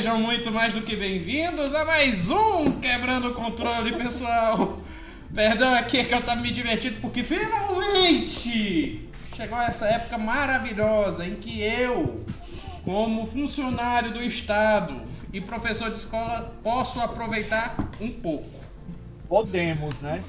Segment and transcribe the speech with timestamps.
[0.00, 4.80] sejam muito mais do que bem-vindos a mais um Quebrando o Controle, pessoal.
[5.34, 9.06] Perdão aqui que eu tava me divertindo porque finalmente
[9.36, 12.24] chegou essa época maravilhosa em que eu,
[12.82, 15.02] como funcionário do Estado
[15.34, 18.58] e professor de escola, posso aproveitar um pouco.
[19.28, 20.24] Podemos, né?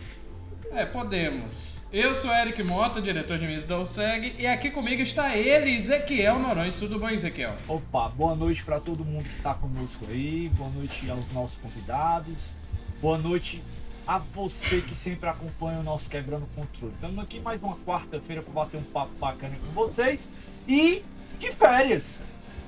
[0.73, 1.83] É, podemos.
[1.91, 6.39] Eu sou Eric Mota, diretor de mídia da OSEG, e aqui comigo está ele, Ezequiel
[6.39, 6.77] Norões.
[6.77, 7.53] Tudo bom, Ezequiel?
[7.67, 12.53] Opa, boa noite para todo mundo que está conosco aí, boa noite aos nossos convidados,
[13.01, 13.61] boa noite
[14.07, 16.93] a você que sempre acompanha o nosso Quebrando Controle.
[16.93, 20.29] Estamos aqui mais uma quarta-feira para bater um papo bacana com vocês
[20.65, 21.03] e
[21.37, 22.21] de férias.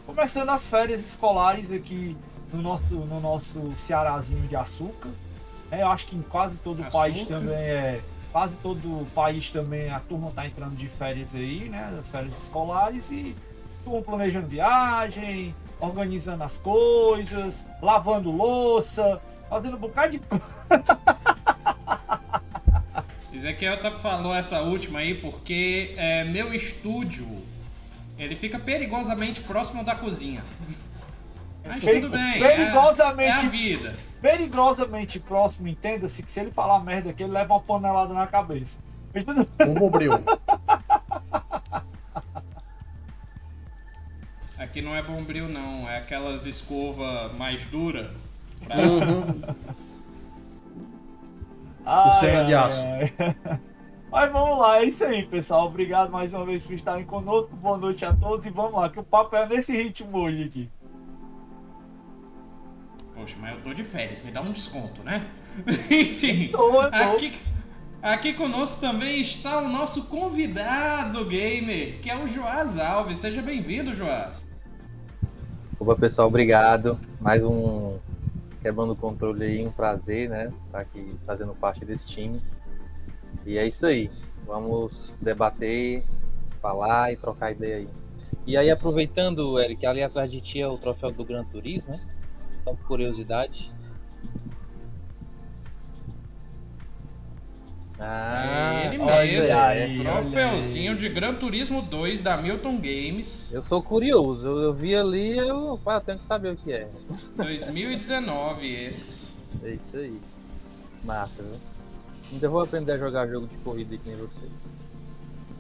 [0.06, 2.18] Começando as férias escolares aqui
[2.52, 5.10] no nosso, no nosso Cearazinho de açúcar.
[5.74, 8.00] É, eu acho que em quase todo o país também é.
[8.32, 11.96] Quase todo o país também a turma tá entrando de férias aí, né?
[11.98, 13.36] As férias escolares e
[13.84, 20.22] turma planejando viagem, organizando as coisas, lavando louça, fazendo um bocado de
[23.34, 27.28] Ezequiel tá falou essa última aí porque é, meu estúdio
[28.18, 30.44] ele fica perigosamente próximo da cozinha.
[31.66, 32.40] Mas tudo bem.
[32.40, 33.32] Perigosamente.
[33.32, 33.96] É, é a vida.
[34.22, 38.78] Perigosamente próximo, entenda-se que se ele falar merda aqui, ele leva uma panelada na cabeça.
[39.66, 40.14] Um bombril.
[44.58, 45.90] Aqui não é bombril, não.
[45.90, 48.10] É aquelas escova mais dura.
[48.66, 48.78] Pra...
[48.78, 49.42] Uhum.
[51.86, 52.84] Ai, Senha de aço.
[54.10, 55.68] Mas vamos lá, é isso aí, pessoal.
[55.68, 57.56] Obrigado mais uma vez por estarem conosco.
[57.56, 60.70] Boa noite a todos e vamos lá, que o papo é nesse ritmo hoje aqui.
[63.24, 65.26] Poxa, mas eu tô de férias, me dá um desconto, né?
[65.90, 66.52] Enfim,
[66.92, 67.32] aqui,
[68.02, 73.20] aqui conosco também está o nosso convidado gamer, que é o Joás Alves.
[73.20, 74.46] Seja bem-vindo, Joás.
[75.80, 77.00] Opa, pessoal, obrigado.
[77.22, 77.98] Mais um
[78.62, 80.48] quebrando o controle aí, um prazer, né?
[80.48, 82.42] Estar tá aqui fazendo parte desse time.
[83.46, 84.12] E é isso aí.
[84.46, 86.04] Vamos debater,
[86.62, 87.88] falar e trocar ideia aí.
[88.46, 92.02] E aí, aproveitando, Eric, ali atrás de ti é o troféu do Gran Turismo, né?
[92.64, 93.72] Só por curiosidade.
[98.00, 99.10] Ah, ele mesmo.
[99.56, 103.54] Aí, troféuzinho de Gran Turismo 2 da Milton Games.
[103.54, 106.90] Eu sou curioso, eu, eu vi ali, eu, eu tenho que saber o que é.
[107.36, 109.34] 2019 esse.
[109.64, 110.20] É isso aí.
[111.04, 111.60] Massa, viu?
[112.34, 114.52] Ainda vou aprender a jogar jogo de corrida que nem vocês.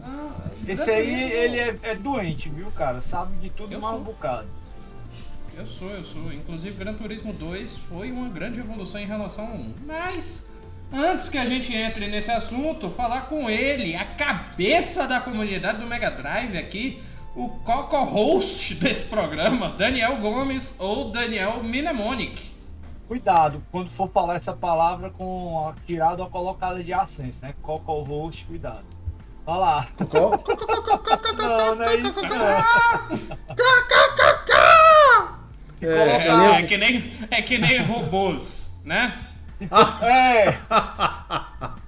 [0.01, 2.99] Ah, esse aí, ele é, é, doente, viu, cara?
[2.99, 4.47] Sabe de tudo eu mais um bocado.
[5.55, 6.33] Eu sou, eu sou.
[6.33, 9.73] Inclusive, Gran Turismo 2 foi uma grande evolução em relação a 1.
[9.85, 10.49] Mas,
[10.91, 15.85] antes que a gente entre nesse assunto, falar com ele, a cabeça da comunidade do
[15.85, 17.01] Mega Drive aqui,
[17.35, 22.51] o coco-host desse programa, Daniel Gomes ou Daniel Mnemonic.
[23.07, 27.53] Cuidado quando for falar essa palavra com a tirada ou colocada de ascenso, né?
[27.61, 28.85] Coco-host, cuidado.
[29.45, 29.87] Olha lá.
[31.33, 32.29] não, não é isso não.
[35.83, 39.13] É, é, é, que nem, é que nem robôs, né?
[40.01, 40.57] é.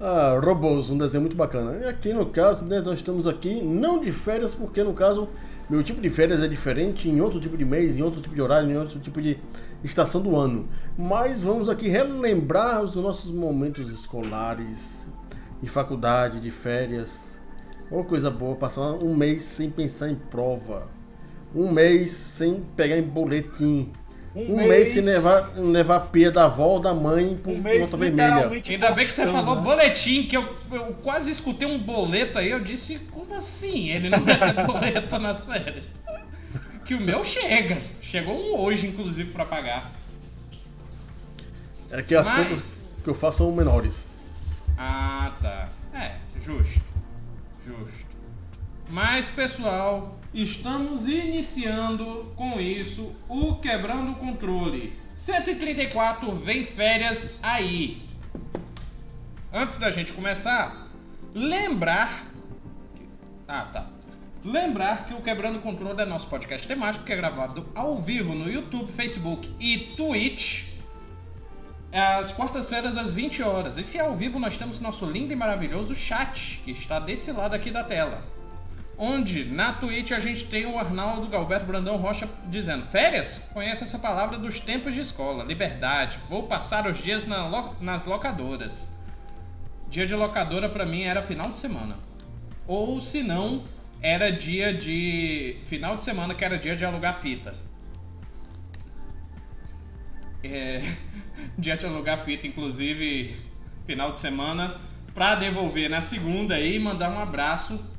[0.00, 1.76] Ah, Robôs, um desenho muito bacana.
[1.76, 5.28] E aqui no caso, né, nós estamos aqui não de férias, porque no caso
[5.68, 8.40] meu tipo de férias é diferente em outro tipo de mês, em outro tipo de
[8.40, 9.36] horário, em outro tipo de
[9.82, 10.68] estação do ano.
[10.96, 15.08] Mas vamos aqui relembrar os nossos momentos escolares,
[15.60, 17.40] de faculdade, de férias.
[17.90, 20.86] Uma coisa boa, passar um mês sem pensar em prova
[21.54, 23.92] um mês sem pegar em boletim.
[24.34, 27.58] Um, um mês, mês, sem levar, levar pia da avó ou da mãe por um
[27.60, 28.48] mês, nota vermelha.
[28.48, 29.62] Ainda bem que você falou né?
[29.62, 32.50] boletim, que eu, eu quase escutei um boleto aí.
[32.50, 33.88] Eu disse, como assim?
[33.90, 35.84] Ele não recebe boleto nas férias.
[36.84, 37.76] Que o meu chega.
[38.00, 39.92] Chegou um hoje, inclusive, para pagar.
[41.90, 42.38] É que as Mas...
[42.38, 42.64] contas
[43.02, 44.08] que eu faço são menores.
[44.76, 45.68] Ah, tá.
[45.92, 46.82] É, justo.
[47.66, 48.06] Justo.
[48.90, 54.92] Mas, pessoal, Estamos iniciando com isso o Quebrando o Controle.
[55.14, 58.06] 134 vem férias aí.
[59.50, 60.86] Antes da gente começar,
[61.34, 62.26] lembrar.
[63.48, 63.86] Ah, tá.
[64.44, 68.34] Lembrar que o Quebrando o Controle é nosso podcast temático que é gravado ao vivo
[68.34, 70.74] no YouTube, Facebook e Twitch.
[71.90, 73.78] Às quartas-feiras, às 20 horas.
[73.78, 77.32] E se é ao vivo, nós temos nosso lindo e maravilhoso chat, que está desse
[77.32, 78.37] lado aqui da tela
[78.98, 83.44] onde na Twitch a gente tem o Arnaldo Galberto Brandão Rocha dizendo: Férias?
[83.52, 86.18] Conhece essa palavra dos tempos de escola, liberdade.
[86.28, 88.96] Vou passar os dias na lo nas locadoras.
[89.88, 91.96] Dia de locadora para mim era final de semana.
[92.66, 93.64] Ou se não,
[94.02, 95.56] era dia de.
[95.64, 97.54] Final de semana que era dia de alugar fita.
[100.42, 100.82] É,
[101.56, 103.34] dia de alugar fita, inclusive,
[103.86, 104.76] final de semana,
[105.14, 107.97] pra devolver na segunda e mandar um abraço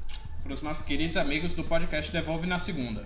[0.50, 3.06] pros nossos queridos amigos do podcast Devolve na Segunda.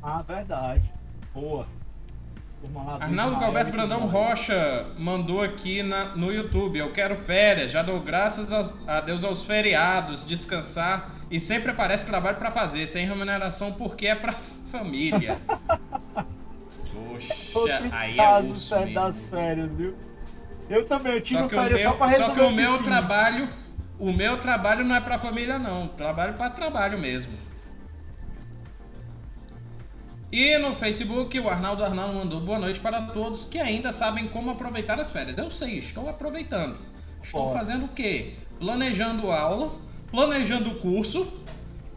[0.00, 0.92] Ah, verdade.
[1.34, 1.66] Boa.
[3.00, 4.06] Arnaldo Galberto Brandão.
[4.06, 6.78] Rocha mandou aqui na- no YouTube.
[6.78, 12.06] Eu quero férias, já dou graças aos- a Deus aos feriados, descansar e sempre aparece
[12.06, 15.40] trabalho pra fazer, sem remuneração porque é pra família.
[17.52, 18.94] Poxa, aí é mesmo.
[18.94, 19.96] das férias, viu?
[20.70, 23.48] Eu também, eu tive Só férias só meu, resolver só que o meu trabalho,
[24.02, 27.34] o meu trabalho não é pra família não, trabalho pra trabalho mesmo.
[30.32, 34.50] E no Facebook, o Arnaldo Arnaldo mandou boa noite para todos que ainda sabem como
[34.50, 35.38] aproveitar as férias.
[35.38, 36.76] Eu sei, estou aproveitando.
[37.22, 38.34] Estou fazendo o quê?
[38.58, 39.72] Planejando aula,
[40.10, 41.40] planejando o curso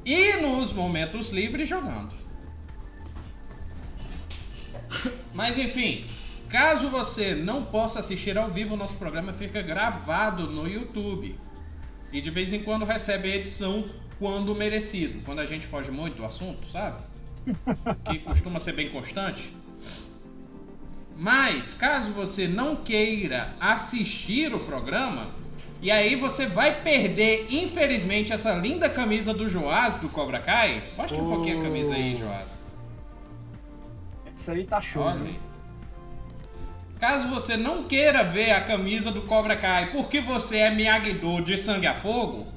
[0.05, 2.13] e nos momentos livres jogando.
[5.33, 6.05] Mas enfim,
[6.49, 11.43] caso você não possa assistir ao vivo, nosso programa fica gravado no YouTube.
[12.15, 13.83] E de vez em quando recebe a edição
[14.17, 15.21] quando merecido.
[15.25, 17.03] Quando a gente foge muito do assunto, sabe?
[18.05, 19.53] Que costuma ser bem constante.
[21.17, 25.27] Mas caso você não queira assistir o programa,
[25.81, 30.81] e aí você vai perder, infelizmente, essa linda camisa do Joás do Cobra Kai.
[30.95, 32.63] Mostra um pouquinho a camisa aí, Joás.
[34.33, 35.03] Isso aí tá show.
[35.03, 35.35] Olha viu?
[37.07, 41.55] Caso você não queira ver a camisa do Cobra Kai porque você é Miyagi-Do de
[41.55, 42.47] sangue a fogo,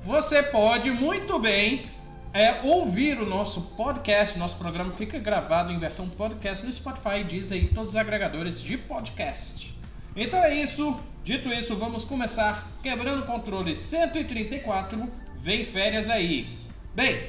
[0.00, 1.90] você pode muito bem
[2.32, 4.38] é, ouvir o nosso podcast.
[4.38, 8.78] Nosso programa fica gravado em versão podcast no Spotify, diz aí todos os agregadores de
[8.78, 9.78] podcast.
[10.16, 10.98] Então é isso.
[11.22, 15.06] Dito isso, vamos começar quebrando o controle 134.
[15.38, 16.58] Vem férias aí.
[16.94, 17.26] Bem,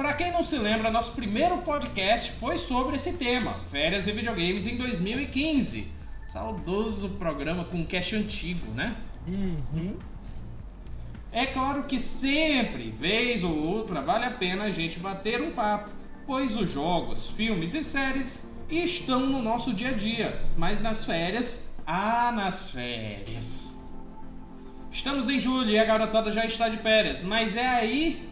[0.00, 4.66] Pra quem não se lembra, nosso primeiro podcast foi sobre esse tema, férias e videogames
[4.66, 5.88] em 2015.
[6.26, 8.96] Saudoso programa com cast antigo, né?
[9.28, 9.98] Uhum.
[11.30, 15.90] É claro que sempre, vez ou outra, vale a pena a gente bater um papo,
[16.26, 21.74] pois os jogos, filmes e séries estão no nosso dia a dia, mas nas férias,
[21.86, 23.78] ah, nas férias.
[24.90, 28.29] Estamos em julho e a garotada já está de férias, mas é aí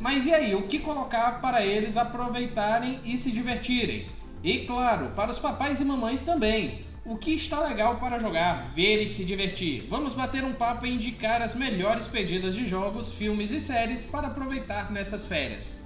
[0.00, 4.06] mas e aí, o que colocar para eles aproveitarem e se divertirem?
[4.42, 6.84] E claro, para os papais e mamães também.
[7.06, 9.86] O que está legal para jogar, ver e se divertir?
[9.90, 14.28] Vamos bater um papo e indicar as melhores pedidas de jogos, filmes e séries para
[14.28, 15.84] aproveitar nessas férias.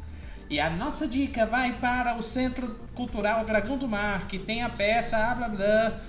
[0.49, 4.71] E a nossa dica vai para o Centro Cultural Dragão do Mar, que tem a
[4.71, 6.01] peça blá blá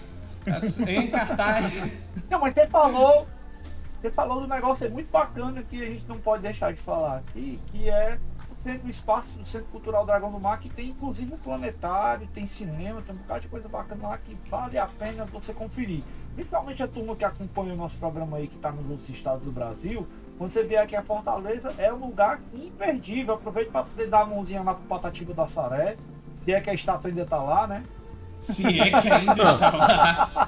[0.45, 1.91] as- em cartaz.
[2.29, 3.27] Não, mas você falou.
[4.01, 7.17] Você falou do negócio é muito bacana que a gente não pode deixar de falar
[7.17, 8.17] aqui, que é
[8.49, 12.25] o centro, o espaço do Centro Cultural Dragão do Mar, que tem inclusive um planetário,
[12.27, 16.01] tem cinema, tem um bocado de coisa bacana lá que vale a pena você conferir.
[16.33, 19.51] Principalmente a turma que acompanha o nosso programa aí, que está nos outros estados do
[19.51, 20.07] Brasil,
[20.37, 23.33] quando você vier aqui a Fortaleza, é um lugar imperdível.
[23.33, 25.97] Aproveite para poder dar a mãozinha lá pro Patatiba da Saré,
[26.33, 27.83] se é que a estátua ainda tá lá, né?
[28.39, 30.47] Se é que ainda está lá.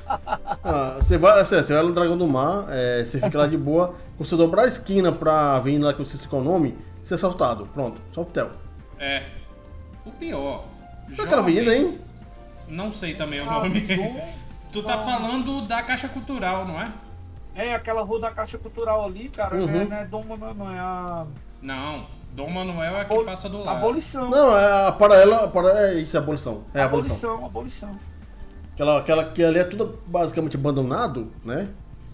[0.63, 3.57] Ah, você vai, assim, você vai no Dragão do Mar, é, você fica lá de
[3.57, 3.95] boa.
[4.17, 6.77] Quando você dobrar a esquina pra avenida lá que você se qual é o nome,
[7.03, 7.65] você é assaltado.
[7.73, 8.51] Pronto, só o Theo.
[8.97, 9.23] É.
[10.05, 10.65] O pior.
[11.09, 11.99] É aquela jovem- avenida, hein?
[12.69, 13.81] Não sei também o Ah, nome.
[14.71, 16.91] tu tá falando da Caixa Cultural, não é?
[17.53, 19.65] É aquela rua da Caixa Cultural ali, cara, Uhum.
[19.67, 21.25] não é, não é não é a.
[21.61, 22.05] Não.
[22.33, 23.77] Dom Manuel é que passa do lado.
[23.77, 24.29] Abolição.
[24.29, 25.47] Não, é a paralela.
[25.47, 26.63] Para, é isso, é abolição.
[26.73, 27.45] É abolição.
[27.45, 27.45] abolição,
[27.89, 27.99] abolição.
[28.73, 31.67] Aquela, aquela que ali é tudo basicamente abandonado, né?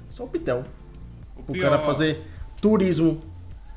[0.09, 0.63] Só o Pitel.
[1.35, 2.21] O O pior, cara fazer
[2.59, 3.21] turismo.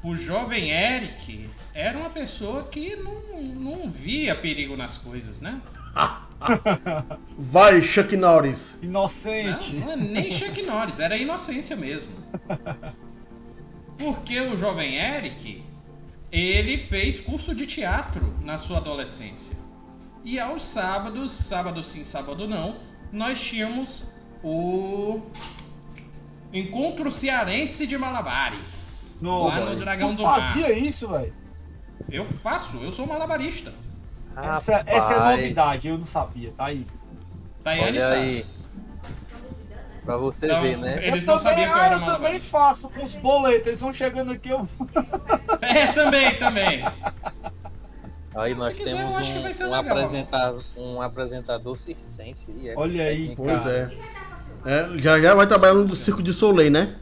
[0.02, 5.60] o jovem Eric era uma pessoa que não, não via perigo nas coisas, né?
[7.38, 8.78] Vai, Chuck Norris.
[8.82, 9.74] Não, Inocente.
[9.74, 12.12] não é nem Chuck Norris, era inocência mesmo.
[13.98, 15.62] Porque o jovem Eric,
[16.30, 19.56] ele fez curso de teatro na sua adolescência.
[20.24, 22.76] E aos sábados, sábado sim, sábado não,
[23.10, 25.20] nós tínhamos o
[26.52, 29.18] Encontro Cearense de Malabares.
[29.20, 30.46] Nossa, lá no Dragão do Mar.
[30.46, 31.32] fazia isso, velho.
[32.10, 33.72] Eu faço, eu sou malabarista.
[34.36, 36.86] Essa, essa é novidade, eu não sabia, tá aí.
[37.62, 38.16] Tayane Olha sabe.
[38.16, 38.46] aí.
[40.10, 41.06] Pra você Então, ver, né?
[41.06, 42.50] Eles eu não também, sabiam que eu ah, era eu também malabarista.
[42.50, 44.66] faço com os boletos, eles vão chegando aqui, eu.
[45.62, 46.84] É, também, também.
[48.34, 49.98] Aí nós quiser, eu temos acho que um, vai ser um, legal.
[49.98, 52.50] apresentador, um apresentador circense.
[52.60, 53.42] e é Olha aí, técnica.
[53.42, 53.90] Pois é.
[54.66, 54.98] é.
[54.98, 56.96] Já já vai trabalhar no Circo de Soleil, né?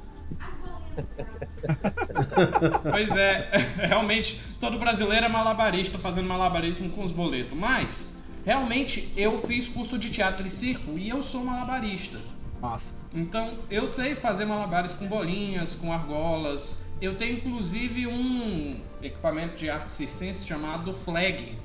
[2.91, 3.51] Pois é,
[3.89, 7.57] realmente, todo brasileiro é malabarista fazendo malabarismo com os boletos.
[7.57, 12.19] Mas, realmente, eu fiz curso de teatro e circo e eu sou malabarista.
[12.61, 12.95] Massa.
[13.15, 16.85] Então, eu sei fazer malabares com bolinhas, com argolas.
[17.01, 21.57] Eu tenho inclusive um equipamento de arte circense chamado flag,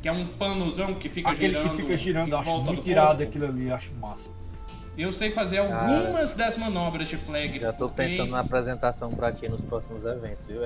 [0.00, 1.70] que é um panozão que fica Aquele girando.
[1.70, 4.30] que fica girando, acho volta muito irado aquilo ali, acho massa.
[4.98, 7.58] Eu sei fazer algumas das manobras de flag.
[7.58, 10.62] Já tô porque- pensando na apresentação pra ti nos próximos eventos, viu,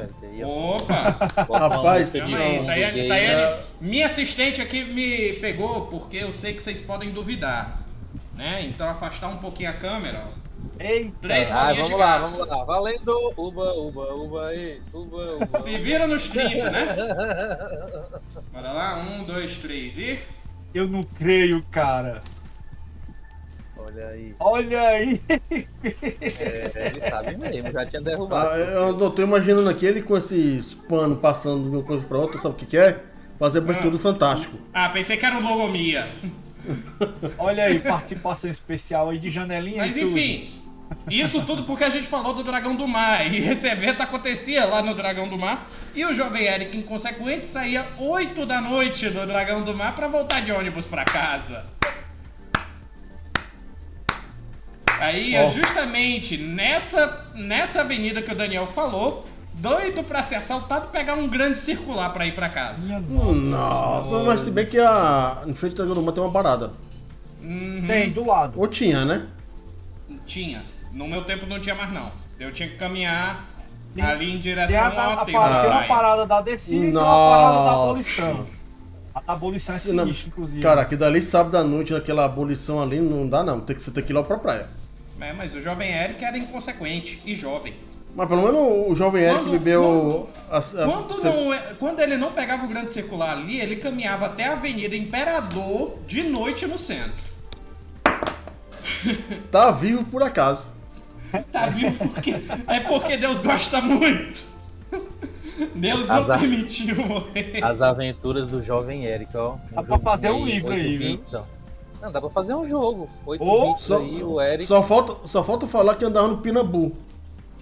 [0.48, 0.94] Opa!
[1.58, 3.64] Rapaz, Calma aí, Tayane, Tayane, né?
[3.80, 7.83] minha assistente aqui me pegou porque eu sei que vocês podem duvidar.
[8.36, 8.64] Né?
[8.66, 10.24] Então afastar um pouquinho a câmera.
[10.26, 10.44] ó.
[10.80, 11.12] Eita!
[11.20, 12.22] Três Ah, de vamos lá, gato.
[12.22, 12.64] vamos lá.
[12.64, 13.32] Valendo!
[13.36, 14.80] Uba, uba, uba aí.
[14.92, 15.46] Uba, uba.
[15.48, 16.86] Se vira nos 30, né?
[18.52, 20.18] Bora lá, um, dois, três e.
[20.74, 22.18] Eu não creio, cara.
[23.76, 24.34] Olha aí.
[24.40, 25.20] Olha aí!
[25.28, 28.56] É, ele sabe mesmo, já tinha Ah, derrubado.
[28.56, 32.40] eu eu tô imaginando aqui ele com esses panos passando de uma coisa pra outra,
[32.40, 32.98] sabe o que, que é?
[33.38, 34.56] Fazer abertura do Fantástico.
[34.72, 36.06] Ah, pensei que era o Logomia.
[37.38, 40.64] Olha aí, participação especial aí de janelinha Mas e enfim,
[41.10, 43.32] isso tudo porque a gente falou do Dragão do Mar.
[43.32, 45.66] E esse evento acontecia lá no Dragão do Mar.
[45.94, 50.40] E o jovem Eric, inconsequente, saía 8 da noite do Dragão do Mar pra voltar
[50.40, 51.66] de ônibus pra casa.
[55.00, 55.50] Aí Ó.
[55.50, 59.26] justamente nessa, nessa avenida que o Daniel falou,
[59.68, 62.86] doido pra ser assaltado, pegar um grande circular pra ir pra casa.
[62.86, 63.40] Minha nossa.
[63.40, 65.42] Nossa, mas se bem que a.
[65.46, 66.72] Em frente do Mar tem uma parada.
[67.86, 68.58] Tem, do lado.
[68.58, 69.26] Ou tinha, né?
[70.26, 70.62] Tinha.
[70.92, 72.10] No meu tempo não tinha mais não.
[72.38, 73.44] Eu tinha que caminhar
[73.94, 76.26] Tem- ali em Tem, direção a, ao a, a, aterro parada- da tem uma parada
[76.26, 78.46] da descida e tem uma parada da abolição.
[79.14, 80.62] A abolição é sinistra, inclusive.
[80.62, 83.60] Cara, aqui dali sábado à noite, naquela abolição ali, não dá não.
[83.60, 84.68] Tem que, você tem que ir lá pra praia.
[85.20, 87.72] É, mas o jovem Eric era inconsequente e jovem.
[88.16, 90.28] Mas pelo menos o jovem Eric Quando- bebeu.
[90.50, 93.76] a- a- Quando, cê- não, é- quando ele não pegava o grande circular ali, ele
[93.76, 97.24] caminhava até a Avenida Imperador de noite no centro.
[99.50, 100.68] Tá vivo por acaso.
[101.50, 102.36] Tá vivo porque.
[102.68, 104.44] É porque Deus gosta muito.
[105.74, 107.60] Deus não permitiu morrer.
[107.62, 109.56] As aventuras do jovem Eric, ó.
[109.70, 111.20] Dá pra fazer um livro oito aí, viu?
[112.02, 113.08] Não, dá pra fazer um jogo.
[113.24, 114.66] 8 Ô, bits Só, aí, o Eric.
[114.66, 116.94] só, falta, só falta falar que andava no Pinabu.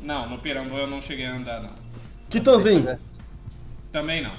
[0.03, 1.71] Não, no Pirambu eu não cheguei a andar, não.
[2.29, 2.99] Titanzinho.
[3.91, 4.33] Também não.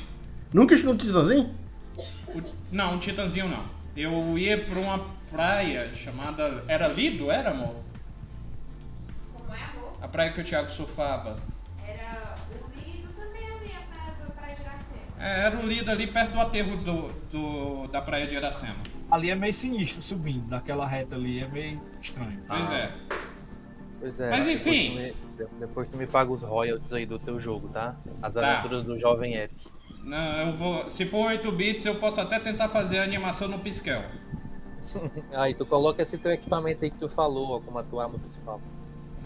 [0.53, 1.53] Nunca chegou no Titanzinho?
[1.97, 2.41] O-
[2.71, 3.63] não, um Titanzinho não.
[3.95, 4.99] Eu ia pra uma
[5.31, 6.63] praia chamada.
[6.67, 7.75] Era Lido, era, amor?
[9.33, 9.93] Como é, amor?
[10.01, 11.37] A praia que o Thiago surfava.
[11.87, 15.01] Era o Lido também ali, a praia do Praia de Iracema.
[15.19, 18.75] É, era o Lido ali perto do aterro do, do- da praia de Iracema.
[19.11, 22.41] Ali é meio sinistro subindo, naquela reta ali é meio estranho.
[22.47, 22.75] Pois Ah.
[22.75, 22.91] é.
[24.03, 24.29] Pois é.
[24.29, 24.89] Mas depois enfim.
[24.89, 25.13] tu me-
[25.45, 27.95] de- depois tu me paga os royalties aí do teu jogo, tá?
[28.21, 28.59] As Tá.
[28.59, 29.55] aventuras do jovem Eric.
[30.03, 30.89] Não, eu vou.
[30.89, 34.01] Se for 8 bits, eu posso até tentar fazer a animação no piscão.
[35.33, 38.19] Aí tu coloca esse teu equipamento aí que tu falou, ó, como a tua arma
[38.19, 38.59] principal.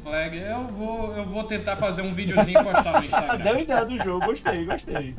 [0.04, 3.60] Flag, eu vou, eu vou tentar fazer um videozinho e postar no Deu Instagram.
[3.62, 5.16] ideia do jogo, gostei, gostei.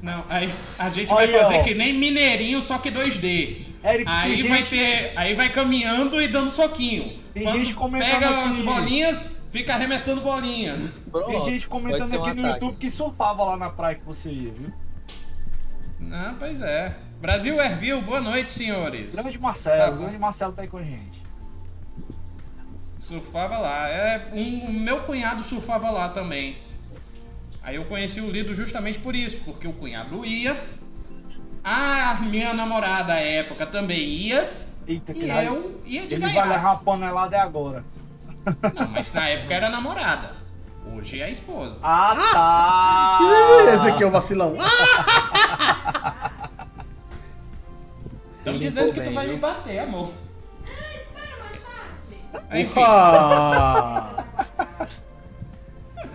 [0.00, 1.62] Não, aí a gente Olha, vai fazer ó.
[1.62, 3.66] que nem Mineirinho, só que 2D.
[3.82, 5.12] Eric, Aí tem vai gente- ter.
[5.16, 7.18] Aí vai caminhando e dando soquinho.
[7.32, 10.90] Tem Quando gente comentando pega aqui- as bolinhas, fica arremessando bolinhas.
[11.26, 12.64] Tem gente comentando ser um aqui no ataque.
[12.64, 14.72] YouTube que surfava lá na praia que você ia, viu?
[16.12, 16.94] Ah, pois é.
[17.20, 19.14] Brasil Ervil, boa noite, senhores.
[19.14, 21.22] Grande Marcelo, Tá grande Marcelo tá aí com a gente.
[22.98, 23.88] Surfava lá.
[23.88, 26.56] É, um, o meu cunhado surfava lá também.
[27.62, 30.58] Aí eu conheci o Lido justamente por isso, porque o cunhado ia.
[31.62, 34.50] A minha namorada à época também ia.
[34.86, 37.84] Eita, que E eu ia de Ele vai levar uma panelada é agora.
[38.74, 40.34] Não, mas na época era namorada.
[40.92, 41.80] Hoje é a esposa.
[41.84, 43.74] Ah, tá!
[43.74, 44.56] Esse aqui é o vacilão.
[48.34, 49.34] Estão limpou dizendo que tu bem, vai viu?
[49.34, 50.10] me bater, amor.
[50.64, 52.60] Ah, espera mais tarde.
[52.62, 52.80] Enfim.
[52.82, 54.24] Ah!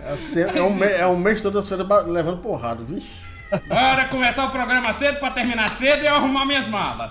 [0.08, 3.25] É, é, um, é um mês todo férias ba- levando porrada, vixe.
[3.68, 7.10] Bora começar o programa cedo pra terminar cedo e eu arrumar minhas malas.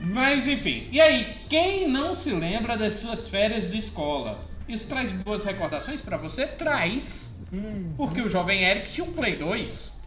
[0.00, 4.44] Mas enfim, e aí, quem não se lembra das suas férias de escola?
[4.68, 6.46] Isso traz boas recordações pra você?
[6.46, 7.40] Traz.
[7.96, 10.00] Porque o jovem Eric tinha um Play 2.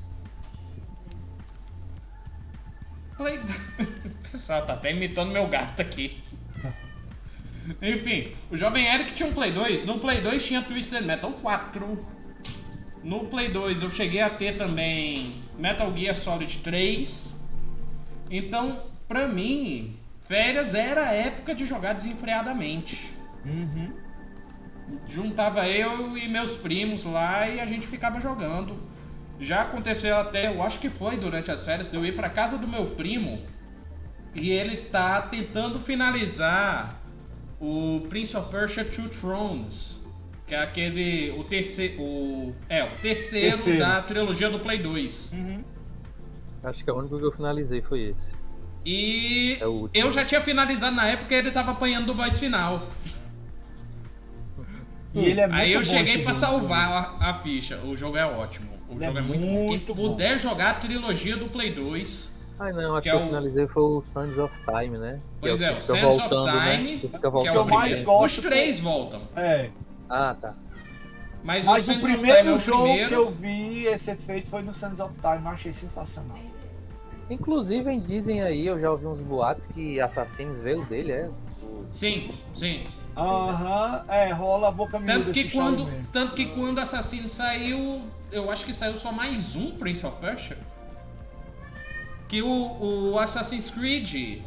[3.17, 3.37] Play...
[3.79, 6.21] o pessoal tá até imitando meu gato aqui.
[7.81, 9.85] Enfim, o jovem Eric tinha um Play 2.
[9.85, 12.14] No Play 2 tinha Twisted Metal 4.
[13.05, 17.39] No Play 2 eu cheguei a ter também Metal Gear Solid 3.
[18.31, 23.13] Então, pra mim, férias era a época de jogar desenfreadamente.
[25.07, 28.75] juntava eu e meus primos lá e a gente ficava jogando.
[29.39, 32.57] Já aconteceu até, eu acho que foi durante as férias, de eu ir pra casa
[32.57, 33.39] do meu primo
[34.33, 36.99] e ele tá tentando finalizar
[37.59, 40.04] o Prince of Persia Two Thrones,
[40.45, 43.79] que é aquele o terceiro, o é, o terceiro, Terceiro.
[43.79, 45.31] da trilogia do Play 2.
[46.63, 48.33] Acho que é o único que eu finalizei foi esse.
[48.85, 49.65] E É
[50.01, 52.81] eu já tinha finalizado na época e ele tava apanhando do boss final.
[55.13, 56.33] E ele é muito Aí eu bom cheguei jogo.
[56.33, 57.77] salvar a, a ficha.
[57.85, 58.69] O jogo é ótimo.
[58.89, 59.51] O Ele jogo é, é muito, bom.
[59.53, 60.09] muito Quem bom.
[60.09, 62.35] puder jogar a trilogia do Play 2.
[62.59, 65.19] Ah, não, acho Que que, é eu o- finalizei foi o Sands of Time, né?
[65.41, 66.77] Pois que é, que o fica Sands of né?
[66.77, 69.21] Time, Que fica que é o eu mais gosto Os três voltam.
[69.35, 69.69] É,
[70.09, 70.53] Ah, tá.
[71.43, 73.07] Mas, mas o o Time é primeiro o jogo primeiro.
[73.07, 76.37] que eu vi esse efeito foi no Sands of Time, eu achei sensacional.
[77.29, 81.29] Inclusive, dizem aí, eu já ouvi uns boatos que Assassins veio dele, é?
[81.91, 82.85] Sim, sim.
[83.15, 88.51] Aham, é, rola a boca miúda Tanto que, quando, tanto que quando Assassin saiu, eu
[88.51, 90.57] acho que saiu só mais um Prince of Persia.
[92.27, 94.41] Que o, o Assassin's Creed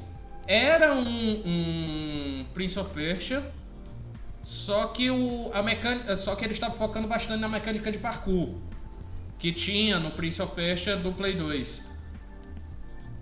[0.47, 3.43] era um, um Prince of Persia,
[4.49, 8.55] só que o a mecânica, só que ele estava focando bastante na mecânica de parkour
[9.38, 11.87] que tinha no Prince of Persia do Play 2.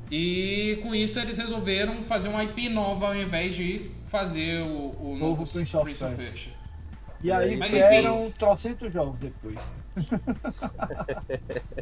[0.08, 5.16] E com isso eles resolveram fazer uma IP nova ao invés de fazer o, o
[5.18, 6.30] novo Prince of Prince of Persia.
[6.30, 6.52] Persia.
[7.24, 9.68] E aí Mas vieram trocentos jogos depois.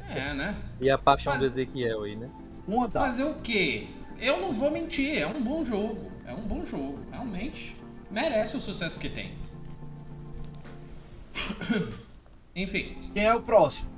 [0.08, 0.56] É, né?
[0.80, 2.30] E a paixão Faz- do Ezequiel aí, né?
[2.66, 3.02] Uma das.
[3.02, 3.88] Fazer o quê?
[4.18, 6.10] Eu não vou mentir, é um bom jogo.
[6.26, 7.76] É um bom jogo, realmente.
[8.14, 9.32] Merece o sucesso que tem.
[12.54, 13.92] Enfim, Quem é o próximo?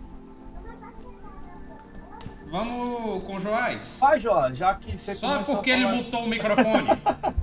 [2.48, 3.98] vamos com o Joás?
[4.00, 6.88] Vai, João, já que você Só porque ele falar- mutou o microfone.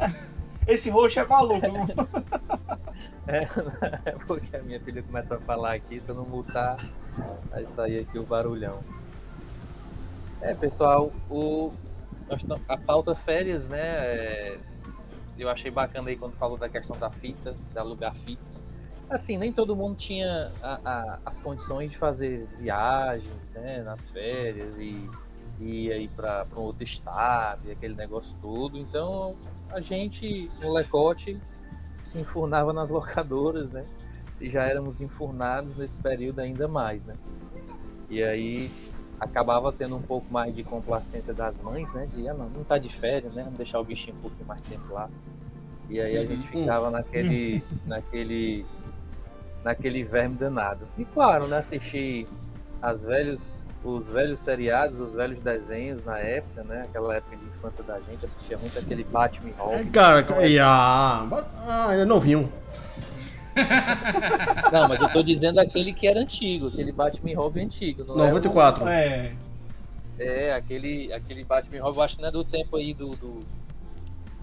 [0.66, 1.68] Esse roxo é maluco.
[3.26, 3.48] É,
[4.10, 6.76] é porque a minha filha começa a falar aqui, se eu não mutar,
[7.50, 8.84] vai sair aqui o barulhão.
[10.42, 11.72] É, pessoal, o,
[12.68, 13.80] a pauta férias, né?
[13.82, 14.58] é,
[15.38, 18.41] eu achei bacana aí quando falou da questão da fita, de alugar fita.
[19.10, 23.84] Assim, nem todo mundo tinha a- a- as condições de fazer viagens, né?
[23.84, 25.10] Nas férias e,
[25.60, 28.78] ir para um outro estado e aquele negócio todo.
[28.78, 29.36] Então,
[29.69, 31.39] a gente, molecote,
[31.98, 33.86] se enfurnava nas locadoras, né?
[34.36, 37.15] Se já éramos enfurnados nesse período ainda mais, né?
[38.10, 38.69] E aí
[39.19, 42.08] acabava tendo um pouco mais de complacência das mães, né?
[42.13, 43.43] De, ah, não, não tá de férias, né?
[43.43, 45.10] Vamos deixar o bichinho um pouquinho mais tempo lá.
[45.89, 48.65] E aí a gente ficava naquele, naquele,
[49.63, 50.88] naquele verme danado.
[50.97, 51.58] E claro, né?
[51.58, 52.28] Assistir
[52.82, 53.45] as velhos,
[53.84, 56.84] os velhos seriados, os velhos desenhos na época, né?
[56.84, 61.28] Aquela época de infância da gente, assistia muito aquele Batman e É, cara, e a.
[61.65, 62.52] Ah, é novinho.
[64.72, 68.04] Não, mas eu tô dizendo aquele que era antigo, aquele Batman e Robin antigo.
[68.04, 68.88] Não é, 94.
[68.88, 69.32] É.
[70.20, 72.94] o- é aquele, aquele Batman e Robin, eu acho que não é do tempo aí
[72.94, 73.39] do, do,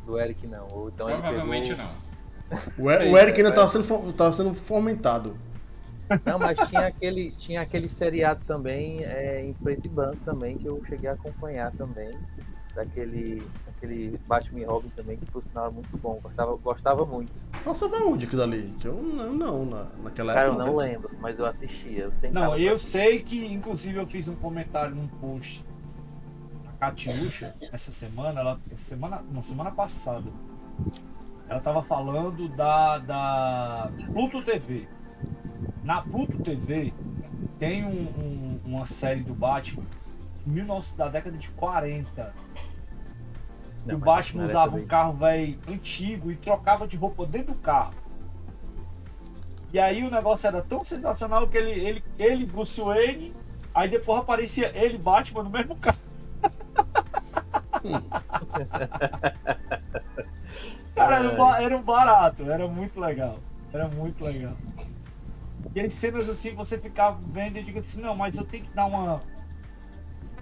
[0.06, 0.66] do Eric, não.
[0.72, 2.84] Ou então Provavelmente pegou- não.
[2.84, 5.36] O, E- o Eric ainda tava sendo, tava sendo fomentado.
[6.26, 10.66] Não, mas tinha aquele, tinha aquele seriado também é, em preto e branco também, que
[10.66, 12.10] eu cheguei a acompanhar também.
[12.74, 13.40] Daquele
[13.80, 16.20] aquele Batman e Robin também, que por sinal era muito bom.
[16.22, 17.32] Gostava, gostava muito.
[17.64, 18.74] Passava onde aquilo ali?
[18.78, 20.66] Que eu não, não na, naquela Cara, eu época.
[20.66, 22.04] não lembro, mas eu assistia.
[22.04, 25.64] Eu sentava Não, pra eu sei que, inclusive, eu fiz um comentário num post
[26.64, 30.30] na Catiúcha essa semana, ela, semana, não, semana passada.
[31.48, 34.86] Ela tava falando da, da Pluto TV.
[35.82, 36.92] Na Pluto TV
[37.58, 39.84] tem um- um- uma série do Batman
[40.36, 42.32] de 19 da década de 40.
[43.86, 47.94] Não, o Batman usava um carro velho antigo e trocava de roupa dentro do carro.
[49.72, 53.32] E aí o negócio era tão sensacional que ele, ele, ele Bruce Wayne,
[53.74, 55.98] aí depois aparecia ele, Batman, no mesmo carro.
[60.94, 63.38] Cara, era um, era um barato, era muito legal.
[63.72, 64.54] Era muito legal.
[65.74, 68.70] E as cenas assim, você ficava vendo e diga assim, não, mas eu tenho que
[68.70, 69.20] dar uma.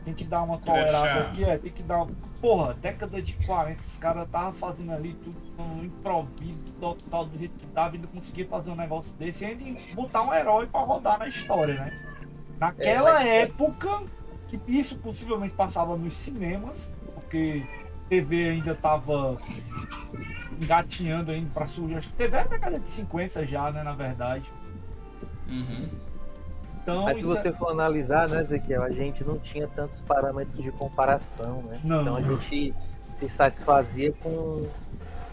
[0.04, 2.06] Tem que dar uma tolerada aqui, é, tem que dar.
[2.40, 7.52] Porra, década de 40, os caras estavam fazendo ali tudo no improviso total do jeito
[7.58, 10.80] que dava e não conseguia fazer um negócio desse e ainda botar um herói pra
[10.80, 12.16] rodar na história, né?
[12.58, 14.02] Naquela mas- época,
[14.46, 17.66] que isso possivelmente passava nos cinemas, porque
[18.08, 19.36] TV ainda tava
[20.60, 21.96] engatinhando ainda pra surgir.
[21.96, 24.50] Acho que TV é na década de 50 já, né, na verdade.
[25.46, 25.88] Uhum.
[26.88, 30.62] Então, Mas se é- você for analisar, né, Ezequiel, a gente não tinha tantos parâmetros
[30.62, 31.78] de comparação, né?
[31.84, 32.00] Não.
[32.00, 32.74] Então a gente
[33.18, 34.66] se satisfazia com,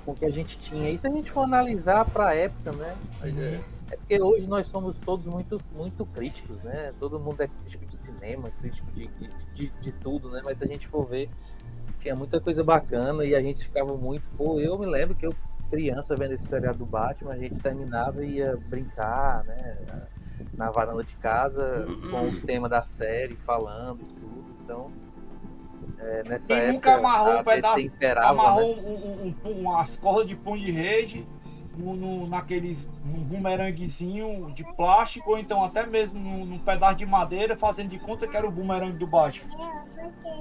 [0.03, 0.89] com o que a gente tinha.
[0.89, 2.93] E se a gente for analisar para a época, né?
[3.23, 6.91] É, é porque hoje nós somos todos muito, muito críticos, né?
[6.99, 10.41] Todo mundo é crítico de cinema, crítico de, de, de, de tudo, né?
[10.43, 11.29] Mas se a gente for ver,
[12.01, 14.27] tinha muita coisa bacana e a gente ficava muito.
[14.35, 15.33] Pô, eu me lembro que eu,
[15.69, 19.75] criança, vendo esse seriado do Batman, a gente terminava e ia brincar, né?
[20.53, 24.55] Na varanda de casa, com o tema da série, falando e tudo.
[24.63, 24.91] Então,
[25.99, 26.73] é, nessa Quem época.
[26.73, 28.81] nunca amarrou um pedaço, amarrou né?
[28.85, 31.27] um, um, um, umas cordas de pão de rede
[31.77, 37.05] no, no- naqueles um bumeranguezinho de plástico, ou então até mesmo num, num pedaço de
[37.05, 39.49] madeira, fazendo de conta que era o bumerangue do Batman.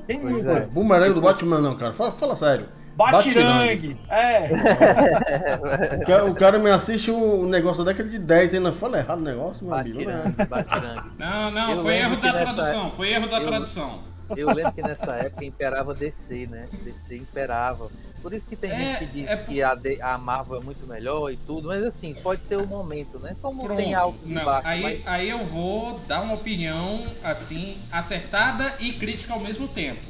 [0.07, 0.53] Quem Pois nunca?
[0.53, 0.67] é.
[0.67, 1.93] Bumerangue do Batman não, cara.
[1.93, 2.69] Fala, fala sério.
[2.97, 3.97] Batirangue!
[4.09, 4.49] É,
[6.01, 8.99] O cara, o cara me assiste o negócio da década de 10 e ainda fala
[8.99, 9.99] errado o negócio, meu amigo.
[10.05, 10.13] Né?
[10.15, 11.11] Batirangue, batirangue.
[11.19, 12.91] Não, não, foi erro que da nessa tradução.
[12.91, 13.99] Foi erro da tradução.
[14.37, 16.69] Eu lembro que nessa época imperava DC, né?
[16.83, 17.91] DC imperava.
[18.23, 20.65] Por isso que tem É, gente que diz é- que a, D- a Marvel é
[20.65, 23.37] muito melhor e tudo, mas assim, pode ser o momento, né?
[23.43, 23.77] Como Pronto.
[23.77, 28.75] tem altos e Não, baixos, aí, mas aí eu vou dar uma opinião assim acertada
[28.81, 30.01] e crítica ao mesmo tempo.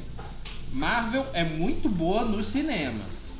[0.71, 3.35] Marvel é muito boa nos cinemas,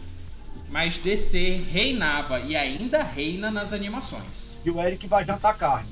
[0.70, 4.58] mas DC reinava e ainda reina nas animações.
[4.66, 5.90] e o Eric vai jantar carne.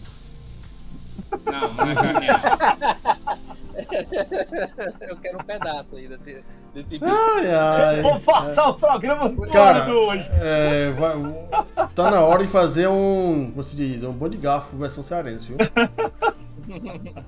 [1.46, 2.28] Não, não é carne.
[5.10, 7.08] eu quero um pedaço aí desse, desse vídeo.
[7.08, 8.02] Ai, ai.
[8.02, 10.30] Vou passar o programa Cara, todo hoje.
[10.42, 13.50] é, vai- tá na hora de fazer um.
[13.52, 14.04] Como se diz?
[14.04, 15.58] Um bom de garfo versão cearense, viu?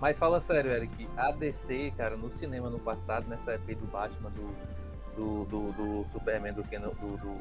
[0.00, 4.30] Mas fala sério, Eric, a DC, cara, no cinema no passado, nessa época do Batman,
[4.30, 4.54] do,
[5.16, 7.36] do, do, do Superman, do Ken, do, do.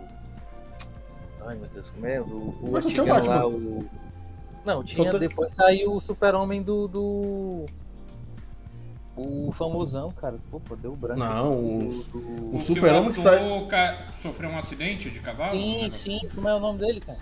[1.46, 2.20] Ai meu Deus, como é?
[2.22, 3.36] Do, o Mas não tinha antigão Batman.
[3.36, 3.86] lá, o.
[4.64, 5.12] Não, tinha.
[5.12, 7.66] Depois saiu o Super-Homem do, do.
[9.16, 10.38] O famosão, cara.
[10.50, 11.20] Pô, pô, deu branco.
[11.20, 12.20] Não, o- Do- do-
[12.54, 15.52] o O super-homem que o sai- ator ca- sofreu um acidente de cavalo?
[15.54, 16.30] Sim, sim, assim.
[16.34, 17.20] como é o nome dele, cara?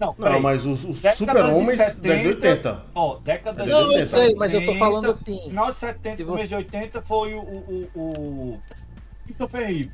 [0.00, 2.82] Não, Não, mas os, os Década super-homens de da década de 80.
[2.94, 6.16] Ó, década Não, de eu 70, sei, mas eu tô falando assim, Final de 70,
[6.16, 7.40] se começo você- de 80 foi o.
[7.40, 8.60] o, o, o...
[9.24, 9.90] Christopher Reeve.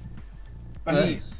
[0.84, 1.14] Peraí.
[1.16, 1.38] Isso.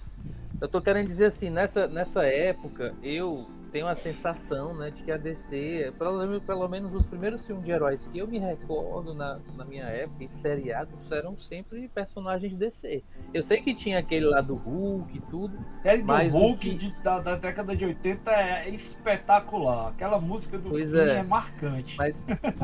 [0.60, 5.10] Eu tô querendo dizer assim, nessa, nessa época, eu tenho a sensação, né, de que
[5.12, 9.14] a DC, pelo, menos- pelo menos os primeiros filmes de heróis que eu me recordo
[9.14, 13.02] na, na minha época, em seriados, eram sempre personagens DC.
[13.32, 16.58] Eu sei que tinha aquele lá do Hulk e tudo, Série do Mas o Hulk
[16.70, 19.88] que- de- da, da década de 80 é espetacular.
[19.88, 21.16] Aquela música do Pois filme é.
[21.18, 21.22] é.
[21.22, 21.96] marcante.
[21.96, 22.14] mas,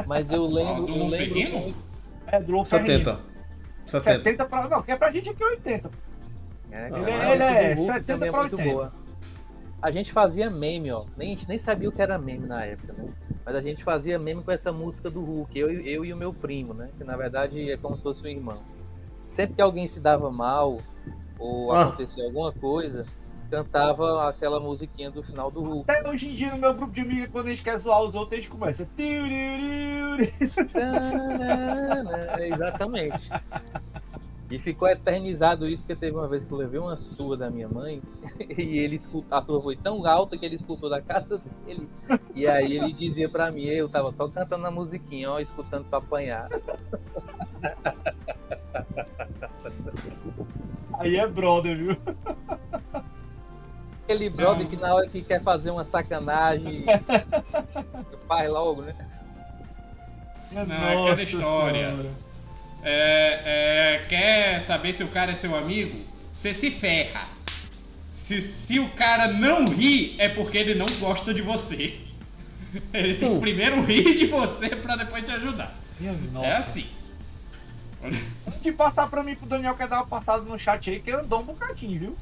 [0.06, 1.78] mas eu lembro, do eu lembro muito.
[2.26, 3.04] É do Lou Ferrigno.
[3.04, 3.20] 70.
[3.86, 4.18] 70.
[4.18, 4.68] 70 pra.
[4.68, 5.90] Não, que é pra gente aqui 80.
[6.72, 8.72] É, Ele é- ele é do Hulk 70 também é pra muito 80.
[8.74, 8.92] boa.
[9.86, 11.04] A gente fazia meme, ó.
[11.16, 13.08] Nem, a gente nem sabia o que era meme na época, né?
[13.44, 16.16] Mas a gente fazia meme com essa música do Hulk, eu, e- eu e o
[16.16, 16.88] meu primo, né?
[16.98, 18.58] Que na verdade é como se fosse um irmão.
[19.28, 20.80] Sempre que alguém se dava mal
[21.38, 21.84] ou Ah.
[21.84, 23.06] acontecia alguma coisa,
[23.48, 25.88] cantava aquela musiquinha do final do Hulk.
[25.88, 28.16] Até hoje em dia, no meu grupo de amigos, quando a gente quer zoar os
[28.16, 28.88] outros, a gente começa.
[32.40, 33.30] Exatamente.
[34.48, 37.68] E ficou eternizado isso, porque teve uma vez que eu levei uma surra da minha
[37.68, 38.00] mãe,
[38.56, 41.88] e ele escutou, a surra foi tão alta que ele escutou da casa dele.
[42.34, 45.98] E aí ele dizia pra mim, eu tava só cantando a musiquinha, ó, escutando pra
[45.98, 46.48] apanhar.
[50.98, 51.96] Aí é brother, viu?
[54.04, 56.84] Aquele brother que na hora que quer fazer uma sacanagem,
[58.28, 58.94] faz logo, né?
[60.52, 61.94] Não, é aquela história.
[62.82, 65.98] É, é, quer saber se o cara é seu amigo?
[66.30, 67.26] Você se ferra.
[68.10, 71.98] Se, se o cara não ri, é porque ele não gosta de você.
[72.92, 75.74] Ele tem que primeiro rir de você pra depois te ajudar.
[75.98, 76.46] Minha nossa.
[76.46, 76.86] É assim.
[78.60, 81.40] De passar pra mim pro Daniel quer dar uma passada no chat aí, que andou
[81.40, 82.16] um bocadinho, viu?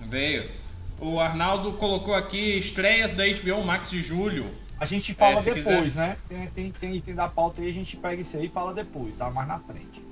[0.00, 0.48] Veio.
[0.98, 4.50] O Arnaldo colocou aqui estreias da HBO Max de julho.
[4.82, 6.16] A gente fala É, depois, né?
[6.28, 9.16] Tem, tem, tem item da pauta aí, a gente pega isso aí e fala depois,
[9.16, 9.30] tá?
[9.30, 10.02] Mais na frente.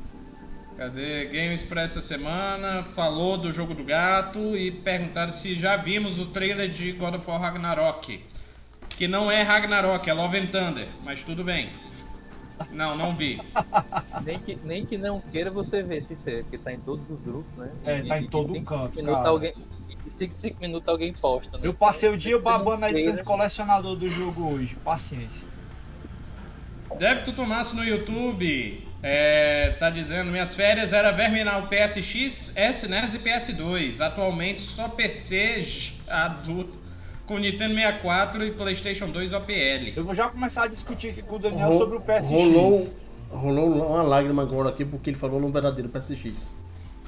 [0.76, 1.24] Cadê?
[1.26, 2.84] Games pra essa semana.
[2.84, 7.28] Falou do jogo do gato e perguntaram se já vimos o trailer de God of
[7.28, 8.24] War Ragnarok.
[8.90, 11.70] Que não é Ragnarok, é Love and Thunder, mas tudo bem.
[12.70, 13.40] Não, não vi.
[14.22, 17.24] Nem que, nem que não queira você ver esse trailer, porque tá em todos os
[17.24, 17.70] grupos, né?
[17.84, 19.28] É, tá em todo cinco, canto, cinco minutos cara.
[19.30, 19.54] alguém,
[20.10, 21.66] de 5 5 minutos alguém posta, né?
[21.66, 23.18] Eu passei o dia babando a edição né?
[23.18, 24.76] de colecionador do jogo hoje.
[24.84, 25.46] Paciência.
[26.98, 34.00] Débito Tomasso no YouTube é, tá dizendo: Minhas férias era verminal PSX, SNES e PS2.
[34.04, 35.64] Atualmente só PC
[36.08, 36.78] adulto
[37.26, 39.92] com Nintendo 64 e PlayStation 2 OPL.
[39.96, 42.30] Eu vou já começar a discutir aqui com o Daniel Ro- sobre o PSX.
[42.32, 42.96] Rolou,
[43.30, 46.50] rolou uma lágrima agora aqui porque ele falou no verdadeiro PSX.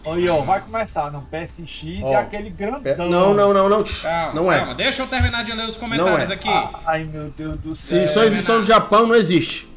[0.05, 1.23] Olha, ó, vai começar, não.
[1.23, 3.09] PSX Ó, é aquele É, grandão.
[3.09, 3.85] não, não, não, não.
[3.85, 4.59] Calma, não é.
[4.59, 4.75] calma.
[4.75, 6.35] Deixa eu terminar de ler os comentários Não é.
[6.35, 6.49] aqui.
[6.85, 8.09] Ai, meu Deus do Se céu.
[8.09, 9.69] só existe no Japão, não existe.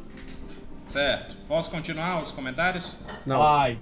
[0.87, 1.35] Certo.
[1.47, 2.95] Posso continuar os comentários?
[3.25, 3.37] Não.
[3.39, 3.77] Vai.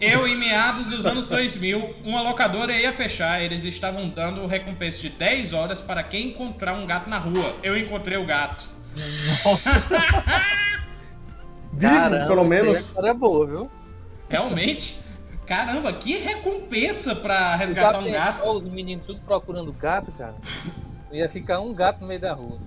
[0.00, 3.42] Eu, em meados dos anos 2000, uma locadora ia fechar.
[3.42, 7.54] Eles estavam dando recompensa de 10 horas para quem encontrar um gato na rua.
[7.62, 8.68] Eu encontrei o gato.
[11.74, 12.76] Vivo, Caramba, pelo aí menos.
[12.76, 13.70] É história boa, viu?
[14.28, 14.98] Realmente?
[15.46, 18.48] Caramba, que recompensa pra Já resgatar um gato.
[18.50, 20.34] os meninos tudo procurando gato, cara?
[21.12, 22.58] Ia ficar um gato no meio da rua.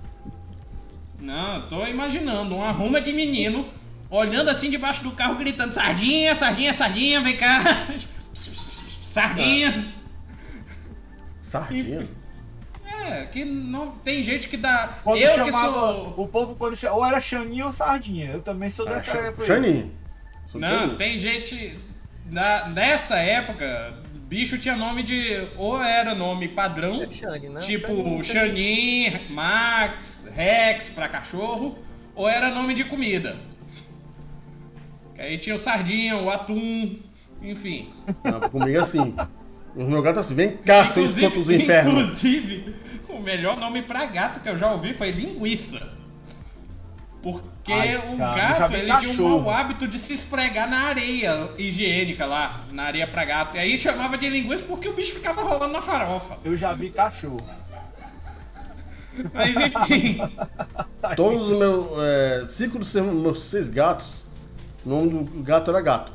[1.20, 3.68] Não, eu tô imaginando uma ruma de menino
[4.10, 7.60] olhando assim debaixo do carro, gritando: Sardinha, sardinha, sardinha, vem cá.
[8.36, 9.86] Sardinha.
[11.40, 12.06] Sardinha.
[12.86, 15.00] É, que não tem gente que dá.
[15.04, 16.14] Quando eu que chamava, sou.
[16.18, 18.32] O povo quando chamava, ou era Xaninha ou Sardinha.
[18.32, 19.44] Eu também sou dessa época.
[19.44, 19.48] aí.
[19.48, 19.92] Xanin.
[20.46, 21.80] Sou Não, tem gente.
[22.30, 23.94] Na, nessa época,
[24.28, 25.48] bicho tinha nome de.
[25.58, 27.60] Ou era nome padrão, É Xande, né?
[27.60, 31.78] tipo Xanin, Max, Rex pra cachorro,
[32.16, 33.38] ou era nome de comida.
[35.14, 36.96] Que aí tinha o sardinha, o atum,
[37.42, 37.90] enfim.
[38.24, 39.16] Não, comigo é assim.
[39.76, 41.92] Os meus gatos assim, vem cá, seus contos do inferno.
[41.92, 42.76] inclusive,
[43.10, 45.96] o melhor nome pra gato que eu já ouvi foi linguiça.
[47.26, 49.42] Porque Ai, o gato ele tinha um cachorro.
[49.42, 53.58] mau hábito de se esfregar na areia higiênica lá, na areia pra gato.
[53.58, 56.38] E aí chamava de linguiça porque o bicho ficava rolando na farofa.
[56.46, 57.42] Eu já vi cachorro.
[59.34, 60.20] Mas enfim.
[61.16, 61.88] Todos os meus.
[62.04, 64.24] É, cinco dos seus- meus seis gatos,
[64.86, 66.12] o nome do gato era gato.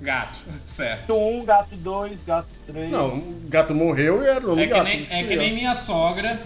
[0.00, 1.08] Gato, certo.
[1.08, 2.90] Gato 1, gato 2, gato 3.
[2.90, 4.84] Não, o gato morreu e era o nome É gato.
[4.84, 6.40] nem, é que nem minha sogra,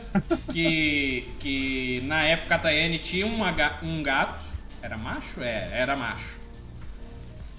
[0.53, 4.43] que, que na época a Tayane tinha uma, um gato.
[4.83, 5.41] Era macho?
[5.43, 6.39] É, era macho.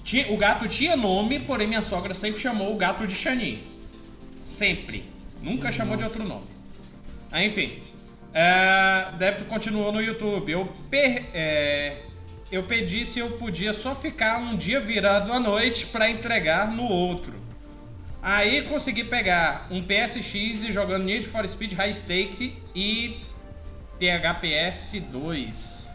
[0.03, 3.63] Tinha, o gato tinha nome, porém minha sogra sempre chamou o gato de Xani.
[4.43, 5.03] Sempre.
[5.41, 6.45] Nunca chamou de outro nome.
[7.31, 7.81] Aí, enfim.
[8.33, 10.51] É, débito continuou no YouTube.
[10.51, 11.97] Eu, per- é,
[12.55, 16.83] eu pedi se eu podia só ficar um dia virado à noite pra entregar no
[16.83, 17.33] outro.
[18.21, 23.19] Aí consegui pegar um PSX e jogando Need for Speed High Stake e
[23.99, 25.91] THPS 2.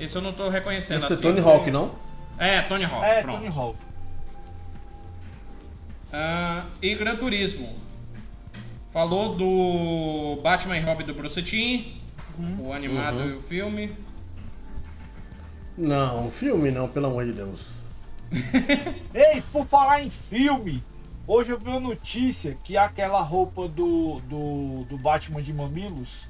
[0.00, 1.22] Esse eu não tô reconhecendo Esse é assim.
[1.22, 1.94] Tony Hawk, não?
[2.38, 3.38] É, Tony Hawk, É, pronto.
[3.38, 3.78] Tony Hawk.
[6.12, 7.78] Ah, e Gran Turismo.
[8.92, 11.84] Falou do Batman e Robin do Bruce Timm,
[12.58, 13.92] o animado e o filme.
[15.78, 17.70] Não, filme não, pelo amor de Deus.
[19.14, 20.82] Ei, por falar em filme,
[21.26, 26.24] hoje eu vi uma notícia que aquela roupa do, do, do Batman de Mamilos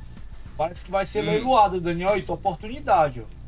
[0.56, 2.16] parece que vai ser leiloada, Daniel.
[2.16, 3.38] E tua oportunidade, ó.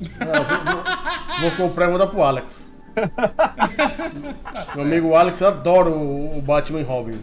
[0.00, 0.34] Vou,
[0.74, 2.70] vou- vou comprar e vou dar pro Alex.
[4.74, 7.20] Meu amigo Alex adora o, o Batman e Robin.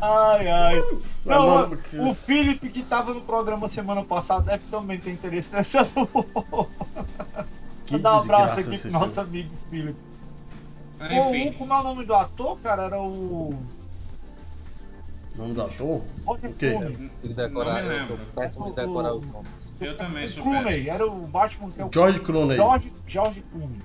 [0.00, 0.82] Ai, ai.
[1.24, 5.52] Não, mano, o- o Felipe que tava no programa semana passada deve também ter interesse
[5.52, 5.86] nessa.
[7.86, 8.98] Que dar um abraço aqui pro filme.
[8.98, 9.98] nosso amigo Felipe.
[10.98, 11.52] Pô, o, Enfim.
[11.58, 12.84] como é o nome do ator, cara?
[12.84, 13.54] Era o.
[15.36, 16.00] Nome do ator?
[16.24, 16.78] Roger O quê?
[17.20, 18.16] Que decorar, Não me eu lembro.
[18.16, 19.50] de decorar os nomes.
[19.80, 21.90] Eu também sou Clooney, era o Batman que é o.
[21.92, 22.56] George Clooney.
[22.56, 23.78] George, George Clooney.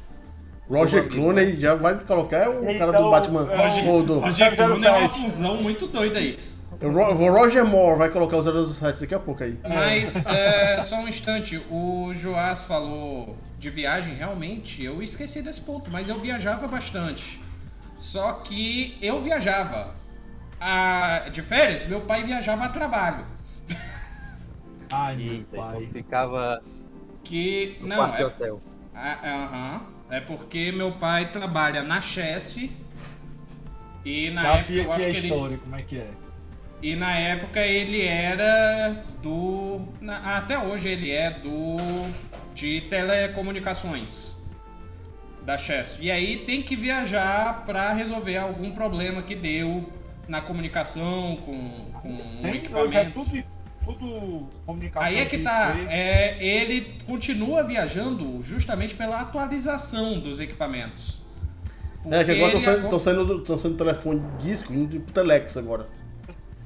[0.70, 3.50] Roger Clooney já vai colocar é o cara Então, do Batman.
[3.52, 5.22] é o- ou do- Roger Clooney é uma 007.
[5.24, 6.38] fusão muito doida aí.
[6.82, 9.60] o Ro- o Roger Moore vai colocar o 007 daqui a pouco aí.
[9.68, 15.90] Mas, é, só um instante, o Joás falou de viagem, realmente, eu esqueci desse ponto,
[15.92, 17.42] mas eu viajava bastante.
[17.98, 19.94] Só que eu viajava.
[20.62, 23.26] A, de férias, meu pai viajava a trabalho.
[24.92, 25.78] Ai, meu pai.
[25.84, 26.62] então ficava
[27.24, 27.78] Que.
[27.82, 28.62] no Não, quarto de é, hotel.
[28.96, 29.82] é, é, aham.
[30.10, 32.72] É porque meu pai trabalha na Chesf.
[34.04, 35.18] E na Dá época eu acho que ele.
[35.18, 36.08] história, como é que é?
[36.82, 39.82] E na época ele era do.
[40.24, 41.78] até hoje ele é do.
[42.54, 44.40] de telecomunicações.
[45.44, 45.98] Da Chess.
[46.00, 49.92] E aí tem que viajar pra resolver algum problema que deu
[50.28, 53.26] na comunicação com, com um hoje é equipamento.
[53.26, 53.44] tudo,
[53.94, 55.08] tudo comunicação.
[55.08, 55.76] Aí é que tá.
[55.90, 61.20] É, ele continua viajando justamente pela atualização dos equipamentos.
[62.10, 65.00] É, que agora estão saindo, ago- tão saindo, do- tão saindo telefone de disco indo
[65.02, 65.88] pro Telex agora.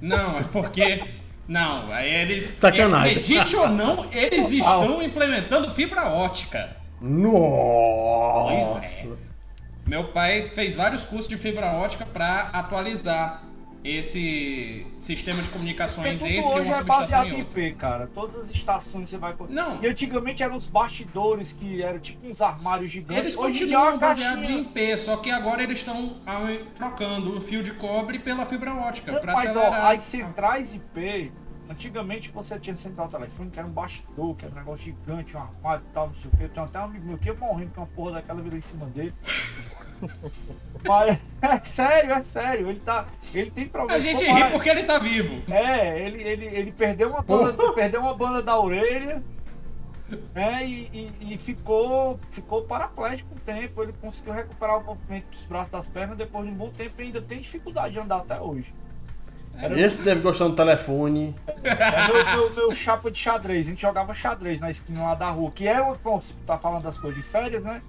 [0.01, 1.03] Não, é porque.
[1.47, 2.43] Não, aí eles.
[2.59, 3.11] Sacanagem.
[3.17, 6.77] Acredite ou não, eles estão implementando fibra ótica.
[7.01, 8.79] Nossa!
[8.79, 9.23] Pois é.
[9.85, 13.43] Meu pai fez vários cursos de fibra ótica para atualizar
[13.83, 17.39] esse sistema de comunicações Porque entre tudo hoje uma é baseado em.
[17.41, 18.07] IP, cara.
[18.13, 19.35] Todas as estações você vai...
[19.49, 19.83] Não.
[19.83, 23.17] E antigamente eram os bastidores, que eram tipo uns armários gigantes.
[23.17, 24.59] Eles hoje é continuam uma baseados caixinha.
[24.59, 26.39] em P, só que agora eles estão ah,
[26.75, 29.91] trocando o fio de cobre pela fibra ótica para Mas ó, acelerar.
[29.91, 31.31] as centrais IP,
[31.69, 35.41] antigamente você tinha central telefônica, que era um bastidor, que era um negócio gigante, um
[35.41, 36.47] armário e tal, não sei o que.
[36.47, 38.85] Tem até um amigo meu que ia morrendo com uma porra daquela virou em cima
[38.85, 39.13] dele.
[40.87, 42.69] Mas é sério, é sério.
[42.69, 43.05] Ele tá.
[43.33, 43.97] Ele tem problema.
[43.97, 45.41] A gente Como ri é- porque ele tá vivo.
[45.51, 49.23] É, ele, ele, ele perdeu uma banda, perdeu uma banda da orelha.
[50.35, 50.89] É, e,
[51.21, 53.81] e- e ficou, ficou paraplégico um tempo.
[53.81, 57.05] Ele conseguiu recuperar o movimento dos braços das pernas depois de um bom tempo e
[57.05, 58.73] ainda tem dificuldade de andar até hoje.
[59.55, 61.35] Era Esse deve gostar do telefone.
[61.63, 63.67] é meu, meu, meu chapa de xadrez.
[63.67, 65.51] A gente jogava xadrez na esquina lá da rua.
[65.51, 67.81] Que era, pronto, você tá falando das coisas de férias, né?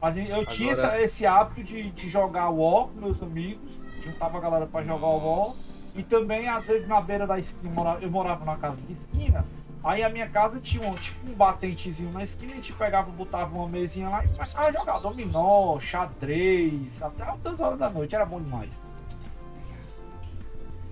[0.00, 3.72] Mas eu tinha Agora- essa- esse hábito de, de jogar War com meus amigos.
[4.04, 5.38] Juntava a galera pra jogar War.
[5.38, 5.98] Nossa.
[5.98, 8.92] E também, às vezes, na beira da esquina, eu morava, eu morava numa casa de
[8.92, 9.44] esquina.
[9.82, 13.54] Aí a minha casa tinha um, tipo, um batentezinho na esquina, a gente pegava, botava
[13.54, 18.24] uma mesinha lá e começava a jogar dominó, xadrez, até altas horas da noite, era
[18.24, 18.80] bom demais.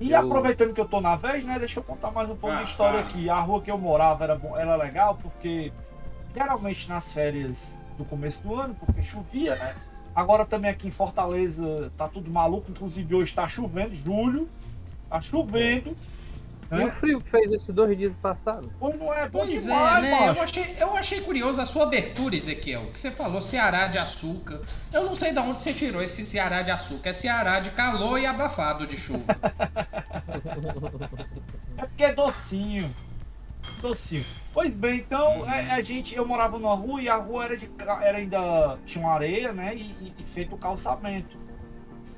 [0.00, 2.56] E Eu- aproveitando que eu tô na vez, né, deixa eu contar mais um pouco
[2.56, 3.04] Ah, de história fala.
[3.04, 3.30] aqui.
[3.30, 5.72] A rua que eu morava era, era legal porque
[6.34, 9.74] geralmente nas férias do começo do ano, porque chovia, né?
[10.14, 14.48] Agora também aqui em Fortaleza tá tudo maluco, inclusive hoje tá chovendo, julho,
[15.08, 15.96] tá chovendo.
[16.70, 16.86] E né?
[16.86, 18.70] o frio que fez esses dois dias passados?
[18.80, 20.28] Pois não é bom Pois demais, é, né?
[20.28, 22.86] Eu achei, eu achei curioso a sua abertura, Ezequiel.
[22.86, 24.60] Que você falou Ceará de açúcar.
[24.90, 27.10] Eu não sei de onde você tirou esse Ceará de açúcar.
[27.10, 29.24] É Ceará de calor e abafado de chuva.
[31.78, 32.94] É porque é docinho.
[33.80, 34.24] Docinho.
[34.52, 37.70] Pois bem, então é, a gente, eu morava numa rua e a rua era, de,
[38.02, 39.74] era ainda tinha uma areia, né?
[39.74, 41.36] E, e- feito o calçamento.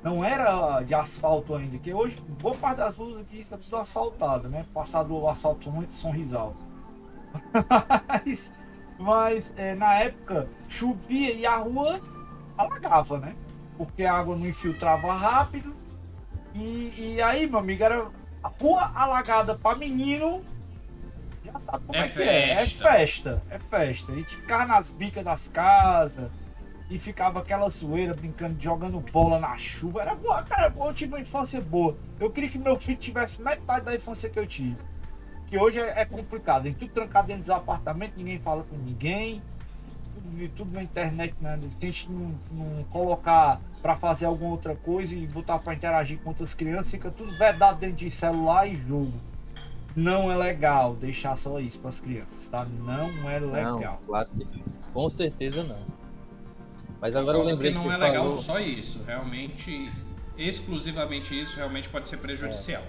[0.03, 4.47] Não era de asfalto ainda, que hoje boa parte das ruas aqui está tudo asfaltado,
[4.47, 4.65] né?
[4.73, 6.55] Passado o asfalto muito sonrisal.
[8.07, 8.53] mas
[8.97, 11.99] mas é, na época chovia e a rua
[12.57, 13.35] alagava, né?
[13.77, 15.75] Porque a água não infiltrava rápido.
[16.53, 18.09] E, e aí, meu amigo, era
[18.41, 20.43] a rua alagada pra menino.
[21.59, 22.51] Sabe como É é, que é.
[22.51, 23.41] É festa.
[23.49, 24.11] é festa.
[24.11, 26.29] A gente ficava nas bicas das casas
[26.89, 30.01] e ficava aquela zoeira brincando, jogando bola na chuva.
[30.01, 30.73] Era boa, cara.
[30.77, 31.97] Eu tive uma infância boa.
[32.19, 34.77] Eu queria que meu filho tivesse metade da infância que eu tive.
[35.47, 36.65] Que hoje é, é complicado.
[36.65, 39.41] Gente tudo trancado dentro dos apartamentos, ninguém fala com ninguém.
[40.13, 41.59] Tudo, tudo na internet, né?
[41.69, 46.19] Se a gente não, não colocar pra fazer alguma outra coisa e botar pra interagir
[46.19, 49.13] com outras crianças, fica tudo vedado dentro de celular e jogo.
[49.95, 52.65] Não é legal deixar só isso pras crianças, tá?
[52.65, 53.79] Não é legal.
[53.79, 55.95] Não, claro que com certeza não.
[57.01, 59.03] Mas agora eu lembrei que que, não é você legal falou, só isso.
[59.05, 59.89] Realmente,
[60.37, 62.81] exclusivamente isso, realmente pode ser prejudicial.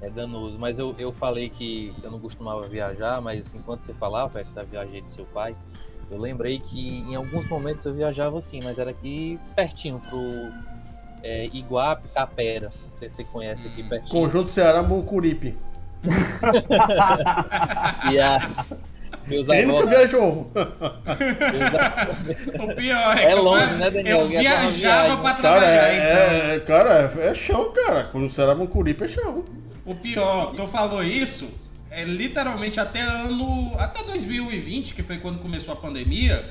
[0.00, 0.58] é danoso.
[0.58, 4.62] Mas eu, eu falei que eu não costumava viajar, mas enquanto você falava é, da
[4.62, 5.56] viagem de seu pai,
[6.10, 10.20] eu lembrei que em alguns momentos eu viajava assim, mas era aqui pertinho pro
[11.22, 12.72] é, Iguape, Capera.
[12.92, 13.88] Não sei se você conhece aqui Hum.
[13.88, 14.10] pertinho.
[14.10, 15.56] Conjunto Ceará Moncuripe.
[18.12, 18.50] E a,
[19.26, 20.50] meus Quem nunca avós, viajou?
[20.54, 24.18] meus avós- O pior é, É que eu, longe, né, Daniel?
[24.20, 25.16] eu é só uma viajava viagem.
[25.16, 26.06] pra Cara, trabalhar, então.
[26.06, 28.04] é, é- cara, é, é chão, cara.
[28.04, 29.44] Conjunto Ceará Moncuripe é chão.
[29.84, 33.72] O pior, tu falou isso, é literalmente até ano.
[33.78, 36.48] Até 2020, que foi quando começou a pandemia.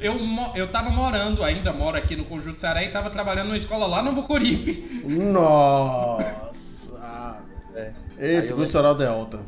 [0.00, 0.18] Eu,
[0.56, 4.02] eu tava morando, ainda moro aqui no Conjunto Ceará e tava trabalhando numa escola lá
[4.02, 5.02] no Bucuripe.
[5.08, 6.71] Nossa.
[7.74, 7.92] É.
[8.18, 9.40] Eita, Conjunto Ceará Delta.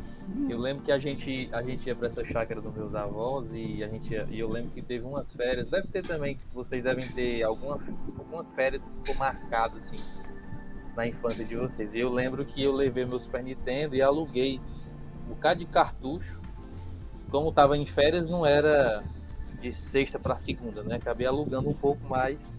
[0.49, 3.83] Eu lembro que a gente, a gente ia pra essa chácara dos meus avós e
[3.83, 7.07] a gente ia- e eu lembro que teve umas férias, deve ter também, vocês devem
[7.09, 7.79] ter alguma,
[8.17, 9.97] algumas férias que ficou marcado assim
[10.95, 11.93] na infância de vocês.
[11.93, 14.59] E eu lembro que eu levei meu Super Nintendo e aluguei
[15.25, 16.41] um bocado de cartucho.
[17.29, 19.03] Como tava em férias, não era
[19.61, 20.95] de sexta para segunda, né?
[20.95, 22.53] Acabei alugando um pouco mais.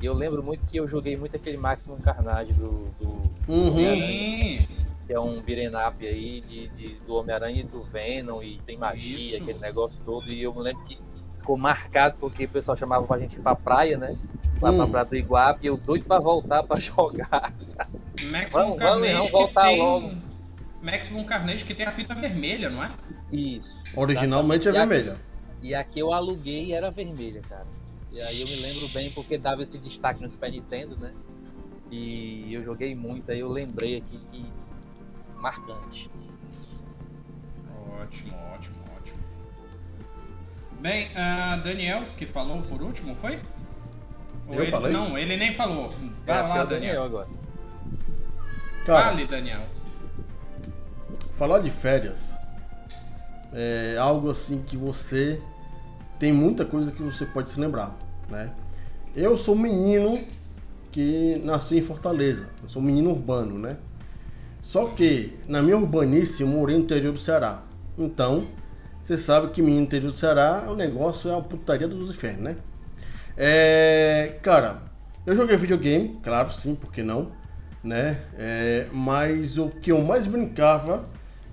[0.00, 3.70] E eu lembro muito que eu joguei muito aquele Maximum Carnage do, do Uhum.
[3.72, 4.66] Sim.
[5.06, 9.16] que é um up aí de, de- do Homem-Aranha e do Venom e tem magia,
[9.16, 9.36] Isso.
[9.42, 10.28] aquele negócio todo.
[10.30, 10.98] E eu me lembro que
[11.38, 14.16] ficou marcado porque o pessoal chamava pra gente ir pra praia, né?
[14.60, 14.90] Lá pra Hum.
[14.90, 17.52] Praia do Iguape, e eu doido pra voltar pra jogar.
[18.32, 19.78] Maximum Vamos, vamos, Carnage vamos que voltar tem.
[19.78, 20.12] logo.
[20.82, 22.90] Maximum Carnage que tem a fita vermelha, não é?
[23.32, 23.76] Isso.
[23.96, 25.16] Originalmente é E aqui- vermelha.
[25.62, 27.66] E a que eu aluguei era vermelha, cara.
[28.16, 31.12] E aí eu me lembro bem porque dava esse destaque no Super Nintendo, né?
[31.90, 34.46] E eu joguei muito, aí eu lembrei aqui que
[35.36, 36.10] marcante.
[38.00, 39.18] Ótimo, ótimo, ótimo.
[40.80, 43.38] Bem, ah, Daniel, que falou por último, foi?
[44.48, 44.92] Eu ele- falei?
[44.94, 45.90] Não, ele nem falou.
[46.24, 47.04] Vai é lá, o Daniel Daniel.
[47.04, 47.28] agora.
[48.86, 49.60] Cara, Fale, Daniel.
[51.34, 52.34] falar de férias
[53.52, 55.38] é algo assim que você
[56.18, 57.94] tem muita coisa que você pode se lembrar,
[58.28, 58.50] né?
[59.14, 60.18] Eu sou um menino
[60.92, 63.76] que nasci em Fortaleza, eu sou um menino urbano, né?
[64.62, 67.62] Só que na minha urbanice eu morei no interior do Ceará.
[67.96, 68.44] Então,
[69.02, 72.42] você sabe que menino no interior do Ceará, o negócio é uma putaria dos infernos,
[72.42, 72.56] né?
[73.36, 74.82] É, cara,
[75.26, 77.30] eu joguei videogame, claro, sim, por que não?
[77.84, 78.18] Né?
[78.38, 81.04] É, mas o que eu mais brincava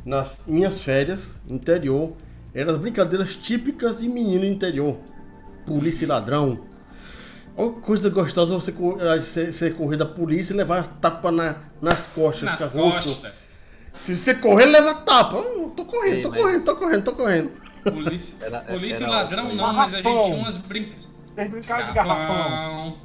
[0.05, 2.13] nas minhas férias interior
[2.53, 4.97] eram as brincadeiras típicas de menino interior.
[5.65, 6.59] Polícia e ladrão.
[7.55, 11.55] Uma coisa gostosa você, eh, você, você correr da polícia e levar as tapas na,
[11.81, 12.43] nas costas.
[12.43, 13.31] Nas costas.
[13.93, 15.37] Se você correr, leva tapa.
[15.37, 17.51] Hum, tô correndo, Ei, tô mas- correndo, tô correndo, tô correndo.
[17.83, 20.25] Polícia, Era- polícia e ladrão não, mas a gente Garrafão.
[20.25, 21.05] tinha umas brincadeiras.
[21.87, 22.97] De garrafão.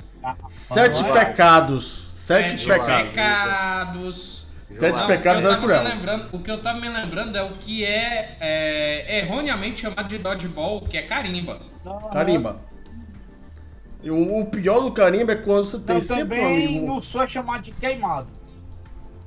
[0.48, 1.12] Sete Vai.
[1.26, 2.08] pecados.
[2.14, 3.08] Sete, pecados.
[3.10, 4.37] pecados.
[4.70, 5.82] Sete Não, pecados o que eu era tava cruel.
[5.82, 10.06] me lembrando, O que eu tava me lembrando é o que é, é, erroneamente chamado
[10.08, 11.58] de dodgeball, que é carimba.
[12.12, 12.60] Carimba.
[14.02, 16.86] E o, o pior do carimba é quando você tem Eu sempre um também amigo.
[16.86, 18.28] no sul é chamado de queimado.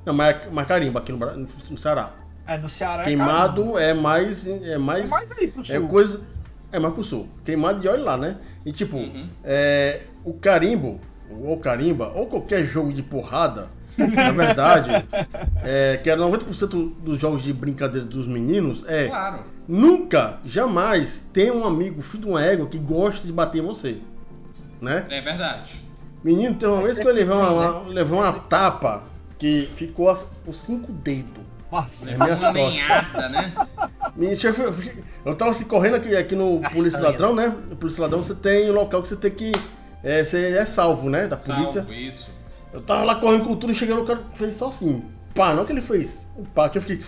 [0.06, 2.12] Não, mas, mas carimba aqui no, no Ceará.
[2.46, 4.46] É, no Ceará é Queimado é mais.
[4.46, 5.08] É mais.
[5.08, 5.88] É mais ali pro É sul.
[5.88, 6.22] coisa.
[6.72, 7.28] É mais pro sul.
[7.44, 8.36] Queimado de olho lá, né?
[8.64, 8.98] E tipo,
[9.44, 13.68] é, o carimbo, ou carimba, ou qualquer jogo de porrada,
[13.98, 14.90] na verdade,
[15.62, 19.08] é, que era 90% dos jogos de brincadeira dos meninos, é.
[19.08, 19.40] Claro.
[19.68, 23.98] Nunca, jamais tem um amigo, filho de uma égua, que gosta de bater em você.
[24.80, 25.04] Né?
[25.10, 25.82] É verdade.
[26.24, 29.04] Menino, tem uma vez que eu levei uma, uma- levei uma tapa
[29.38, 31.42] que ficou as- os cinco dedos.
[31.70, 32.52] Nossa, Uma costas.
[32.54, 33.52] lenhada, né?
[35.24, 37.54] Eu tava assim, correndo aqui, aqui no Polícia Ladrão, né?
[37.70, 39.52] No Polícia Ladrão você tem um local que você tem que.
[40.02, 41.26] É, você é salvo, né?
[41.28, 41.80] Da polícia.
[41.82, 42.30] Salvo isso.
[42.72, 45.04] Eu tava lá correndo com tudo e chegando, o cara fez só assim.
[45.34, 46.28] Pá, não que ele fez.
[46.36, 47.00] Um pá, que eu fiquei.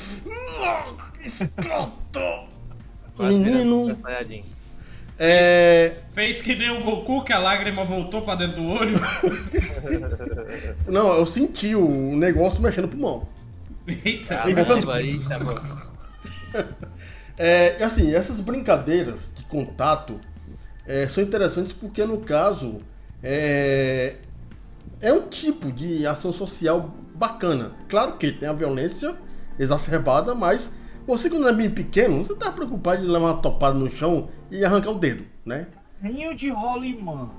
[1.25, 2.21] Escroto!
[3.19, 3.99] Menino.
[5.19, 5.97] É.
[6.13, 9.01] Fez que nem o Goku, que a lágrima voltou pra dentro do olho.
[10.89, 13.29] Não, eu senti o negócio mexendo no pulmão.
[13.87, 14.37] Eita.
[14.37, 15.95] Caramba, eita, bro.
[17.37, 20.21] É, e assim, essas brincadeiras de contato
[20.87, 22.81] é, são interessantes porque, no caso,
[23.21, 24.15] é,
[25.07, 27.73] é um tipo de ação social bacana.
[27.89, 29.15] Claro que tem a violência
[29.59, 30.73] exacerbada, mas
[31.07, 34.65] você, quando é bem pequeno, você tá preocupado de levar uma topada no chão e
[34.65, 35.67] arrancar o dedo, né?
[36.01, 37.31] Ninho de rolimã.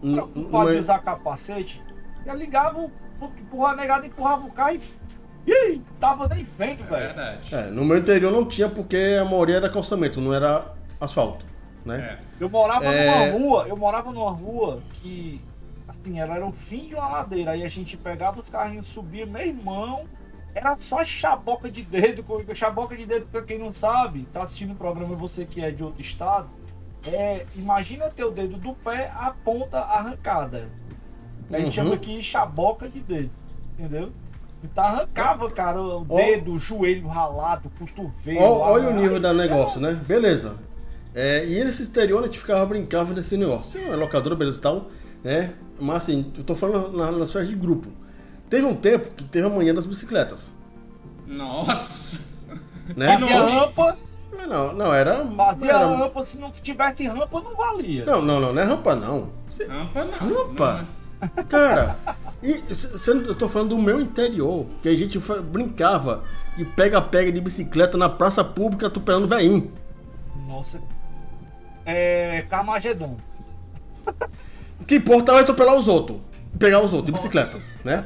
[0.00, 1.82] Preocupado não de é- usar capacete.
[2.24, 2.90] Eu ligava, o-
[3.40, 4.80] empurrava a negada, empurrava o carro e.
[5.50, 7.06] Ih, tava nem feito, É velho.
[7.14, 7.54] verdade.
[7.54, 11.44] É, no meu interior não tinha porque a maioria era calçamento, não era asfalto,
[11.86, 11.98] né?
[11.98, 12.18] É.
[12.38, 13.30] Eu morava É.
[13.32, 15.40] numa rua, eu morava numa rua que,
[15.88, 17.52] assim, ela era o fim de uma ladeira.
[17.52, 20.04] Aí a gente pegava os carrinhos, subia, meu irmão,
[20.54, 22.24] era só chaboca de dedo.
[22.54, 25.82] Chaboca de dedo, pra quem não sabe, tá assistindo o programa, você que é de
[25.82, 26.48] outro estado,
[27.06, 30.68] é, imagina teu dedo do pé, a ponta arrancada.
[31.50, 31.72] A gente Uhum.
[31.72, 33.30] chama aqui chaboca de dedo,
[33.78, 34.12] entendeu?
[34.62, 36.16] Então arrancava, cara, o Ó.
[36.16, 38.40] dedo, o joelho ralado, o cotovelo.
[38.40, 39.92] Ó- olha o nível da é negócio, né?
[39.92, 40.56] Beleza.
[41.14, 43.80] É, e nesse exterior a gente ficava brincando desse negócio.
[43.80, 44.86] É locadora, beleza e tal,
[45.22, 45.54] né?
[45.80, 47.88] Mas assim, eu tô falando na- nas festas de grupo.
[48.50, 50.54] Teve um tempo que teve a manhã das bicicletas,
[51.26, 52.20] Nossa.
[52.96, 53.18] né?
[53.18, 53.98] não- rampa,
[54.48, 55.24] Não, não, era.
[55.32, 58.04] Fazia era- rampa, se não tivesse rampa, não valia.
[58.04, 59.30] Não, não, não, não é rampa não.
[59.68, 60.12] Rampa não.
[60.12, 60.86] Rampa?
[61.36, 61.98] Não, Cara,
[62.42, 62.62] e
[63.26, 65.18] eu tô falando do meu interior, que a gente
[65.50, 66.22] brincava
[66.56, 69.72] de pega-pega de bicicleta na praça pública atropelando veinho.
[70.46, 70.80] Nossa.
[71.84, 72.42] É.
[72.48, 73.16] Carmagedon.
[74.80, 76.20] O que importa é atropelar os outros.
[76.58, 78.04] Pegar os outros de bicicleta, né?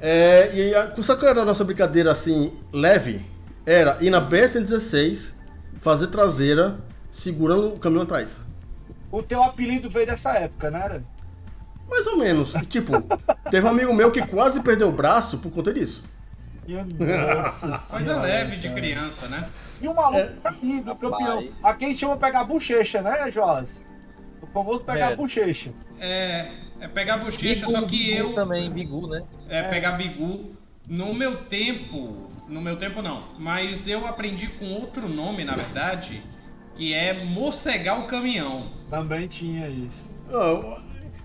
[0.00, 3.20] É, e a, sabe qual era a nossa brincadeira assim, leve?
[3.64, 5.34] Era ir na BS-16,
[5.80, 6.80] fazer traseira,
[7.10, 8.44] segurando o caminhão atrás.
[9.12, 10.82] O teu apelido veio dessa época, né?
[10.84, 11.04] Era?
[11.88, 12.52] Mais ou menos.
[12.68, 12.92] Tipo,
[13.50, 16.02] teve um amigo meu que quase perdeu o braço por conta disso.
[16.66, 19.48] Nossa Coisa leve de criança, né?
[19.80, 21.46] E o maluco tá rindo, campeão.
[21.62, 23.82] Aqui a gente chama pegar bochecha, né, Joás?
[24.42, 25.16] O famoso pegar É.
[25.16, 25.70] bochecha.
[26.00, 26.46] É,
[26.80, 28.32] é pegar bochecha, Bigu, só que Bigu eu.
[28.34, 29.22] também, Bigu, né?
[29.48, 30.52] É pegar bigu.
[30.88, 32.28] No meu tempo.
[32.48, 33.22] No meu tempo não.
[33.38, 36.22] Mas eu aprendi com outro nome, na verdade.
[36.74, 38.66] Que é morcegar o caminhão.
[38.90, 40.08] Também tinha isso.
[40.30, 40.80] Ah,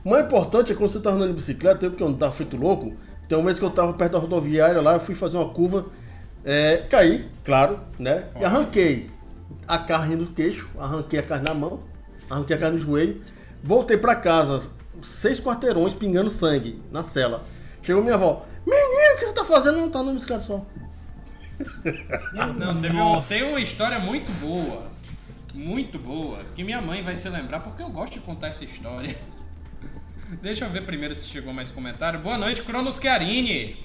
[0.05, 2.31] O mais importante é quando você tá andando de bicicleta, eu porque eu não tava
[2.31, 2.95] feito louco.
[3.27, 5.87] Tem uma vez que eu tava perto da rodoviária lá, eu fui fazer uma curva,
[6.45, 8.25] é, caí, claro, né?
[8.39, 9.09] E arranquei
[9.67, 11.81] a carne do queixo, arranquei a carne na mão,
[12.29, 13.21] arranquei a carne no joelho,
[13.63, 14.69] voltei pra casa,
[15.01, 17.43] seis quarteirões pingando sangue na cela.
[17.81, 19.77] Chegou minha avó, Menino, o que você tá fazendo?
[19.77, 20.65] Não, tá no escada só.
[22.57, 24.87] Não, teve um, tem uma história muito boa.
[25.55, 26.39] Muito boa.
[26.53, 29.15] Que minha mãe vai se lembrar, porque eu gosto de contar essa história.
[30.41, 32.19] Deixa eu ver primeiro se chegou mais comentário.
[32.19, 33.77] Boa noite, Cronos Chiarini.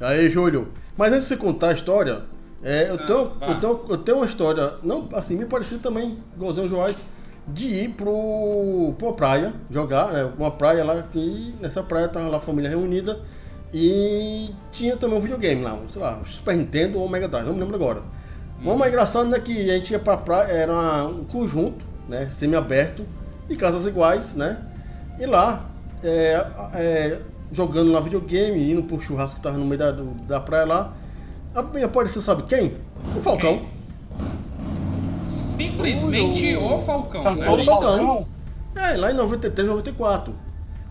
[0.00, 0.72] Aí, Júlio.
[0.96, 2.22] Mas antes de você contar a história,
[2.62, 6.18] é, eu, Ah, tenho, eu, tenho, eu tenho uma história, não, assim, me parecia também,
[6.34, 7.04] igualzinho o Joás,
[7.48, 12.38] de ir pro, pra praia, jogar, né, uma praia lá, e nessa praia tava lá
[12.38, 13.20] a família reunida,
[13.72, 17.60] e tinha também um videogame lá, sei lá, Super Nintendo ou Mega Drive, não me
[17.60, 18.02] lembro agora.
[18.64, 23.04] O mais engraçado é que a gente ia pra praia, era um conjunto, né, semi-aberto,
[23.48, 24.58] e casas iguais, né,
[25.18, 25.70] e lá,
[26.02, 26.44] é,
[26.74, 27.18] é,
[27.52, 29.92] jogando lá videogame, indo pro churrasco que tava no meio da,
[30.26, 30.94] da praia lá,
[31.54, 32.74] a- apareceu, sabe quem?
[33.16, 33.58] O Falcão.
[33.58, 33.75] Quem?
[35.26, 37.64] Simplesmente o Falcão, Cantor né?
[37.64, 38.28] Falcão.
[38.74, 40.34] É, lá em 93, 94.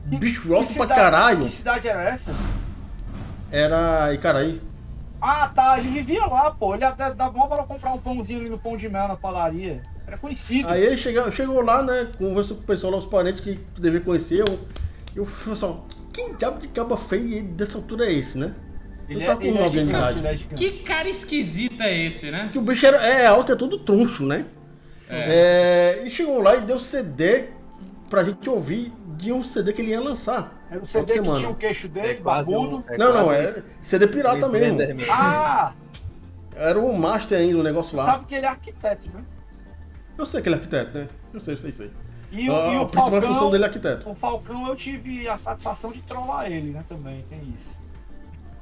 [0.05, 1.39] Bicho Que grosso pra cidade- caralho.
[1.39, 2.33] Que cidade era essa?
[3.51, 4.61] Era Icaraí.
[5.21, 5.79] Ah, tá.
[5.79, 6.75] Ele vivia lá, pô.
[6.75, 9.81] Ele até dava mal para comprar um pãozinho ali no pão de mel na padaria.
[10.05, 10.67] Era conhecido.
[10.69, 12.07] Aí ele chegou, chegou lá, né?
[12.17, 14.39] Conversou com o pessoal lá, os parentes que devia conhecer.
[14.47, 14.59] Eu,
[15.15, 15.79] eu falei assim,
[16.13, 18.51] quem diabo de caba feio dessa altura é esse, né?
[19.09, 20.19] Ele ele tá é, com ele é nove anos de gigante, idade.
[20.19, 20.63] ele é gigante.
[20.71, 22.49] Que cara esquisito é esse, né?
[22.51, 24.45] Que o bicho era, é alto, é todo troncho, né?
[25.09, 27.45] É, e chegou lá e deu CD
[28.09, 30.53] pra gente ouvir de um CD que ele ia lançar.
[30.69, 31.35] Era o outra CD que semana.
[31.39, 32.77] tinha o queixo dele, É barbudo.
[32.77, 34.73] um- é não, não, é CD pirata um mesmo.
[34.81, 35.05] Slenderman.
[35.11, 35.73] Ah,
[36.55, 38.05] Era o master ainda, o negócio lá.
[38.05, 39.23] sabe que ele é arquiteto, né?
[40.17, 41.07] Eu sei que ele é arquiteto, né?
[41.33, 41.91] Eu sei, eu sei, eu sei.
[42.31, 44.09] E o, a, e a o principal Falcão, função dele é arquiteto.
[44.09, 46.83] o Falcão eu tive a satisfação de trollar ele, né?
[46.87, 47.77] Também, tem isso.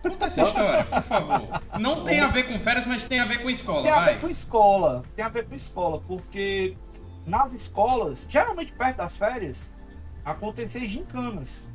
[0.04, 1.62] Conta essa história, por favor.
[1.80, 4.20] Não tem a ver com férias, mas tem a ver com escola, Tem a ver
[4.20, 6.76] com escola, tem a ver com escola, porque
[7.26, 9.72] nas escolas, geralmente perto das férias,
[10.26, 11.66] aconteciam gincanas.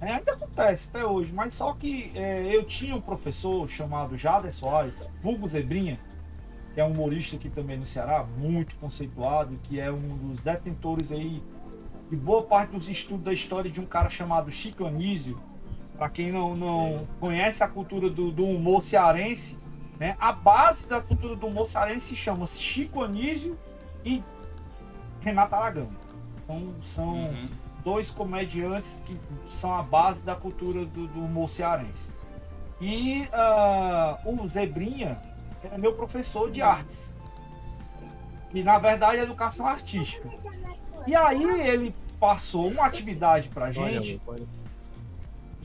[0.00, 4.52] É, ainda acontece até hoje, mas só que é, eu tinha um professor chamado Jader
[4.52, 5.98] Soares, vulgo Zebrinha,
[6.74, 11.10] que é um humorista aqui também no Ceará, muito conceituado, que é um dos detentores
[11.10, 11.42] aí
[12.08, 15.40] de boa parte dos estudos da história de um cara chamado Chico Anísio.
[15.98, 19.58] Para quem não, não conhece a cultura do, do humor cearense,
[19.98, 20.16] né?
[20.20, 23.58] A base da cultura do humor cearense se chama Chico Anísio
[24.04, 24.22] e
[25.20, 25.88] Renato Aragão.
[26.44, 27.48] Então são Uhum.
[27.84, 32.12] dois comediantes que são a base da cultura do, do humor cearense.
[32.80, 35.20] E ah, o Zebrinha
[35.64, 37.12] era meu professor de artes.
[38.54, 40.28] E na verdade é educação artística.
[41.08, 44.20] E aí ele passou uma atividade pra gente.
[44.26, 44.57] Olha, olha.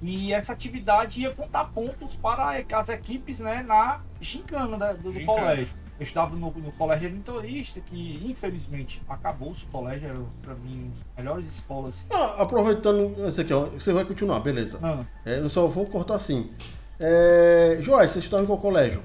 [0.03, 5.39] E essa atividade ia contar pontos para as equipes né, na gincana da- do, Gincana.
[5.39, 5.75] colégio.
[5.99, 10.89] Eu estava no, no colégio editorista, que infelizmente acabou-se o colégio, era para mim uma
[10.89, 12.05] das melhores escolas.
[12.11, 14.77] Ah, aproveitando isso aqui, ó, você vai continuar, beleza.
[14.83, 16.51] Ah, É, eu só vou cortar assim.
[16.99, 19.01] É, Joás, você está em qual colégio?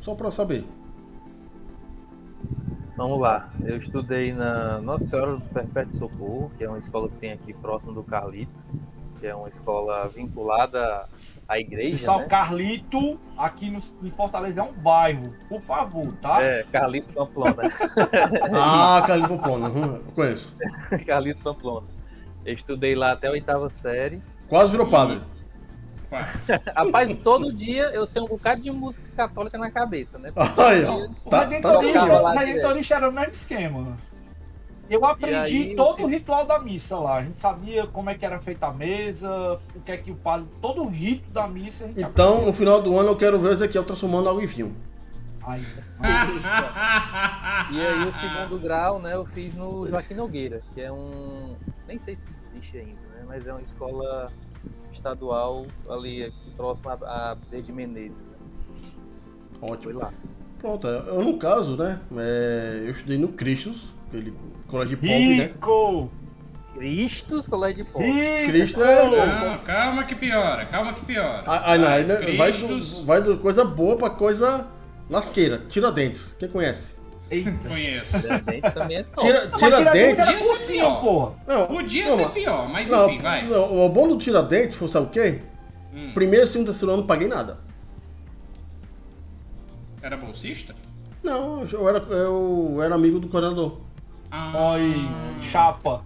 [0.00, 0.64] Só pra eu saber.
[2.96, 3.50] Vamos lá.
[3.64, 7.52] Eu estudei na Nossa Senhora do Perpétuo Socorro, que é uma escola que tem aqui
[7.52, 8.52] próximo do Carlito,
[9.20, 11.08] que é uma escola vinculada
[11.48, 12.26] à igreja, pessoal, né?
[12.26, 16.42] Carlito, aqui no, em Fortaleza é um bairro, por favor, tá?
[16.42, 17.62] É, Carlito Pamplona.
[18.52, 20.56] Ah, Carlinhos Pamplona, uhum, eu conheço.
[21.06, 21.86] Carlito Pamplona.
[22.44, 24.22] Eu estudei lá até a oitava série.
[24.48, 25.20] Quase virou padre.
[26.08, 26.52] Quase.
[26.76, 30.32] Rapaz, todo dia eu sei um bocado de música católica na cabeça, né?
[30.36, 31.06] Aí, ó.
[31.24, 33.96] O Tá, tá tocando lá o redentorista era o mesmo esquema.
[34.88, 37.16] Eu aprendi aí, todo você- o ritual da missa lá.
[37.16, 40.14] A gente sabia como é que era feita a mesa, o que é que o
[40.14, 40.46] padre.
[40.60, 43.48] Todo o rito da missa a gente Então, no final do ano, eu quero ver
[43.48, 44.76] o Ezequiel transformando água em vinho.
[45.40, 45.84] aprendeu.
[47.70, 51.56] E aí o segundo grau, né, eu fiz no Joaquim Nogueira, que é um.
[51.86, 53.24] Nem sei se existe ainda, né?
[53.26, 54.30] Mas é uma escola
[54.92, 58.28] estadual ali aqui próximo a, Bezerra de Menezes.
[59.60, 59.98] Foi Ótimo.
[59.98, 60.12] lá.
[60.58, 62.00] Pronto, eu no caso, né?
[62.16, 64.34] é, eu estudei no Cristos, aquele
[64.68, 65.44] colégio de pobre, né?
[65.44, 66.10] Rico!
[66.74, 68.04] Cristos Colégio de Povo.
[68.04, 68.46] Rico!
[68.50, 69.04] Cristo é.
[69.46, 71.44] Não, calma que piora, calma que piora.
[71.46, 74.66] Ah, ah, não, né, vai, do, vai do coisa boa pra coisa
[75.08, 75.62] lasqueira.
[75.68, 76.94] Tiradentes, quem conhece?
[77.30, 77.68] Eita!
[77.68, 78.20] Conheço.
[78.20, 79.26] Tiradentes também é top.
[79.26, 80.18] Tira, Mas Tiradentes Tiradentes.
[80.18, 81.00] era Podia ser cursinho, pior.
[81.00, 81.32] porra!
[81.46, 83.42] Não, Podia não, ser mas- pior, mas não, enfim, vai.
[83.46, 85.40] não, o bom do Tiradentes foi, sabe o quê?
[85.94, 86.10] Hum.
[86.12, 87.58] Primeiro, segundo, terceiro ano, não paguei nada.
[90.02, 90.74] Era bolsista?
[91.22, 93.78] Não, eu era, eu era amigo do coordenador.
[94.36, 95.08] Ah, Oi,
[95.38, 96.02] chapa!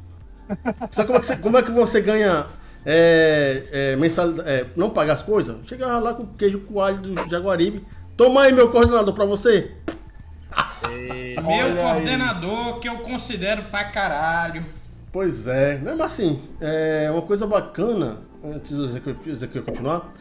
[0.91, 2.47] Sabe como é que você, como é que você ganha
[2.85, 5.57] é, é, mensalidade, é, não pagar as coisas?
[5.67, 7.87] Chegava lá com queijo coalho do Jaguaribe.
[8.19, 9.73] Toma aí meu coordenador pra você.
[10.91, 11.77] E- meu Olha aí.
[11.95, 14.63] coordenador, que eu considero pra caralho.
[15.11, 15.95] Pois é, né?
[15.97, 20.13] mas assim, é uma coisa bacana, antes do Ezequiel Ezequiel continuar,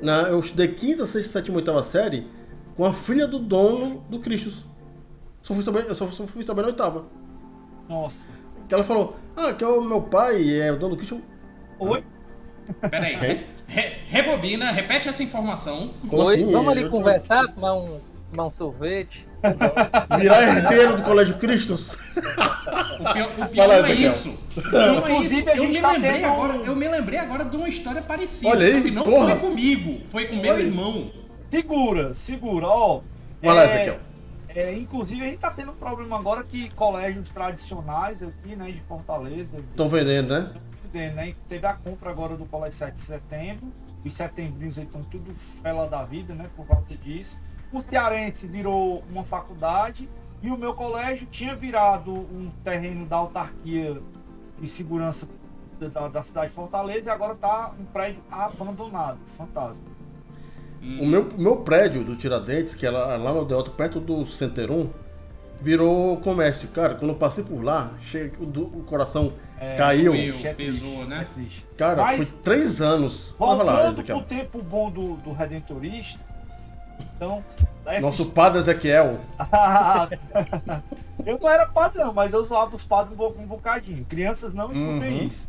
[0.00, 2.26] na, eu estudei quinta, sexta, sétima, oitava série
[2.74, 4.64] com a filha do dono do Cristos.
[5.42, 7.04] Só fui saber, eu só, só fui saber na oitava.
[7.90, 8.28] Nossa.
[8.68, 11.20] Que ela falou, ah, que é o meu pai, é o dono do Cristo.
[11.80, 12.04] Oi?
[12.88, 13.16] Peraí.
[13.18, 13.44] Quem?
[13.66, 15.90] Re- rebobina, repete essa informação.
[16.08, 16.52] Como Oi, assim?
[16.52, 17.98] vamos ali Eu- conversar, tomar um,
[18.30, 19.26] tomar um sorvete.
[20.18, 21.96] Virar herdeiro do Colégio Cristos?
[22.16, 24.38] O pior, o pior lá, é isso.
[24.54, 25.50] Pior é Inclusive, isso.
[25.50, 28.02] a Eu gente me, tá lembrei tendo agora, eu me lembrei agora de uma história
[28.02, 28.50] parecida.
[28.50, 29.30] Olha aí, não porra.
[29.36, 30.66] foi comigo, foi com meu Olha aí.
[30.66, 31.10] irmão.
[31.50, 33.00] Segura, segura, ó.
[33.42, 33.98] Lá, É, Ezequiel.
[34.54, 38.80] É, inclusive, a gente tá tendo um problema agora que colégios tradicionais aqui, né, de
[38.80, 40.54] Fortaleza, Estão vendendo, né?
[40.84, 41.34] vendendo, né?
[41.48, 43.72] Teve a compra agora do Colégio 7 de setembro.
[44.04, 46.50] Os setembrinhos aí estão tudo fela da vida, né?
[46.56, 47.40] Por causa disso.
[47.72, 50.08] O Cearense virou uma faculdade
[50.42, 54.02] e o meu colégio tinha virado um terreno da autarquia
[54.58, 55.28] de segurança
[55.78, 59.84] da, da cidade de Fortaleza e agora tá um prédio abandonado, fantasma.
[60.82, 64.88] O meu, meu prédio do Tiradentes, que é lá, lá no Delta, perto do Centerum,
[65.60, 66.68] virou comércio.
[66.68, 69.32] Cara, quando eu passei por lá, chega, o, do- o coração
[69.76, 70.12] caiu.
[70.12, 70.34] doeu.
[70.42, 71.26] É pesou, triste, né?
[71.38, 71.76] É.
[71.76, 73.34] Cara, Mas- foi três anos.
[73.38, 74.16] Lá, Voltando Ezequiel.
[74.18, 76.18] pro tempo bom do, do Redentorista,
[77.14, 77.44] então...
[77.84, 79.18] essa Nosso padre Ezequiel.
[81.26, 84.02] eu não era padre, não, mas eu zoava os padres um, bo- um bocadinho.
[84.06, 85.26] Crianças não escutem Uhum.
[85.26, 85.46] isso.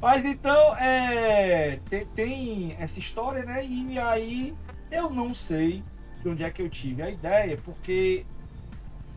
[0.00, 3.64] Mas então, é, tem, tem essa história, né?
[3.64, 4.54] E aí
[4.90, 5.84] eu não sei
[6.20, 8.24] de onde é que eu tive a ideia, porque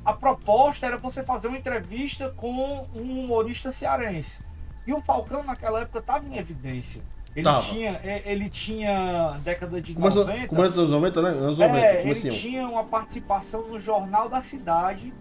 [0.04, 4.42] a proposta era você fazer uma entrevista com um humorista cearense.
[4.86, 7.02] E o Falcão naquela época estava em evidência.
[7.36, 7.64] Ele Tava.
[7.64, 10.48] tinha, é, ele tinha década de Começou, 90.
[10.48, 11.30] começo dos anos 90, né?
[11.30, 15.14] Anos 90, É, ele tinha uma participação no Jornal da Cidade,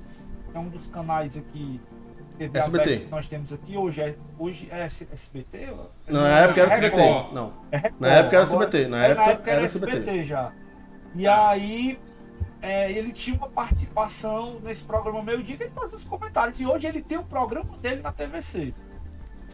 [0.51, 1.81] que é um dos canais aqui
[2.49, 2.83] TV SBT.
[2.85, 3.77] aberta que nós temos aqui.
[3.77, 5.69] Hoje é, hoje é SBT?
[6.09, 7.01] Não, na época era Record.
[7.03, 7.35] SBT.
[7.35, 7.53] Não.
[7.71, 8.01] É Record.
[8.01, 9.93] Na época era Agora- SBT, na é, época era SBT.
[9.93, 10.25] SBT.
[10.25, 10.53] já.
[11.15, 11.99] E aí
[12.61, 16.61] é, ele tinha uma participação nesse programa meio dia que ele fazia os comentários.
[16.61, 18.73] E hoje ele tem o programa dele na TVC,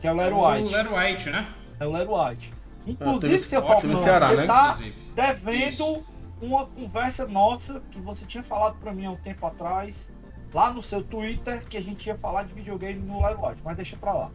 [0.01, 0.75] que é o Lero o White.
[0.75, 1.47] Lero White, né?
[1.81, 2.53] É o Lero White.
[2.87, 4.47] Inclusive, teve- seu Falcão, você né?
[4.47, 4.95] tá Inclusive.
[5.15, 6.05] devendo Isso.
[6.41, 10.11] uma conversa nossa que você tinha falado pra mim há um tempo atrás,
[10.53, 13.77] lá no seu Twitter, que a gente ia falar de videogame no Live Watch, mas
[13.77, 14.31] deixa pra lá.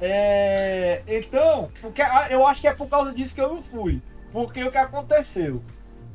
[0.00, 4.00] É, então, porque, ah, eu acho que é por causa disso que eu não fui.
[4.32, 5.62] Porque o que aconteceu?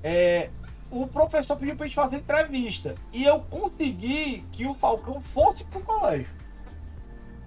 [0.03, 0.49] É,
[0.91, 2.95] o professor pediu pra gente fazer entrevista.
[3.11, 6.35] E eu consegui que o Falcão fosse pro colégio.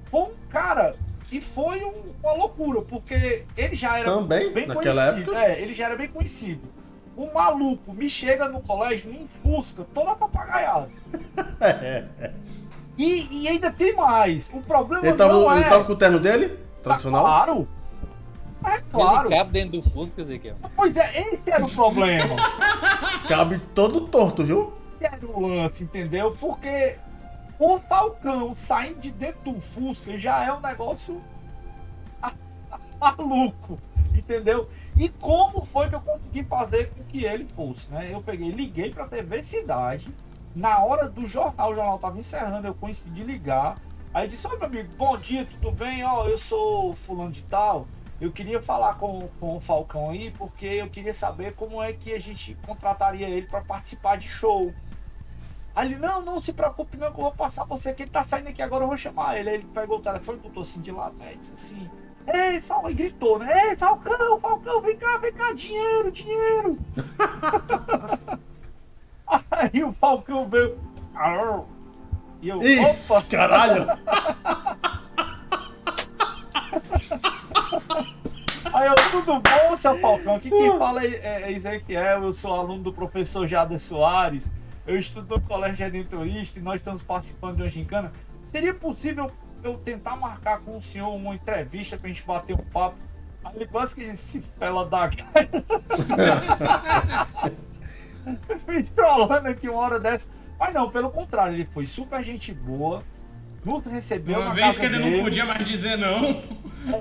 [0.04, 0.96] Foi um cara.
[1.30, 5.34] E foi um- uma loucura, porque ele já era Também, bem naquela conhecido.
[5.34, 5.44] época.
[5.52, 6.62] É, ele já era bem conhecido.
[7.16, 10.90] O maluco me chega no colégio num Fusca, toda papagaiada.
[12.96, 14.52] E, e ainda tem mais.
[14.54, 15.56] O problema Ele tava, não é.
[15.56, 16.48] ele tava com o terno dele?
[16.48, 17.24] Tá Tradicional?
[17.24, 17.68] claro.
[18.64, 19.28] É claro.
[19.28, 20.54] Ele cabe dentro do Fusca, Ezequiel.
[20.76, 22.36] Pois é, esse era o problema.
[23.28, 24.72] Cabe todo torto, viu?
[25.00, 26.36] esse era o lance, entendeu?
[26.38, 26.96] Porque
[27.58, 31.20] o Falcão saindo de dentro do Fusca já é um negócio
[33.00, 33.78] maluco,
[34.18, 34.68] entendeu?
[34.96, 38.10] E como foi que eu consegui fazer com que ele fosse, né?
[38.12, 40.12] Eu peguei, liguei pra TV Cidade,
[40.54, 43.76] na hora do jornal, o jornal tava encerrando, eu consegui ligar.
[44.12, 46.04] Aí disse, ó meu amigo, bom dia, tudo bem?
[46.04, 47.86] Ó, eu sou fulano de tal.
[48.20, 52.12] Eu queria falar com, com o Falcão aí, porque eu queria saber como é que
[52.12, 54.72] a gente contrataria ele para participar de show.
[55.74, 58.22] Aí ele, não, não se preocupe não que eu vou passar você que ele tá
[58.22, 59.50] saindo aqui agora, eu vou chamar ele.
[59.50, 61.34] Aí ele pegou o telefone, botou assim de lado, né?
[61.34, 61.90] Disse assim,
[62.26, 63.70] ei, Falcão, e gritou, né?
[63.70, 66.78] Ei, Falcão, Falcão, vem cá, vem cá, dinheiro, dinheiro.
[69.50, 70.78] Aí o Falcão veio.
[72.40, 73.26] E eu, Isso, opa!
[73.28, 73.86] caralho!
[78.74, 80.36] Aí eu, tudo bom, seu Falcão?
[80.36, 84.50] Aqui quem fala é, é Ezequiel, eu sou aluno do professor Jada Soares.
[84.86, 88.12] Eu estudo no Colégio Redentorista e nós estamos participando de uma gincana.
[88.44, 89.30] Seria possível
[89.64, 92.96] eu tentar marcar com o senhor uma entrevista pra gente bater um papo?
[93.44, 95.48] Aí ele quase que disse, "Se fela da cara.
[98.68, 100.28] Me trollando aqui uma hora dessa.
[100.58, 103.02] Mas não, pelo contrário, ele foi super gente boa.
[103.64, 105.16] Nos recebeu Uma na vez casa que ele dele.
[105.16, 106.42] não podia mais dizer não.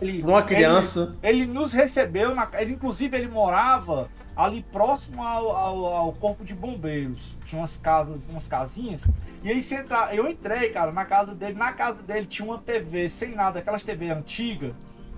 [0.02, 1.16] Ele- uma criança.
[1.22, 6.44] Ele, ele nos recebeu, na, ele, inclusive ele morava ali próximo ao, ao, ao corpo
[6.44, 7.38] de bombeiros.
[7.46, 9.06] Tinha umas casas, umas casinhas.
[9.44, 11.54] E aí você entra, eu entrei, cara, na casa dele.
[11.54, 14.74] Na casa dele tinha uma TV sem nada, aquelas TV antigas,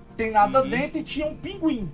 [0.08, 0.68] sem nada Uhum.
[0.68, 1.90] dentro e tinha um pinguim.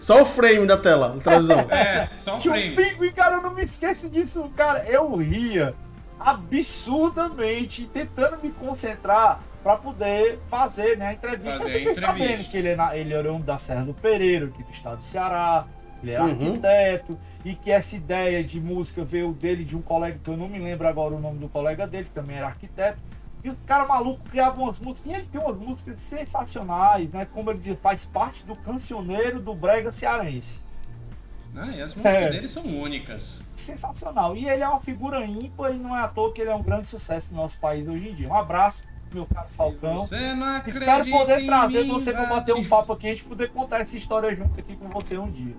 [0.00, 1.66] Só o frame da tela, da televisão.
[1.70, 2.76] É, só um Tinha um frame.
[2.76, 4.84] pinguim, cara, eu não me esqueço disso, cara.
[4.88, 5.74] Eu ria
[6.18, 11.58] absurdamente, tentando me concentrar pra poder fazer né, a entrevista.
[11.58, 12.50] Fazer eu fiquei sabendo entrevista.
[12.52, 15.66] que ele, é ele era um da Serra do Pereira, aqui do estado do Ceará.
[16.00, 16.30] Ele era Uhum.
[16.30, 20.48] arquiteto e que essa ideia de música veio dele de um colega que eu não
[20.48, 22.98] me lembro agora o nome do colega dele, que também era arquiteto.
[23.42, 25.10] E os caras malucos criavam umas músicas.
[25.10, 27.26] E ele tem umas músicas sensacionais, né?
[27.34, 30.62] Como ele diz, faz parte do cancioneiro do Brega Cearense.
[31.56, 32.30] Ah, e as músicas É.
[32.30, 33.42] dele são únicas.
[33.56, 34.36] sensacional.
[34.36, 36.62] E ele é uma figura ímpar e não é à toa que ele é um
[36.62, 38.28] grande sucesso no nosso país hoje em dia.
[38.28, 38.84] Um abraço,
[39.16, 39.96] meu caro Falcão.
[40.66, 43.50] Espero poder trazer mim, você para vai bater um papo aqui e a gente poder
[43.50, 45.54] contar essa história junto aqui com você um dia.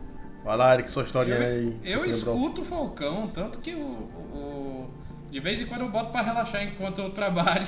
[0.46, 1.76] Vai lá, Eric, sua história aí.
[1.84, 2.36] Eu, eu você lembrou.
[2.36, 4.90] escuto o Falcão, tanto que o, o-
[5.30, 7.68] de vez em quando eu boto pra relaxar enquanto eu trabalho.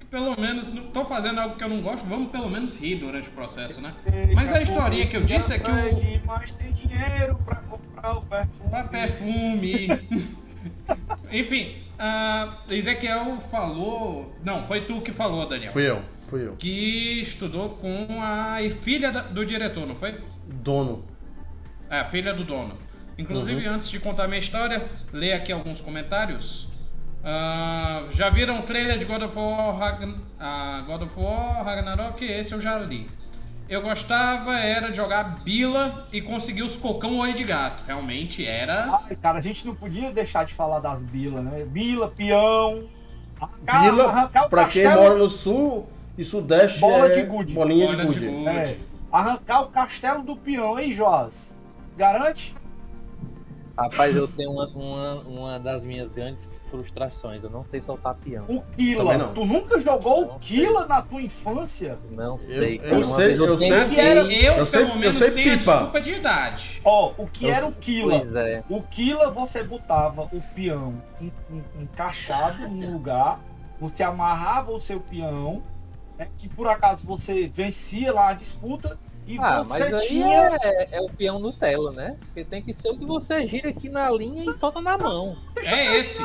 [0.00, 2.96] Que pelo menos não tô fazendo algo que eu não gosto, vamos pelo menos rir
[2.96, 3.92] durante o processo, né?
[4.34, 6.22] Mas a historinha que eu disse é que o o.
[6.26, 8.70] Mas tem dinheiro para comprar o perfume.
[8.70, 9.88] pra perfume.
[11.30, 15.70] Enfim, ah, Ezequiel falou, não, foi tu que falou, Daniel.
[15.72, 16.56] Fui eu, fui eu.
[16.56, 20.20] Que estudou com a filha do diretor, não foi?
[20.46, 21.04] Dono.
[21.88, 22.76] É, a filha do dono.
[23.16, 23.74] Inclusive, Uhum.
[23.74, 26.68] antes de contar minha história, ler aqui alguns comentários.
[27.24, 30.14] Ah, já viram o trailer de God of War, Ragn...
[30.40, 32.24] ah, God of War Ragnarok?
[32.24, 33.08] Esse eu já li.
[33.72, 37.82] Eu gostava era de jogar bila e conseguir os cocão olho de gato.
[37.86, 39.00] Realmente era.
[39.08, 41.64] Ai, cara, a gente não podia deixar de falar das bilas, né?
[41.64, 42.86] Bila, peão.
[43.40, 47.22] arrancar- Bila, arrancar o pra quem castelo- mora no sul e sudeste, Bola é de
[47.22, 47.54] gude.
[47.54, 48.36] bolinha Bola de de gude.
[48.44, 48.48] gude.
[48.58, 48.78] É,
[49.10, 51.56] arrancar o castelo do peão, hein, Joás?
[51.96, 52.54] Garante?
[53.74, 57.44] Rapaz, eu tenho uma, uma, uma das minhas grandes frustrações.
[57.44, 58.44] Eu não sei soltar peão.
[58.48, 59.18] O Kila.
[59.18, 59.28] não.
[59.34, 61.98] Tu nunca jogou o Kila na tua infância?
[62.10, 62.80] Não sei.
[62.82, 62.96] eu.
[62.96, 65.58] Uma sei- vez eu sei- era- eu, eu sei- pelo eu menos sei tenho a
[65.58, 65.72] pipa.
[65.72, 66.80] desculpa de idade.
[66.82, 68.18] Ó, o que Eu era o Kila?
[68.18, 68.64] Pois é.
[68.70, 73.38] O Kila você botava o peão en- en- encaixado no lugar,
[73.78, 75.62] você amarrava o seu peão,
[76.18, 80.58] né, que por acaso você vencia lá a disputa e Ah, você mas aí tinha.
[80.62, 82.16] é, é o peão Nutella, né?
[82.20, 85.36] Porque tem que ser o que você gira aqui na linha e solta na mão.
[85.56, 86.22] É esse.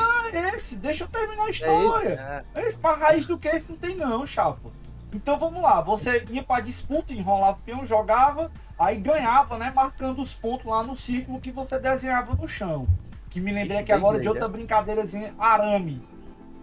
[0.54, 2.08] Esse, deixa eu terminar a É história.
[2.08, 2.44] esse, né?
[2.56, 4.70] Esse mais raiz do que esse não tem não, chapa.
[5.14, 9.72] Então vamos lá, você ia pra disputa, enrolava o peão, jogava, aí ganhava, né?
[9.74, 12.86] Marcando os pontos lá no círculo que você desenhava no chão.
[13.30, 16.02] Que me lembrei Ixi, aqui agora de outra brincadeirazinha, arame.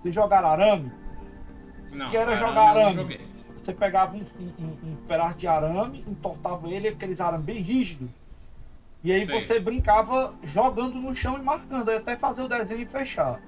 [0.02, 0.92] Vocês jogaram arame?
[1.92, 3.35] Não, Que era arame jogar eu não arame.
[3.66, 4.20] Você pegava um,
[4.59, 8.07] um- um pedaço de arame, entortava ele, aqueles arame bem rígido.
[9.03, 9.43] E aí Sei.
[9.45, 13.39] você brincava jogando no chão e marcando, aí até fazer o desenho e fechar.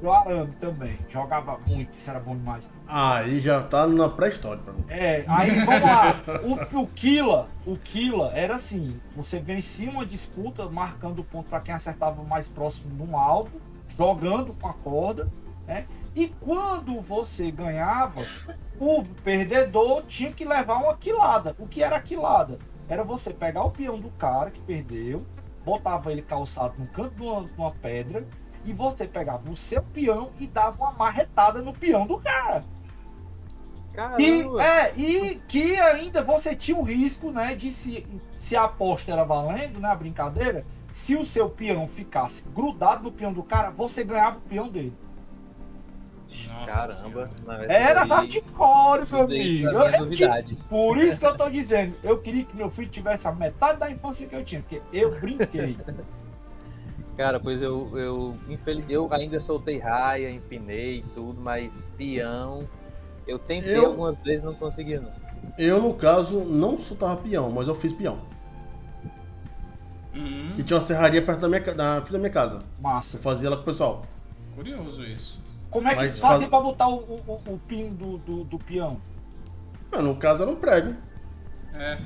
[0.00, 0.98] O arame também.
[1.06, 2.70] Jogava muito, isso era bom demais.
[2.86, 4.84] Aí já tá na pré-história pra mim.
[4.88, 6.16] É, aí vamos lá.
[6.74, 11.60] O, o Killa, o Killa era assim: você vencia uma disputa marcando o ponto para
[11.60, 13.60] quem acertava mais próximo de um alvo,
[13.98, 15.28] jogando com a corda,
[15.66, 15.84] né?
[16.18, 18.26] E quando você ganhava,
[18.80, 21.54] o perdedor tinha que levar uma quilada.
[21.60, 22.58] O que era quilada?
[22.88, 25.24] Era você pegar o peão do cara que perdeu,
[25.64, 28.26] botava ele calçado no canto de uma, de uma pedra,
[28.64, 32.64] e você pegava o seu peão e dava uma marretada no peão do cara.
[34.18, 38.04] E, é, e que ainda você tinha o risco, né, de se,
[38.34, 43.12] se a aposta era valendo, né, a brincadeira, se o seu peão ficasse grudado no
[43.12, 44.96] peão do cara, você ganhava o peão dele.
[46.66, 47.30] Caramba.
[47.68, 49.68] Era hardcore, meu amigo.
[49.68, 50.56] é Eu- eu novidade.
[50.68, 53.90] por isso que eu tô dizendo, eu queria que meu filho tivesse a metade da
[53.90, 55.76] infância que eu tinha, porque eu brinquei.
[57.16, 58.84] Cara, pois eu, eu, infeliz...
[58.88, 62.68] eu ainda soltei raia, empinei e tudo, mas peão.
[63.26, 65.12] Eu tentei Eu- algumas vezes não conseguia, não.
[65.58, 68.20] Eu, no caso, não soltava peão, mas eu fiz peão.
[70.14, 72.56] Uhum, Que tinha uma serraria perto da minha, da da minha casa.
[72.56, 73.18] Eu Massa.
[73.18, 74.02] fazia lá com o pessoal.
[74.54, 75.40] curioso isso.
[75.70, 78.58] Como é que fazia faz- pra botar o, o, o- o pin do, do, do
[78.58, 78.98] peão?
[79.92, 80.94] Ah, no caso era um prego.
[81.74, 81.98] É.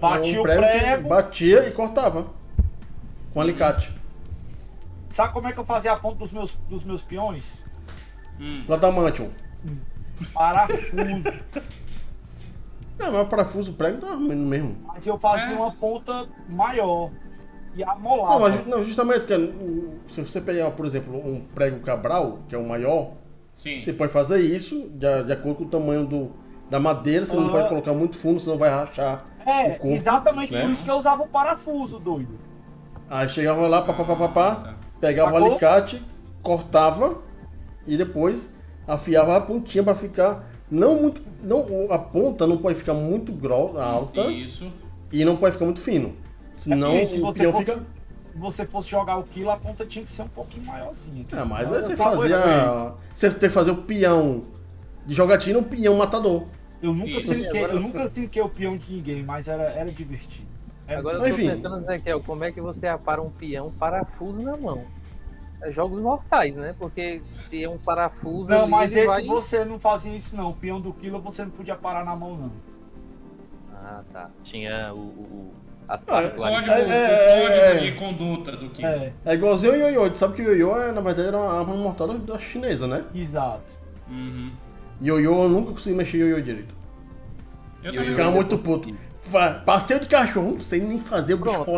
[0.00, 0.62] Batia um o prego.
[0.62, 1.08] que prego.
[1.08, 2.26] Batia e cortava.
[3.32, 3.92] Com alicate.
[5.10, 7.62] Sabe como é que eu fazia a ponta dos meus, dos meus peões?
[8.40, 8.64] Hum.
[8.66, 9.30] Com adamantium.
[10.32, 11.28] Parafuso.
[12.98, 14.76] É, mas parafuso, o prego tá no mesmo.
[14.86, 15.56] Mas eu fazia É.
[15.56, 17.10] uma ponta maior.
[17.76, 18.38] E Não, amolava.
[18.40, 22.58] mas não, justamente, que o- se você pegar, por exemplo, um prego cabral, que é
[22.58, 23.12] o maior,
[23.52, 23.80] Sim.
[23.82, 26.30] você pode fazer isso de, de acordo com o tamanho do,
[26.70, 29.24] da madeira, você não pode colocar muito fundo, senão vai rachar.
[29.44, 30.60] é, o corpo, exatamente né?
[30.62, 32.38] por isso que eu usava o parafuso, doido.
[33.10, 34.74] Aí chegava lá, papapá, tá.
[35.00, 35.50] pegava o Sacou?
[35.50, 36.02] alicate,
[36.42, 37.18] cortava
[37.86, 38.52] e depois
[38.86, 43.82] afiava a pontinha pra ficar não muito, não a ponta não pode ficar muito grossa,
[43.82, 44.70] alta Isso.
[45.12, 46.16] e não pode ficar muito fino.
[46.56, 47.82] Senão E se você fosse, fica.
[48.26, 51.24] se você fosse jogar o quilo, a ponta tinha que ser um pouquinho maiorzinha.
[51.24, 52.94] que É, mas aí você fazia.
[53.12, 54.44] Você tem que fazer o peão
[55.06, 56.44] de jogatina, o peão matador.
[56.82, 60.46] Eu nunca trinquei, Agora- eu nunca trinquei o peão de ninguém, mas era, era divertido.
[60.86, 64.42] Era Agora eu Mas tô pensando, Ezequiel, como é que você apara um peão parafuso
[64.42, 64.84] na mão?
[65.62, 66.74] É jogos mortais, né?
[66.78, 68.50] Porque se é um parafuso.
[68.50, 69.24] Não, ali, mas ele ele, vai...
[69.26, 70.50] você não fazia isso não.
[70.50, 72.52] O peão do quilo você não podia parar na mão, não.
[73.72, 74.30] Ah, tá.
[74.42, 75.52] Tinha o, o- o-
[75.88, 76.70] as Ah, Código.
[76.70, 77.74] É, é, o código é.
[77.76, 78.84] de conduta do que.
[78.84, 80.10] É, É igualzinho o ioiô.
[80.10, 83.04] Tu sabe que o ioiô, é, na verdade, era uma arma mortal da- chinesa, né?
[83.14, 83.78] exato.
[84.10, 84.50] Uhum.
[85.02, 86.74] Ioiô, eu nunca consegui mexer ioiô direito.
[87.82, 88.94] Eu E também ficava muito puto.
[89.64, 91.74] Passeio de cachorro, não sei nem fazer o bicho dentro,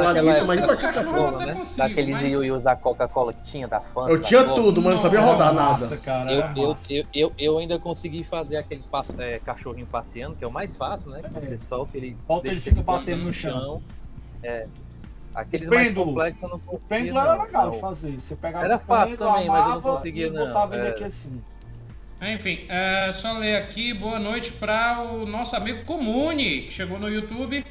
[0.47, 1.39] mas época pra do cachorro.
[1.39, 1.55] né?
[1.55, 4.11] consigo, Daqueles mas- ioiôs da Coca-Cola que tinha, da Fanta.
[4.13, 5.69] Eu tinha tudo, mas não sabia rodar nada.
[5.71, 9.87] Nossa, cara, Eu, era eu, eu, eu, eu ainda consegui fazer aquele passo- é, cachorrinho
[9.87, 11.23] passeando, que é o mais fácil, né?
[11.23, 12.17] Que você solta ele.
[12.27, 13.83] Solta, ele fica batendo no chão.
[14.43, 14.67] É.
[15.35, 16.89] Aqueles O mais complexos eu não O conseguia.
[16.89, 18.19] pêndulo era legal de fazer.
[18.19, 20.47] Você pegava Era o fácil pêndulo, também, mas eu não conseguia, não.
[20.47, 20.91] botava ele É.
[20.91, 21.43] aqui assim.
[22.23, 27.09] Enfim, é, só ler aqui, boa noite para o nosso amigo Comune, que chegou no
[27.09, 27.65] YouTube.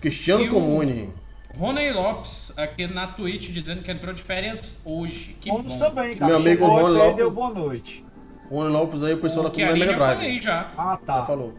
[0.00, 1.10] Cristiano Comune.
[1.58, 5.36] Rony Lopes, aqui na Twitch, dizendo que entrou de férias hoje.
[5.40, 5.78] Que Vamos bom.
[5.78, 6.26] também, cara.
[6.32, 7.16] Meu amigo Chegou Ron antes aí, Lopes.
[7.16, 8.04] deu boa noite.
[8.48, 10.16] Rony Lopes aí, o pessoal da ali Mega Drive.
[10.16, 10.68] falei já.
[10.78, 11.24] Ah, Já tá.
[11.26, 11.54] falou.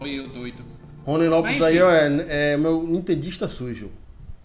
[0.00, 0.62] Olha eu doido.
[1.06, 2.26] Rony Lopes Mas, aí enfim.
[2.28, 3.90] é, é meu nintendista sujo.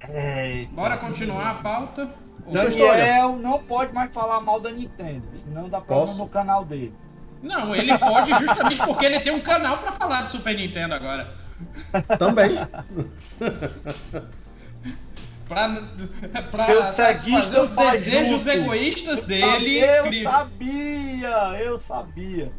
[0.02, 0.66] É.
[0.72, 2.10] Bora continuar a pauta?
[2.48, 3.06] História.
[3.06, 6.20] Daniel não pode mais falar mal da Nintendo, senão dá problema Posso?
[6.20, 6.94] no canal dele.
[7.42, 11.34] Não, ele pode justamente porque ele tem um canal pra falar de Super Nintendo agora.
[12.18, 12.58] Também.
[15.48, 15.82] Pra,
[16.52, 18.50] pra Meu satisfazer os desejos junto.
[18.50, 19.80] egoístas dele.
[19.80, 22.52] eu cri- sabia, eu sabia.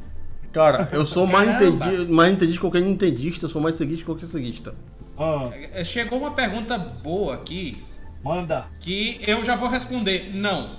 [0.53, 4.07] Cara, eu sou mais entendido, mais entendido que qualquer nintendista, eu sou mais seguista que
[4.07, 4.75] qualquer seguista.
[5.17, 7.85] Ah, É, Chegou uma pergunta boa aqui
[8.23, 8.67] manda.
[8.81, 10.31] que eu já vou responder.
[10.35, 10.79] Não.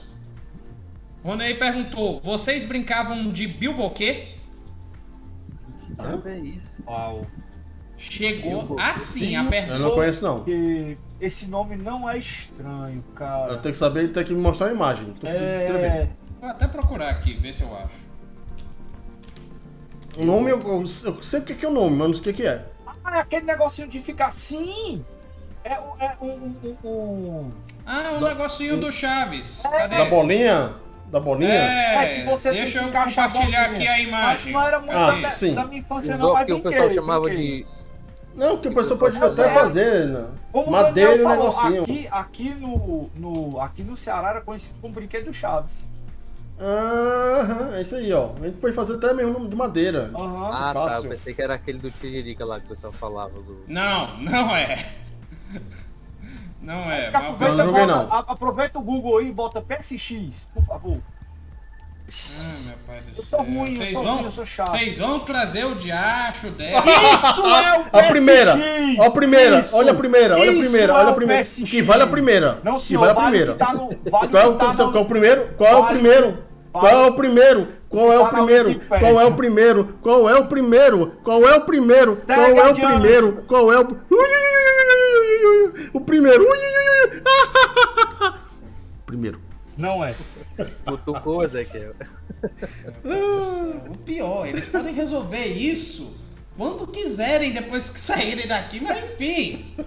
[1.24, 4.30] Ronei perguntou: vocês brincavam de bilboquê?
[5.98, 6.84] Sabe, é isso.
[6.88, 7.26] Uau.
[7.98, 8.82] Chegou Bilboquê.
[8.82, 9.78] assim a Eu pergunta.
[9.80, 10.38] não conheço não.
[10.38, 13.54] Porque esse nome não é estranho, cara.
[13.54, 15.06] Eu tenho que saber, tem que me mostrar uma imagem.
[15.14, 15.86] que Tu precisa escrever.
[15.92, 18.10] É, Vou até procurar aqui, ver se eu acho.
[20.18, 22.22] O nome, eu, eu, eu sei o que que é o nome, mas não sei
[22.22, 22.66] o que que é.
[23.06, 25.06] ah, é aquele negocinho de ficar assim.
[25.64, 27.52] É, um- é um, um, um-
[27.86, 29.64] Ah, um negocinho do Chaves.
[29.66, 29.70] É.
[29.70, 29.98] Cadê?
[29.98, 30.74] Da bolinha?
[31.12, 31.52] Da bolinha?
[31.54, 34.54] É, É que você deixa tem eu que encaixar compartilhar a aqui a imagem.
[34.54, 35.54] Mas não era muito Ah, da, sim.
[35.54, 37.64] da minha infância, não, mas que o pessoal chamava brinquei.
[37.64, 37.82] de.
[38.34, 40.26] Não, que o pessoal pode até fazer, né?
[40.54, 41.84] Como Madeira e um negocinho.
[41.84, 45.90] Aqui, aqui, no, no, aqui no Ceará era conhecido como brinquedo do Chaves.
[46.58, 48.30] Aham, é isso aí, ó.
[48.42, 50.12] A gente pode fazer até mesmo nome de madeira.
[50.16, 50.52] Aham.
[50.54, 50.98] Ah, tá.
[51.04, 53.32] Eu pensei que era aquele do Tiririca lá que o pessoal falava.
[53.32, 53.64] Do...
[53.68, 54.78] Não, não é.
[56.62, 57.10] Não é.
[57.12, 58.18] Mas Aproveita, não joguei, bota- não.
[58.28, 60.98] aproveita o Google aí e bota PSX, por favor.
[62.14, 63.26] Ah, meu pai do Eu céu.
[63.26, 64.72] sou ruim, eu Vocês sou vão, ruim, eu sou chato.
[64.72, 66.84] Vocês vão trazer o diacho dela.
[66.86, 67.94] Isso é o PSX!
[67.94, 68.58] A primeira,
[69.00, 71.42] ó a primeira, Isso, olha a primeira, olha a primeira, é olha a o primeira.
[71.42, 71.70] PSX.
[71.72, 72.60] Que vale a primeira.
[72.64, 73.54] Não, que senhor, vale a vale primeira.
[73.54, 73.88] que tá no...
[74.12, 75.48] Vale Qual é o, que tá qual é o primeiro?
[75.58, 76.44] Qual é o Vale- primeiro?
[76.74, 77.68] Qual é o primeiro?
[77.90, 78.76] Qual é o Tá primeiro?
[78.88, 79.86] Qual é o primeiro?
[80.02, 81.08] Qual é o primeiro?
[81.24, 82.16] Qual é o primeiro?
[82.26, 83.44] Qual é o primeiro?
[83.48, 83.86] Qual é o
[85.94, 86.46] o primeiro?
[89.06, 89.42] Primeiro.
[89.78, 90.16] Não é.
[90.86, 91.94] Cutucou, Ezequiel.
[93.90, 96.20] O pior, eles podem resolver isso
[96.58, 99.76] quando quiserem depois que saírem daqui, mas enfim.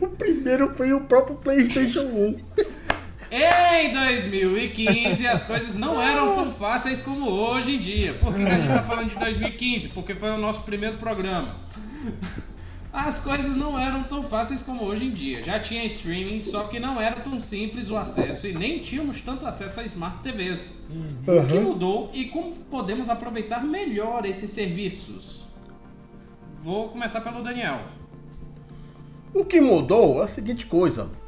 [0.00, 2.40] O primeiro foi o próprio PlayStation 1.
[3.34, 8.12] Em 2015 as coisas não eram tão fáceis como hoje em dia.
[8.12, 9.88] Por que que a gente tá falando de 2015?
[9.88, 11.56] Porque foi o nosso primeiro programa.
[12.92, 15.42] As coisas não eram tão fáceis como hoje em dia.
[15.42, 19.46] Já tinha streaming, só que não era tão simples o acesso e nem tínhamos tanto
[19.46, 20.74] acesso a smart TVs.
[21.26, 25.48] O que mudou e como podemos aproveitar melhor esses serviços?
[26.62, 27.80] Vou começar pelo Daniel.
[29.32, 31.21] O que mudou é a seguinte coisa.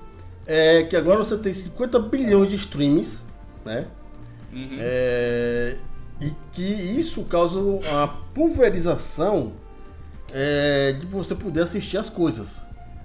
[0.47, 3.23] É que agora você tem 50 bilhões de streams,
[3.65, 3.87] né?
[4.79, 5.77] É,
[6.21, 7.59] e que isso causa
[8.03, 9.53] a pulverização
[10.33, 12.63] é, de você poder assistir as coisas.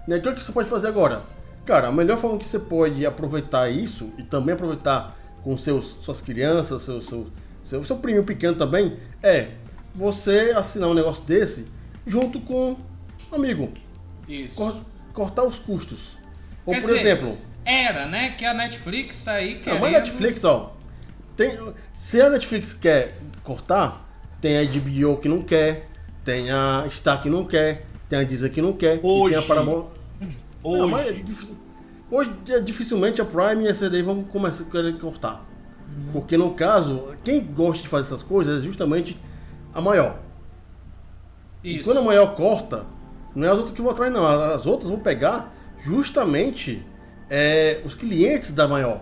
[0.07, 0.17] Né?
[0.17, 1.21] O que, é que você pode fazer agora?
[1.65, 6.21] Cara, a melhor forma que você pode aproveitar isso e também aproveitar com seus, suas
[6.21, 7.27] crianças, seu, seu,
[7.63, 9.51] seu, seu primo pequeno também, é
[9.95, 11.67] você assinar um negócio desse
[12.05, 12.75] junto com
[13.31, 13.71] um amigo.
[14.27, 14.55] Isso.
[14.55, 14.81] Cor-
[15.13, 16.18] cortar os custos.
[16.69, 18.29] Ou, Quer por dizer, exemplo, Era, né?
[18.29, 19.81] Que a Netflix tá aí não, querendo...
[19.81, 20.75] mas Netflix, ó.
[21.35, 21.57] Tem,
[21.91, 24.07] se a Netflix quer cortar,
[24.39, 25.87] tem a HBO que não quer,
[26.23, 29.33] tem a Star que não quer, tem a Disney que não quer, e Hoje.
[29.33, 29.85] tem a Paramount.
[30.61, 31.23] Hoje, Não, mas é
[32.11, 35.43] hoje é, dificilmente a Prime e a CD vão começar a querer cortar.
[36.13, 39.19] Porque no caso, quem gosta de fazer essas coisas é justamente
[39.73, 40.19] a maior.
[41.63, 41.85] E Isso.
[41.85, 42.85] quando a maior corta,
[43.33, 44.27] não é as outras que vão atrás, não.
[44.27, 46.85] As outras vão pegar justamente
[47.29, 49.01] é, os clientes da maior.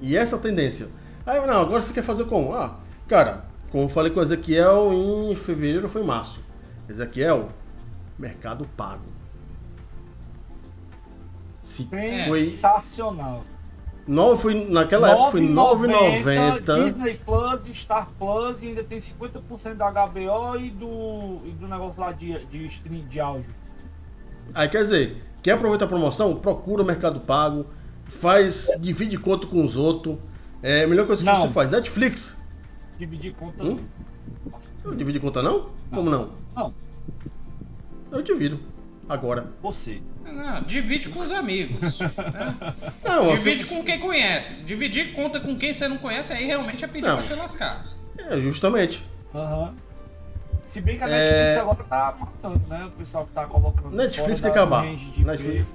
[0.00, 0.88] E essa tendência.
[1.26, 2.52] Aí, não, agora você quer fazer como?
[2.52, 2.78] Ah,
[3.08, 6.40] cara, como eu falei com o Ezequiel em fevereiro foi em março.
[6.88, 7.48] Ezequiel,
[8.18, 9.14] mercado pago.
[11.62, 11.88] Se
[12.28, 13.42] foi sensacional.
[14.06, 16.84] nove, foi naquela época foi 9,90.
[16.84, 21.98] Disney Plus, Star Plus e ainda tem 50% da HBO e do, e do negócio
[21.98, 23.54] lá de, de stream de áudio.
[24.54, 26.34] Aí quer dizer, quer aproveitar a promoção?
[26.36, 27.66] Procura o Mercado Pago,
[28.06, 30.16] faz, divide conta com os outros.
[30.62, 31.42] É a melhor coisa que Não.
[31.42, 31.68] você faz.
[31.70, 32.34] Netflix.
[32.98, 33.62] Dividir conta.
[33.62, 33.78] Hum?
[34.50, 35.68] Nossa, Não divide conta não?
[35.90, 36.30] Como não?
[36.56, 36.72] Não,
[38.10, 38.58] Eu divido.
[39.06, 39.52] Agora.
[39.62, 40.00] você.
[40.24, 41.98] Não, divide com os amigos.
[42.00, 42.08] né?
[43.06, 44.54] Não, Divide assim, com quem conhece.
[44.62, 47.12] Dividir conta com quem você não conhece, aí realmente é pedir Não.
[47.16, 47.84] pra você lascar.
[48.16, 49.04] É, justamente.
[49.34, 49.74] Aham.
[50.64, 51.10] Se bem que a É.
[51.10, 52.86] Netflix agora tá matando, né?
[52.86, 53.90] O pessoal que tá colocando.
[53.94, 54.82] Netflix tem que acabar.
[54.84, 55.66] Netflix.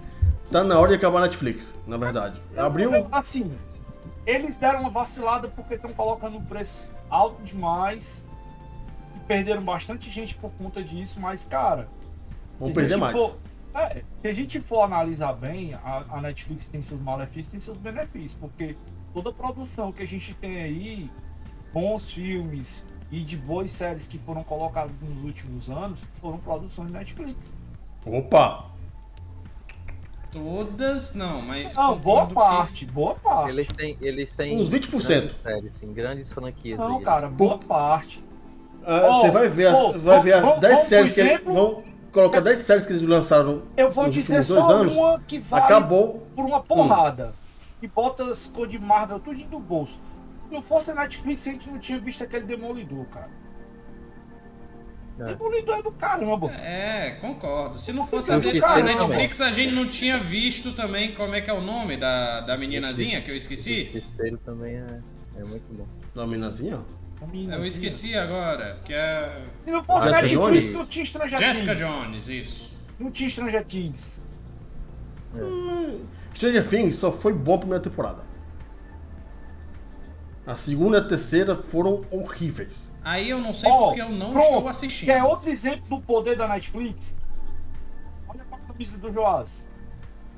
[0.51, 2.41] Tá na hora de acabar a Netflix, na verdade.
[2.57, 2.91] Abriu.
[2.93, 3.53] Eu- Assim,
[4.25, 8.25] eles deram uma vacilada porque estão colocando um preço alto demais
[9.15, 11.87] e perderam bastante gente por conta disso, mas, cara.
[12.59, 13.15] A perder mais.
[13.15, 13.37] for-
[13.75, 17.77] é, se a gente for analisar bem, a, a Netflix tem seus malefícios tem seus
[17.77, 18.75] benefícios, porque
[19.13, 21.11] toda produção que a gente tem aí,
[21.71, 27.57] bons filmes e de boas séries que foram colocadas nos últimos anos, foram produções Netflix.
[28.05, 28.65] Opa!
[30.31, 31.75] Todas não, mas.
[31.75, 33.49] Não, boa concordo que- parte, boa parte.
[33.49, 35.07] Eles têm, eles têm Uns 20%.
[35.07, 36.77] grandes séries, sim, grandes franquias.
[36.77, 38.23] Não, aí, cara, boa parte.
[38.85, 41.19] Ah, Ó, você vai ver as, ó, vai ver as vamos- 10 vamos, séries que
[41.21, 44.65] eles exemplo- vão colocar 10 séries que eles lançaram Eu vou nos dizer últimos dois
[44.67, 44.93] só anos.
[44.95, 46.27] uma que vale Acabou.
[46.35, 47.33] por uma porrada.
[47.81, 49.99] E bota as cores de Marvel tudo no bolso.
[50.39, 53.29] Se não fosse a Netflix, a gente não tinha visto aquele Demolidor, cara.
[55.19, 55.25] É.
[55.25, 56.47] Demolidor é do caramba.
[56.53, 57.77] É, concordo.
[57.77, 59.07] Se não fosse Eu a, fiquei de- a caramba.
[59.07, 62.57] Netflix, a gente não tinha visto também como é que é o nome da, da
[62.57, 63.89] meninazinha que eu O esqueci.
[63.91, 65.01] terceiro também é,
[65.39, 65.85] é muito bom.
[66.15, 66.79] Da minazinha?
[67.51, 70.73] Eu esqueci agora, que é Se não fosse a Jessica Netflix, Jones?
[70.73, 71.75] não tinha Stranger Jessica.
[71.75, 72.79] Jones, isso.
[72.97, 74.21] Não tinha Stranger Things.
[76.33, 78.28] Stranger Things só foi bom a primeira temporada.
[80.49, 82.91] A segunda e a terceira foram horríveis.
[83.03, 84.47] Aí eu não sei Ó, porque eu não pronto.
[84.47, 85.05] estou assistindo.
[85.05, 87.19] Quer outro exemplo do poder da Netflix?
[88.27, 89.69] Olha pra camisa do Joás.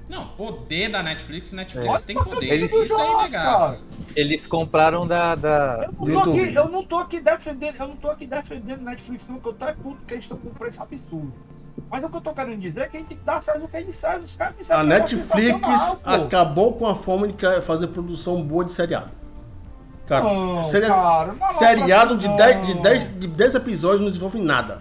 [0.09, 2.67] Não, poder da Netflix, Netflix Olha tem poder.
[2.67, 3.59] do Isso é Joás, inegável.
[3.59, 3.79] cara.
[4.13, 5.33] Eles compraram da.
[5.35, 5.89] da...
[6.01, 9.27] Eu não, tô aqui, eu não tô aqui defendendo, eu não tô aqui defendendo Netflix,
[9.29, 11.33] não, que eu tô é puto que eles estão com um preço absurdo.
[11.89, 13.61] Mas o que eu tô querendo dizer é que a gente tem que dar certo
[13.61, 14.23] no que eles servem.
[14.23, 19.20] Os caras A Netflix acabou com a forma de fazer produção boa de seriado.
[20.11, 22.81] Cara, Não, seria- cara, não é seriado de assim, 10 de não.
[22.81, 24.79] 10 de 10 episódios não desenvolve nada.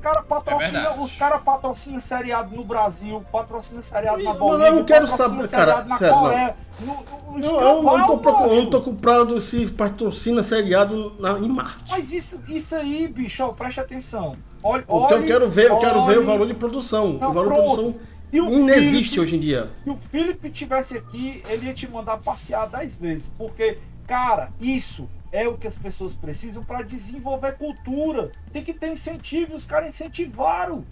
[0.00, 1.00] Cara É patrocina, verdade.
[1.04, 5.36] os caras patrocinam seriado no Brasil, patrocina seriado na Ih, Bolívia, eu não quero saber,
[5.36, 6.22] cara, seriado na sério, não.
[6.22, 6.54] Coreia.
[6.80, 11.12] No, no, no Não, eu não tô, procurando, eu não tô comprando se patrocina seriado
[11.20, 11.84] na, em Marte.
[11.90, 14.36] Mas isso, isso aí, bicho, ó, preste atenção.
[14.62, 17.18] Olha, O que eu olhe- quero ver, eu quero ver o olhe- valor de produção.
[17.20, 17.60] Não, o valor pronto.
[17.60, 17.94] de produção
[18.32, 19.70] E inexiste Felipe- hoje em dia.
[19.76, 23.34] Se o Felipe tivesse aqui, ele ia te mandar passear 10 vezes.
[23.36, 23.76] Porque,
[24.10, 28.32] cara, isso é o que as pessoas precisam para desenvolver cultura.
[28.52, 30.84] Tem que ter incentivo, os caras incentivaram.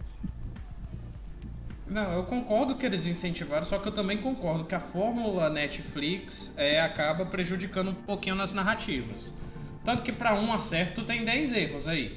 [1.85, 6.55] Não, eu concordo que eles incentivaram, só que eu também concordo que a fórmula Netflix
[6.57, 9.37] é, acaba prejudicando um pouquinho nas narrativas.
[9.85, 12.17] Tanto que pra um acerto tem 10 erros aí.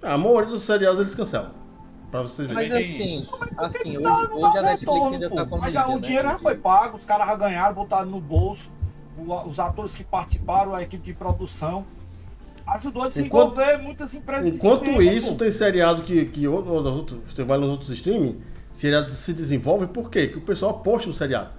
[0.00, 1.52] A maioria dos seriados eles cancelam.
[2.10, 2.70] Pra vocês verem.
[2.70, 3.38] Mas assim, isso.
[3.58, 6.96] assim hoje, hoje a Netflix ainda tá com Mas já, o dinheiro já foi pago,
[6.96, 8.72] os caras já ganharam, botaram no bolso.
[9.16, 11.84] O- Os atores que participaram, a equipe de produção.
[12.66, 17.20] Ajudou a desenvolver muitas empresas Enquanto cinema, isso, tem seriado que, que ou- ou outras-
[17.20, 18.40] você vai nos outros streaming,
[18.72, 20.28] seriado se desenvolve, por quê?
[20.28, 21.50] Que o pessoal aposta no seriado.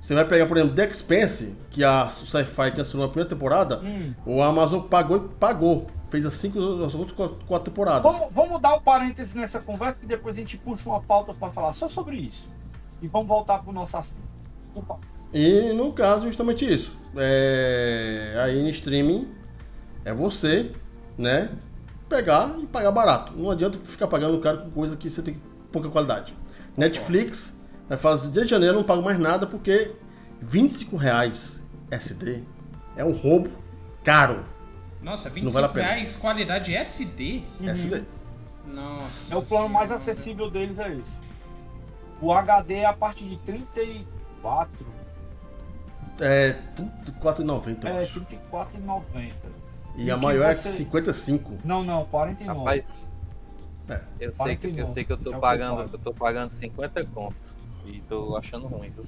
[0.00, 4.14] Você vai pegar, por exemplo, The Expense, que a Sci-Fi cancelou na primeira temporada, Hum.
[4.24, 5.86] o Amazon pagou e pagou.
[6.08, 7.12] Fez as cinco, as outras
[7.46, 8.02] quatro, temporadas.
[8.10, 11.52] Vamos, vamos dar um parêntese nessa conversa que depois a gente puxa uma pauta para
[11.52, 12.48] falar só sobre isso.
[13.02, 14.22] E vamos voltar pro nosso assunto.
[14.72, 15.02] Por favor.
[15.32, 16.96] E no caso, justamente isso.
[17.16, 18.34] É...
[18.44, 19.28] Aí no streaming,
[20.04, 20.70] é você,
[21.16, 21.50] né?
[22.08, 23.36] Pegar e pagar barato.
[23.36, 26.34] Não adianta ficar pagando caro com coisa que você tem pouca qualidade.
[26.76, 27.56] Netflix
[27.88, 29.92] vai fazer desde janeiro, eu não pago mais nada porque
[30.40, 32.42] 25 reais SD
[32.96, 33.50] é um roubo
[34.04, 34.44] caro.
[35.02, 37.42] Nossa, Não 25 vale reais, qualidade SD?
[37.62, 38.02] SD.
[38.66, 39.34] Nossa.
[39.34, 41.12] É o plano mais acessível deles é esse.
[42.20, 44.86] O HD é a partir de 34,
[46.20, 47.84] É R$34,90.
[47.84, 48.20] eu é acho.
[48.20, 49.32] 34,90.
[49.96, 51.54] E a que maior você- é 55.
[51.64, 52.58] Não, não, 49.
[52.58, 52.84] Rapaz,
[53.88, 54.00] É.
[54.20, 54.92] eu sei, que, eu 49.
[54.92, 57.34] sei que eu tô É o que eu pagando, eu tô pagando 50 conto.
[57.86, 59.04] E tô achando ruim, viu?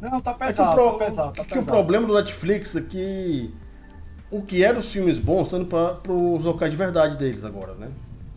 [0.00, 1.66] Não, tá É que o pesado, pro- tá pesado, tá que o pesado.
[1.76, 3.52] problema do Netflix é que
[4.30, 7.74] o que eram os filmes bons estão indo para os locais de verdade deles agora,
[7.74, 7.90] né?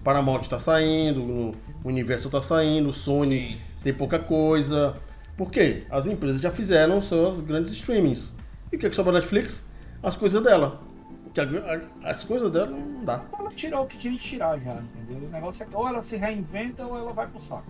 [0.03, 1.55] Paramount tá saindo, o
[1.85, 3.57] Universo tá saindo, o Sony Sim.
[3.83, 4.95] tem pouca coisa.
[5.37, 5.83] Por quê?
[5.89, 8.33] As empresas já fizeram seus grandes streamings.
[8.71, 9.65] E o que, que sobra na Netflix?
[10.01, 10.81] As coisas dela.
[11.33, 11.43] Que a-
[12.03, 13.17] a- as coisas dela não dá.
[13.23, 15.27] Mas Ela tirou o que tinha de tirar já, entendeu?
[15.27, 17.65] O negócio é que ou ela se reinventa ou ela vai pro saco.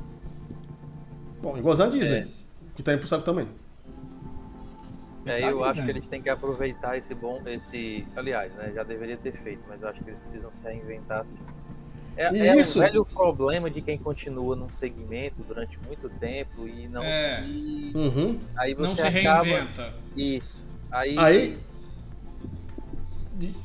[1.41, 2.27] Bom, igualzinho a Disney, É.
[2.75, 3.47] que tá indo pro saco também.
[5.25, 8.83] É, Tá eu acho que eles têm que aproveitar esse bom, esse, aliás, né, já
[8.83, 11.39] deveria ter feito, mas eu acho que eles precisam se reinventar assim.
[12.15, 16.67] É, E é isso- um velho problema de quem continua num segmento durante muito tempo
[16.67, 17.41] e não É.
[17.41, 18.39] se, Uhum.
[18.55, 19.93] aí você Não se acaba reinventa.
[20.15, 20.63] isso.
[20.91, 21.57] Aí, Aí-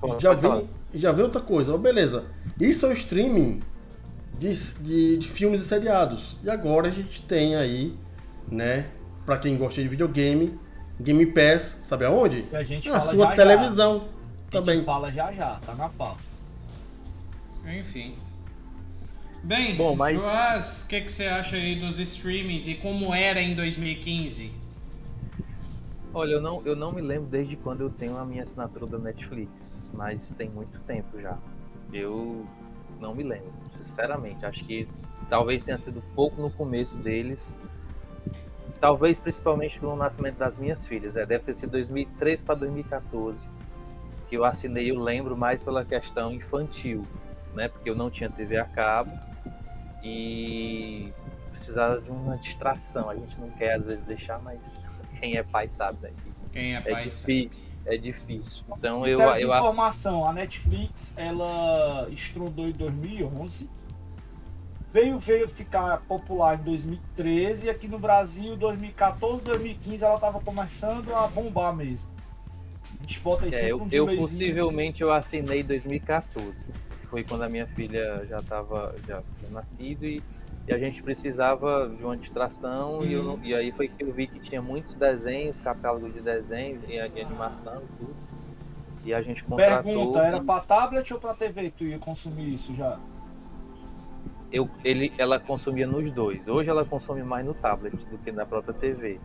[0.01, 2.24] Pode já, vem, já vem outra coisa, ó, beleza.
[2.59, 3.61] Isso é o streaming
[4.38, 6.36] de, de, de filmes e seriados.
[6.42, 7.94] E agora a gente tem aí,
[8.51, 8.86] né,
[9.26, 10.59] pra quem gosta de videogame,
[10.99, 12.44] Game Pass, sabe aonde?
[12.53, 14.05] A gente Na fala sua já televisão já.
[14.05, 14.76] A também.
[14.76, 16.20] gente fala já já, tá na pauta.
[17.78, 18.14] Enfim.
[19.43, 23.41] Bem, Bom, mas- Joás, o que, que você acha aí dos streamings e como era
[23.41, 24.53] em 2015?
[26.12, 28.99] olha, eu não, eu não me lembro desde quando eu tenho a minha assinatura da
[28.99, 31.39] Netflix, mas tem muito tempo já.
[31.93, 32.45] Eu
[32.99, 34.45] não me lembro, sinceramente.
[34.45, 34.89] Acho que
[35.30, 37.53] talvez tenha sido pouco no começo deles.
[38.80, 41.16] Talvez principalmente no nascimento das minhas filhas.
[41.16, 43.45] É, deve ter sido 2013 para 2014
[44.28, 44.91] que eu assinei.
[44.91, 47.07] Eu lembro mais pela questão infantil,
[47.55, 47.68] né?
[47.68, 49.16] Porque eu não tinha TV a cabo
[50.03, 51.12] e
[51.51, 53.11] precisava de uma distração.
[53.11, 54.61] A gente não quer às vezes deixar, mas
[55.18, 56.11] quem é pai sabe, né?
[56.11, 57.51] que Quem é É pai difícil,
[57.86, 58.62] é difícil.
[58.76, 63.68] Então eu, Critério de eu informação, a Netflix, ela estrondou em 2011.
[64.90, 71.14] Veio, veio ficar popular em 2013 e aqui no Brasil, 2014, 2015, ela tava começando
[71.14, 72.09] a bombar mesmo.
[72.99, 76.55] A gente bota aí É, sempre eu, um eu possivelmente eu assinei em 2014.
[77.09, 80.23] Foi quando a minha filha já estava já tinha nascido e,
[80.67, 83.41] e a gente precisava de uma distração e, eu Uhum.
[83.43, 87.21] e aí foi que eu vi que tinha muitos desenhos, catálogos de desenhos e de
[87.21, 88.17] animação e tudo.
[89.05, 89.83] E a gente contratou.
[89.85, 92.99] Pergunta, era pra tablet ou pra TV tu ia consumir isso já?
[94.51, 96.47] eu, ele, ela consumia nos dois.
[96.49, 99.21] Hoje ela consome mais no tablet do que na própria TV.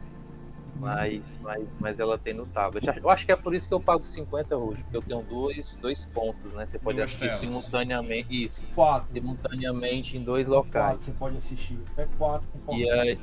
[0.76, 2.86] Mas, mas, mas ela tem no tablet.
[3.02, 5.76] Eu acho que é por isso que eu pago 50 hoje, porque eu tenho dois,
[5.78, 6.66] dois pontos, né?
[6.66, 7.40] Você pode Duas assistir telas.
[7.40, 8.46] simultaneamente.
[8.46, 9.12] Isso, Quatro.
[9.12, 10.86] simultaneamente em dois locais.
[10.98, 11.80] Quatro, você pode assistir.
[11.94, 13.18] Até quatro com E aí,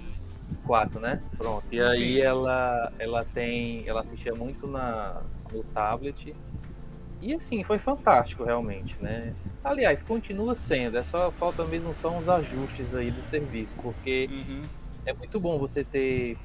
[0.64, 1.22] quatro, né?
[1.36, 1.64] Pronto.
[1.72, 2.20] E aí Sim.
[2.20, 3.86] ela, ela tem.
[3.86, 5.20] Ela assistia muito na,
[5.52, 6.34] no tablet.
[7.20, 9.34] E assim, foi fantástico realmente, né?
[9.62, 14.62] Aliás, continua sendo, é só falta mesmo só uns ajustes aí do serviço, porque Uhum.
[15.04, 16.38] é muito bom você ter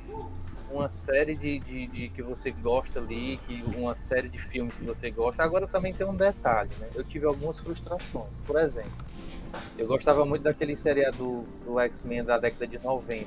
[0.75, 4.83] uma série de, de, de que você gosta ali, que uma série de filmes que
[4.83, 5.41] você gosta.
[5.43, 6.89] Agora também tem um detalhe, né?
[6.93, 8.27] Eu tive algumas frustrações.
[8.45, 8.91] Por exemplo,
[9.77, 13.25] eu gostava muito daquele seriado do, do X-Men da década de 90, né?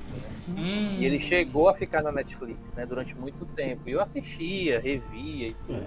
[0.48, 3.88] Hum, E ele chegou a ficar na Netflix, né, durante muito tempo.
[3.88, 5.86] E eu assistia, revia e tudo.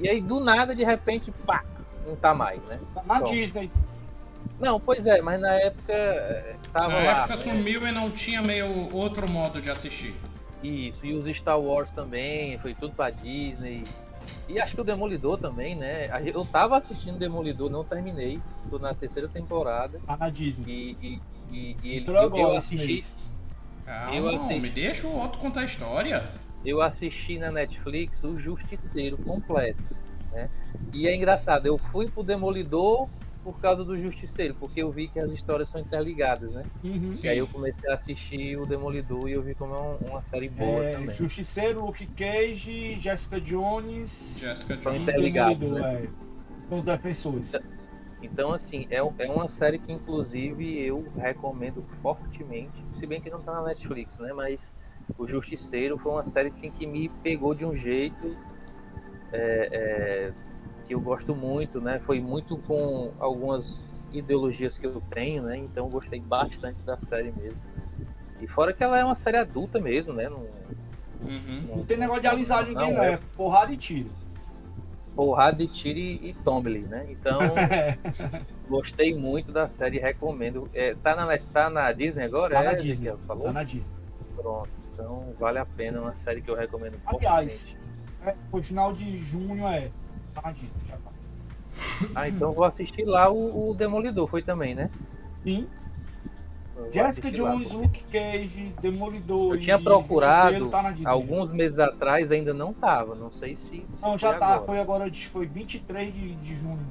[0.00, 1.64] E aí, do nada, de repente, pá,
[2.06, 2.78] não tá mais, né?
[3.06, 3.24] Na Bom.
[3.24, 3.70] Disney.
[4.58, 7.02] Não, pois é, mas na época eh, tava Na lá.
[7.02, 7.36] época né?
[7.36, 10.14] sumiu e não tinha meio outro modo de assistir.
[10.62, 13.84] Isso, e os Star Wars também, foi tudo pra Disney.
[14.48, 16.08] E acho que o Demolidor também, né?
[16.26, 18.40] Eu tava assistindo Demolidor, não terminei.
[18.70, 20.00] Tô na terceira temporada.
[20.06, 20.64] Tá na Disney.
[20.70, 21.20] E, e,
[21.50, 23.16] e, e ele, Entrou eu, agora eu esse assisti, mês.
[23.84, 24.60] Calma, Eu não, assisti.
[24.60, 26.22] me deixa o outro contar a história.
[26.64, 29.82] eu assisti na Netflix o Justiceiro completo,
[30.30, 30.48] né?
[30.92, 33.08] E é engraçado, eu fui pro Demolidor
[33.42, 36.62] por causa do Justiceiro, porque eu vi que as histórias são interligadas, né?
[36.84, 37.12] Uhum.
[37.12, 37.26] Sim.
[37.26, 40.22] E aí eu comecei a assistir o Demolidor e eu vi como é um- uma
[40.22, 41.10] série boa É, também.
[41.14, 45.08] Justiceiro, Luke Cage, Jessica Jones Jessica São Jones.
[45.08, 46.04] e interligados, né?
[46.04, 46.60] é.
[46.60, 47.56] São os defensores.
[48.22, 52.84] Então, assim, é, é uma série que, inclusive, eu recomendo fortemente.
[52.92, 54.32] Se bem que não tá na Netflix, né?
[54.32, 54.72] Mas
[55.18, 58.36] O Justiceiro foi uma série, assim, que me pegou de um jeito
[59.32, 60.32] é, é,
[60.92, 61.98] que eu gosto muito, né?
[61.98, 65.56] Foi muito com algumas ideologias que eu tenho, né?
[65.56, 67.58] Então, eu gostei bastante da série mesmo.
[68.40, 70.28] E fora que ela é uma série adulta mesmo, né?
[70.28, 70.46] Não,
[71.22, 71.76] Uhum.
[71.76, 73.00] Não tem negócio de alisar ninguém, não.
[73.04, 74.10] é É porrada e tiro.
[75.14, 77.06] porrada de tiro e, e né?
[77.10, 77.96] Então, É,
[78.68, 80.68] gostei muito da série, recomendo.
[80.74, 82.56] É, tá, na, tá na Disney agora?
[82.56, 82.90] Tá na é, Disney.
[82.90, 83.44] Ezequiel, falou?
[83.44, 83.94] tá na Disney.
[84.34, 84.68] Pronto.
[84.92, 87.72] Então, vale a pena, é uma série que eu recomendo Aliás,
[88.24, 89.90] é, foi final de junho, é.
[90.34, 91.10] Tá na Disney, já tá.
[92.14, 94.90] Ah, então vou assistir lá o, o Demolidor, foi também, né?
[95.42, 95.66] Sim,
[96.74, 100.94] vou Jessica lá, Jones, porque Luke Cage, Demolidor Eu tinha procurado tá.
[101.06, 103.86] Alguns meses atrás ainda não tava, não sei se.
[103.94, 104.66] se Não, já tá, agora.
[104.66, 106.86] foi agora, foi 23 de, de junho.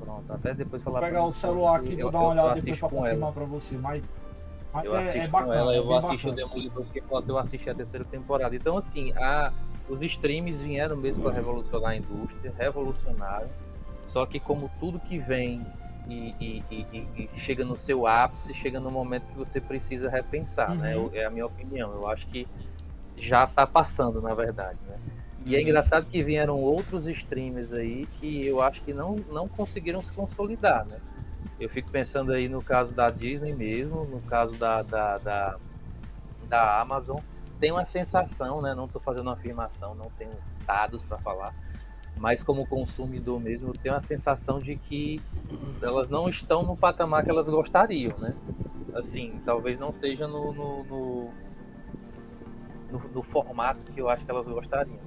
[0.00, 2.78] Pronto, até depois Vou falar pra pegar o celular aqui, vou dar uma olhada depois
[2.78, 3.04] pra com ela.
[3.06, 4.02] confirmar pra você, mas,
[4.72, 5.54] mas Eu é, é bacana.
[5.54, 6.32] ela, eu é vou assistir o.
[6.32, 8.54] Demolidor porque falta eu assistir a terceira temporada.
[8.54, 9.52] Então, assim, a,
[9.88, 13.48] os streams vieram mesmo para revolucionar a indústria, revolucionaram.
[14.08, 15.66] Só que como tudo que vem
[16.08, 20.74] e, e- e- e- chega no seu ápice, chega no momento que você precisa repensar,
[20.76, 20.96] né?
[20.96, 21.04] Uhum.
[21.06, 21.92] Eu- É a minha opinião.
[21.92, 22.46] Eu acho que
[23.16, 24.96] já tá passando, na verdade, né?
[25.46, 25.64] E é Uhum.
[25.64, 30.86] engraçado que vieram outros streamers aí que eu acho que não, não conseguiram se consolidar,
[30.86, 30.98] né?
[31.60, 35.56] Eu fico pensando aí no caso da Disney mesmo, no caso da, da, da,
[36.48, 37.18] da Amazon.
[37.64, 38.74] Tem uma sensação, né?
[38.74, 40.36] Não estou fazendo uma afirmação, não tenho
[40.66, 41.54] dados para falar,
[42.14, 45.18] mas como consumidor mesmo, eu tenho a sensação de que
[45.80, 48.36] elas não estão no patamar que elas gostariam, né?
[48.92, 51.30] Assim, talvez não esteja no, no, no,
[52.90, 55.00] no- no formato que eu acho que elas gostariam.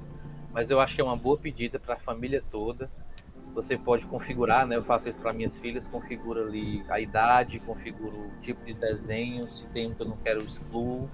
[0.52, 2.90] Mas eu acho que é uma boa pedida para a família toda.
[3.54, 4.78] Você pode configurar, né?
[4.78, 9.48] Eu faço isso para minhas filhas, configuro ali a idade, configuro o tipo de desenho,
[9.48, 11.08] se tem um que eu não quero, excluo.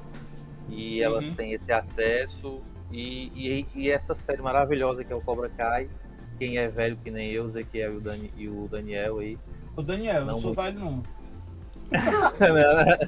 [0.70, 1.36] E elas Uhum.
[1.36, 2.62] têm esse acesso.
[2.92, 5.88] E, e, e essa série maravilhosa que é o Cobra Kai.
[6.40, 9.38] Quem é velho que nem eu, Ezequiel e o, Dani, e o Daniel aí.
[9.76, 11.04] O Daniel, eu Não não sou velho não.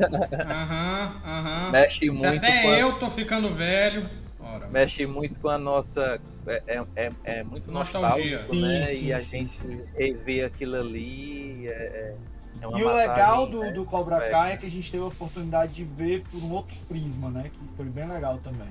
[0.03, 1.71] Aham, aham.
[1.71, 4.07] mexe Se muito com até a- eu tô ficando velho.
[4.39, 6.19] Ora, mexe mas- muito com a nossa.
[6.47, 8.39] É, é, é- é muito Nostalgia.
[8.43, 8.87] nostálgico, né?
[8.87, 9.81] Sim, e a sim, gente sim.
[9.97, 12.15] rever aquilo ali é, é,
[12.61, 13.71] é E o legal do, né?
[13.71, 14.29] do Cobra.
[14.29, 17.49] Kai é que a gente teve a oportunidade de ver por um outro prisma, né?
[17.51, 18.67] Que foi bem legal também.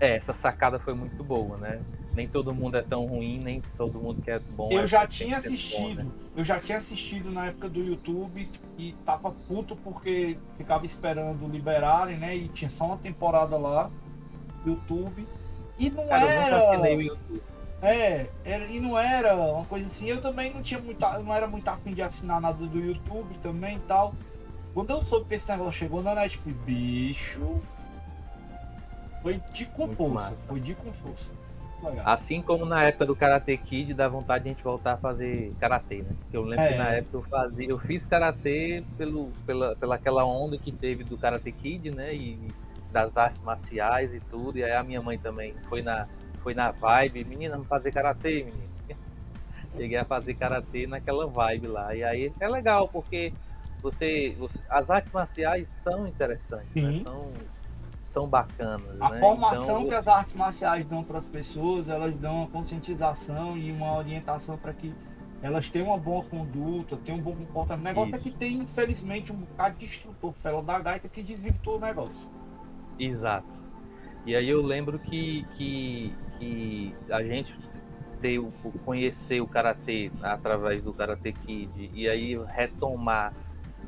[0.00, 1.80] É, essa sacada foi muito boa, né?
[2.14, 4.68] Nem todo mundo é tão ruim, nem todo mundo que é bom.
[4.70, 6.10] Eu é- já tinha ser bom, assistido, né?
[6.36, 12.16] eu já tinha assistido na época do YouTube e tava puto porque ficava esperando liberarem,
[12.16, 12.36] né?
[12.36, 13.90] E tinha só uma temporada lá
[14.66, 15.26] YouTube.
[15.78, 16.70] E não Cara, eu nunca era.
[16.70, 17.42] assinei o YouTube.
[17.80, 20.06] É, era, e não era uma coisa assim.
[20.08, 23.76] Eu também não tinha muita, não era muito afim de assinar nada do YouTube também
[23.76, 24.14] e tal.
[24.74, 27.60] Quando eu soube que esse negócio chegou na Netflix, bicho,
[29.22, 30.48] foi de com Muito força, massa.
[30.48, 31.32] foi de com força.
[31.72, 32.08] Muito legal.
[32.08, 35.52] Assim como na época do Karate Kid, dá vontade de a gente voltar a fazer
[35.60, 36.10] karatê, né?
[36.20, 36.72] Porque eu lembro É.
[36.72, 41.04] que na época eu fazia, eu fiz karatê pelo, pela, pela aquela onda que teve
[41.04, 42.14] do Karate Kid, né?
[42.14, 42.38] E
[42.92, 44.58] das artes marciais e tudo.
[44.58, 46.06] E aí a minha mãe também foi na,
[46.38, 48.68] foi na vibe, menina, vamos fazer karatê, menina.
[49.76, 51.94] Cheguei a fazer karatê naquela vibe lá.
[51.94, 53.32] E aí é legal, porque
[53.82, 56.92] você, você- as artes marciais são interessantes, né?
[56.92, 57.04] Sim.
[57.04, 57.32] São,
[58.02, 59.00] são bacanas.
[59.00, 59.20] A né?
[59.20, 63.70] formação Então, que as artes marciais dão para as pessoas, elas dão uma conscientização e
[63.70, 64.94] uma orientação para que
[65.40, 67.82] elas tenham uma boa conduta, tenham um bom comportamento.
[67.82, 68.28] O negócio é Isso.
[68.30, 72.28] que tem, infelizmente, um bocado de instrutor fela da gaita que desvirtua o negócio.
[72.98, 73.46] Exato.
[74.26, 77.54] E aí eu lembro que, que, que a gente
[78.20, 78.52] deu
[78.84, 83.32] conhecer o karatê através do Karate Kid e aí retomar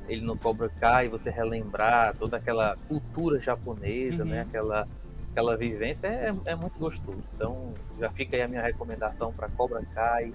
[0.09, 4.31] ele no Cobra Kai, você relembrar toda aquela cultura japonesa, Uhum.
[4.31, 4.41] né?
[4.43, 4.89] Aquela
[5.31, 7.23] aquela vivência é, é muito gostoso.
[7.37, 10.33] Então já fica aí a minha recomendação para Cobra Kai,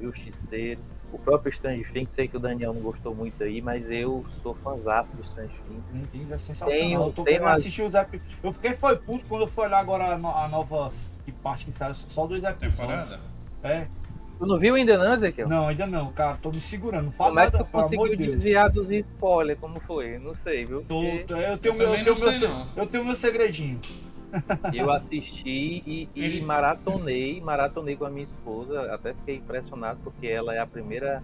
[0.00, 0.80] Justiceiro,
[1.14, 4.54] o próprio Strange Things, sei que o Daniel não gostou muito aí, mas eu sou
[4.56, 6.04] fãzaço do Strange Things.
[6.04, 6.32] Entende?
[6.32, 6.78] É sensacional.
[6.88, 8.36] Tenho- eu tô tenho assistir os episódios.
[8.42, 10.90] Eu fiquei foi puto quando eu fui olhar agora a, no- a nova
[11.24, 12.76] que parte que saiu, só dois episódios.
[12.78, 13.20] Temporada?
[13.62, 13.86] É.
[14.36, 15.48] Tu não viu ainda não, Ezequiel?
[15.48, 16.36] Não, ainda não, cara.
[16.36, 17.04] Tô me segurando.
[17.04, 19.60] Não fala Como é que nada, tu conseguiu desviar dos spoilers?
[19.60, 20.18] Como foi?
[20.18, 20.82] Não sei, viu?
[20.82, 23.80] Tô- Porque tô- eu tenho Eu meu, eu tenho meu, eu tenho meu segredinho.
[24.72, 28.92] Eu assisti e, e Ele- maratonei, maratonei com a minha esposa.
[28.94, 31.22] Até fiquei impressionado porque ela é a primeira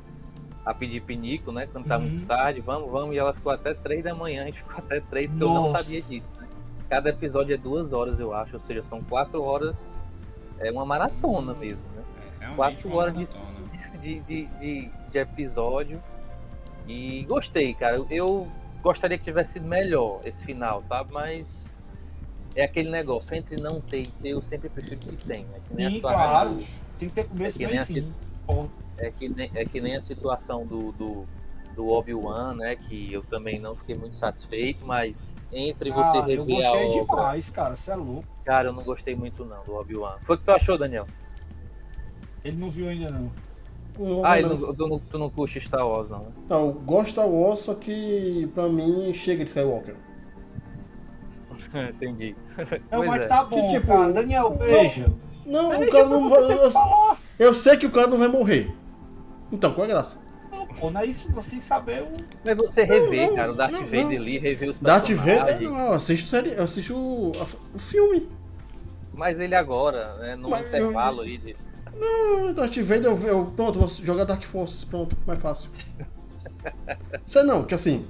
[0.65, 1.67] a pedir pinico, né?
[1.73, 2.03] Quando tá Uhum.
[2.09, 3.15] muito tarde, vamos, vamos.
[3.15, 5.63] E ela ficou até três da manhã, a gente ficou até três, porque eu não
[5.63, 5.83] Nossa.
[5.83, 6.29] sabia disso.
[6.39, 6.47] né?
[6.89, 8.55] Cada episódio é duas horas, eu acho.
[8.55, 9.97] Ou seja, são quatro horas.
[10.59, 12.03] É uma maratona mesmo, né?
[12.41, 13.15] É, Quatro horas
[14.03, 16.01] de- de, de, de, episódio.
[16.87, 17.97] E gostei, cara.
[17.97, 18.49] Eu- Eu
[18.83, 21.13] gostaria que tivesse sido melhor esse final, sabe?
[21.13, 21.65] Mas
[22.55, 25.47] é aquele negócio, entre não ter e ter, eu sempre prefiro que tem.
[25.55, 26.51] É que nem a Sim, situação claro.
[26.55, 26.65] do-
[26.99, 28.15] Tem que ter começo, É que meio nem e fim.
[28.49, 28.67] Ó,
[28.99, 31.25] é, que nem, é que nem a situação do, do,
[31.77, 32.77] do Obi-Wan, né?
[32.77, 36.87] Que eu também não fiquei muito satisfeito, mas entre você Ah, eu rever a gostei
[37.01, 37.17] obra.
[37.17, 37.77] demais, cara.
[37.77, 38.25] Você é louco.
[38.45, 40.17] Cara, eu não gostei muito não do Obi-Wan.
[40.23, 41.07] Foi o que tu achou, Daniel?
[42.45, 43.31] Ele não viu ainda, não.
[43.99, 44.75] Não, Ah, não.
[44.75, 46.33] tu, não, tu não curte Star Wars, não, né?
[46.49, 49.95] Não, eu gosto de Star Wars, só que pra mim chega de Skywalker.
[51.91, 52.35] Entendi.
[52.91, 53.29] Não, Pois mas é.
[53.29, 54.13] tá bom, Que tipo, cara.
[54.13, 55.07] Daniel, veja.
[55.47, 56.41] Não, o Veja, cara não vai.
[56.43, 56.73] Eu,
[57.39, 58.71] eu sei que o cara não vai morrer.
[59.51, 60.19] Então, qual é a graça?
[60.51, 61.33] Não, pô, não é isso.
[61.33, 62.09] Você tem que saber o...
[62.45, 64.17] Mas você revê, não, cara, o Darth não, Vader não.
[64.17, 65.11] ali, rever os Darth.
[65.11, 68.29] Vader, não, eu assisto, série, eu assisto o, a- o filme.
[69.13, 71.57] Mas ele agora, né, num Mas eu- intervalo aí de...
[71.99, 75.71] Não, Darth Vader, eu, eu, pronto, vou jogar Dark Forces, pronto, mais fácil.
[77.27, 78.07] Sei não, que assim,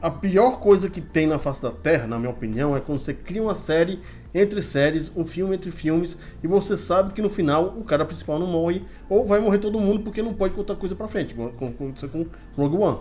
[0.00, 3.14] a pior coisa que tem na face da Terra, na minha opinião, é quando você
[3.14, 4.00] cria uma série
[4.34, 8.38] entre séries, um filme entre filmes, e você sabe que no final o cara principal
[8.38, 11.70] não morre, ou vai morrer todo mundo porque não pode contar coisa pra frente, como
[11.70, 12.98] aconteceu com Rogue One.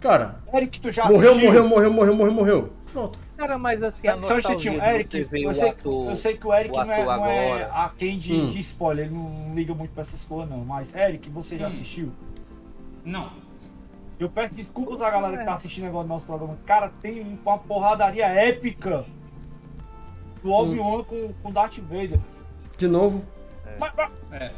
[0.00, 1.46] Cara, Eric, tu já morreu, assistiu?
[1.46, 2.72] morreu, morreu, morreu, morreu, morreu.
[2.92, 3.18] Pronto.
[3.36, 6.46] Cara, mas assim, a Só um instantinho, Eric, você eu sei, ator, eu sei que
[6.46, 7.70] o Eric o não é, não é agora.
[7.72, 8.46] a quem de, Hum.
[8.46, 10.64] de spoiler, ele não liga muito pra essas coisas não.
[10.64, 11.68] Mas, Eric, você já Hum.
[11.68, 12.12] assistiu?
[13.04, 13.30] Não.
[14.20, 16.56] Eu peço desculpas à galera que tá assistindo agora no nosso programa.
[16.66, 19.04] Cara, tem um- uma porradaria épica
[20.42, 22.20] do Obi-Wan com, com Darth Vader.
[22.76, 23.24] De novo.
[23.78, 24.50] Mas, mas- É.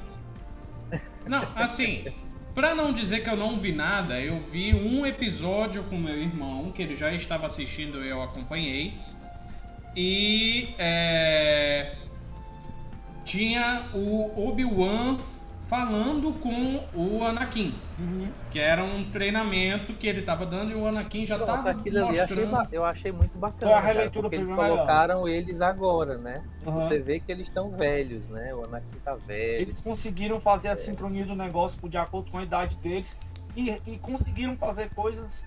[1.26, 2.04] Não, assim,
[2.52, 6.72] pra não dizer que eu não vi nada, eu vi um episódio com meu irmão,
[6.72, 8.94] que ele já estava assistindo e eu acompanhei.
[9.96, 11.94] E é,
[13.24, 15.16] tinha o Obi-Wan
[15.72, 17.74] falando com o Anakin.
[18.50, 21.96] Que era um treinamento que ele tava dando e o Anakin já Pronto, tava aquilo
[22.04, 22.50] ali eu achei, mostrando.
[22.50, 23.60] ba- eu achei muito bacana.
[23.60, 24.68] Foi a cara, releitura porque eles melhor.
[24.68, 26.42] colocaram eles agora, né?
[26.66, 26.82] Aham.
[26.82, 28.54] Você vê que eles estão velhos, né?
[28.54, 29.62] O Anakin tá velho.
[29.62, 33.16] eles conseguiram fazer a sincronia do negócio de acordo com a idade deles
[33.56, 35.42] e, e conseguiram fazer coisas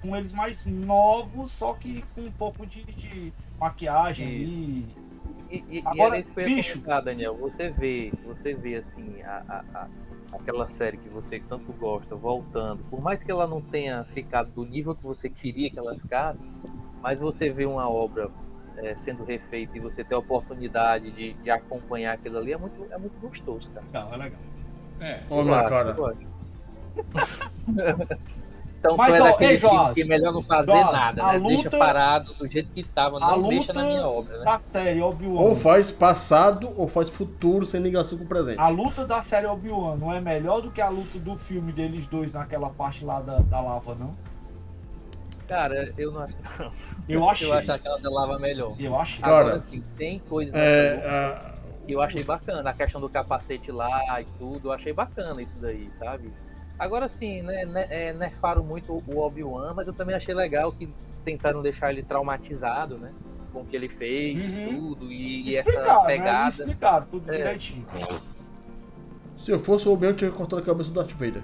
[0.00, 5.01] com, eles mais novos, só que com um pouco de, de maquiagem Isso.
[5.52, 6.72] E E, e, e Agora, era isso que eu ia bicho.
[6.80, 7.36] comentar, Daniel.
[7.36, 9.88] Você vê, você vê assim, a, a- a-
[10.32, 14.64] aquela série que você tanto gosta voltando, por mais que ela não tenha ficado do
[14.64, 16.48] nível que você queria que ela ficasse,
[17.02, 18.30] mas você vê uma obra
[18.78, 22.86] é, sendo refeita e você ter a oportunidade de, de acompanhar aquilo ali, é muito,
[22.90, 23.84] é muito gostoso, cara.
[23.86, 24.40] legal, é legal.
[25.00, 25.22] É.
[25.28, 25.96] Olha a Eu minha acho, cara.
[28.90, 28.94] acho.
[28.94, 31.22] então, Mas, tu é ó, ei, time Joás, que é melhor não fazer Joás, nada,
[31.24, 31.38] a né?
[31.48, 34.44] Deixa luta- parado do jeito que tava, a não deixa na luta minha obra, né?
[34.44, 35.40] Da série Obi-Wan.
[35.40, 38.58] Ou faz passado ou faz futuro sem ligação com o presente.
[38.60, 42.06] A luta da série Obi-Wan não é melhor do que a luta do filme deles
[42.06, 44.14] dois naquela parte lá da, da lava, não?
[45.46, 46.36] Cara, eu não acho.
[46.58, 46.72] Não.
[47.08, 47.48] Eu achei.
[47.48, 48.74] Eu acho aquela da lava melhor.
[48.78, 49.20] Eu achei.
[49.22, 51.52] Cara, Agora, assim, tem coisas luta É, a-
[51.86, 52.70] que eu achei bacana.
[52.70, 56.32] A questão do capacete lá e tudo, eu achei bacana isso daí, sabe?
[56.82, 60.88] Agora, sim, né, né, é, nerfaram muito o Obi-Wan, mas eu também achei legal que
[61.24, 63.12] tentaram deixar ele traumatizado, né?
[63.52, 64.78] Com o que ele fez, Uhum.
[64.80, 66.04] tudo, e, e essa né?
[66.06, 66.48] pegada.
[66.48, 67.36] Explicaram tudo É.
[67.36, 67.86] direitinho.
[69.36, 71.42] se eu fosse o Obi-Wan, eu tinha cortado a cabeça do Darth Vader.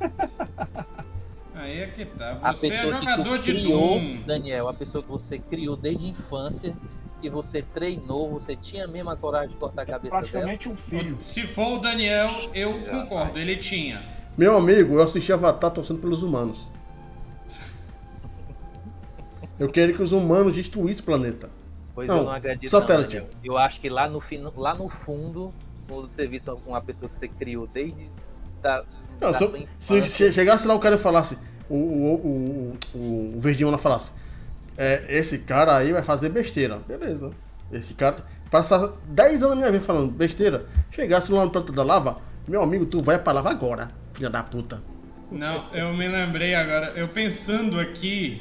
[1.54, 2.34] Aí é que tá.
[2.52, 4.22] Você é jogador de criou, Doom.
[4.26, 6.76] Daniel, a pessoa que você criou desde a infância,
[7.20, 10.74] que você treinou, você tinha mesmo a coragem de cortar a É cabeça praticamente um
[10.74, 11.16] filho.
[11.20, 14.02] Se for o Daniel, eu Já, concordo, ele tinha.
[14.36, 16.68] Meu amigo, eu assisti Avatar torcendo pelos humanos.
[19.58, 21.48] Eu queria que os humanos destruíssem o planeta.
[21.94, 22.70] Pois Não, eu não acredito.
[22.70, 23.18] satélite.
[23.18, 24.20] Não, eu acho que lá no,
[24.56, 25.52] lá no fundo,
[25.88, 28.10] quando você visse uma pessoa que você criou desde
[28.60, 28.84] da,
[29.20, 29.38] Não, da
[29.78, 31.38] se, se chegasse lá o cara falasse,
[31.68, 34.12] o, o, o, o, o Verdinho lá falasse,
[34.76, 36.80] é, esse cara aí vai fazer besteira.
[36.88, 37.30] Beleza.
[37.70, 38.16] Esse cara,
[38.50, 42.62] passar 10 anos da minha vida falando besteira, chegasse lá no planeta da lava, meu
[42.62, 44.82] amigo, tu vai pra lava agora, filha da puta.
[45.30, 48.40] Não, eu me lembrei agora, eu pensando aqui.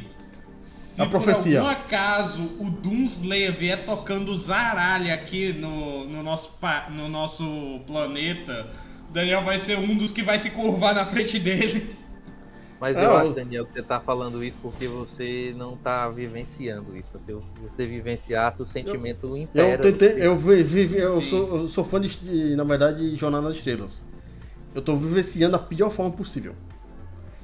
[0.62, 1.60] Se A profecia.
[1.60, 6.58] por algum acaso o Doomslayer vier tocando zaralha aqui no, no, nosso,
[6.91, 8.70] no nosso planeta,
[9.10, 11.94] o Daniel vai ser um dos que vai se curvar na frente dele.
[12.80, 16.08] Mas É, eu eu- acho, Daniel, que você tá falando isso porque você não tá
[16.10, 17.10] vivenciando isso.
[17.26, 19.70] Se você vivenciasse, o sentimento impera.
[19.70, 23.16] Eu tentei, eu, vi, vi- eu, sou, eu sou fã de, de, na verdade, de
[23.18, 24.06] Jornada nas Estrelas.
[24.74, 26.54] Eu tô vivenciando da pior forma possível.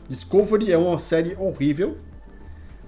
[0.08, 1.98] Discovery é uma série horrível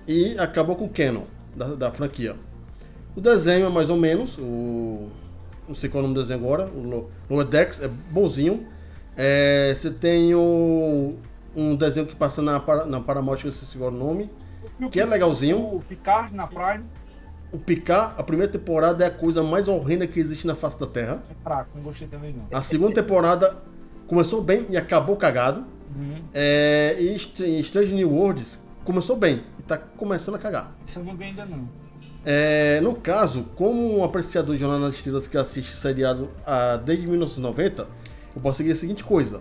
[0.08, 1.24] e acabou com o canon
[1.56, 2.36] da, da franquia.
[3.16, 5.10] O desenho é mais ou menos, o,
[5.68, 8.66] não sei qual é o nome do desenho agora, o Lo- Lower Decks é bonzinho.
[9.16, 11.16] É, você tem o,
[11.56, 12.54] um desenho que passa na,
[12.86, 14.30] na Paramount, que eu esqueci agora o nome,
[14.80, 15.58] o que é legalzinho.
[15.60, 16.84] O Picard na Prime
[17.52, 20.88] O Picard, a primeira temporada é a coisa mais horrenda que existe na face da
[20.88, 21.22] Terra.
[21.30, 22.58] é fraco, não gostei também não.
[22.58, 23.58] A segunda temporada
[24.12, 25.62] começou bem e acabou cagado.
[25.96, 26.22] Uhum.
[26.34, 30.76] É, e Str- Strange New Worlds começou bem e tá começando a cagar.
[30.86, 31.70] Isso eu não vi ainda não.
[32.26, 37.08] É, no caso, como um apreciador de Jornal nas Estrelas que assiste seriado ah, desde
[37.08, 37.88] 1990,
[38.36, 39.40] eu posso seguir a seguinte coisa.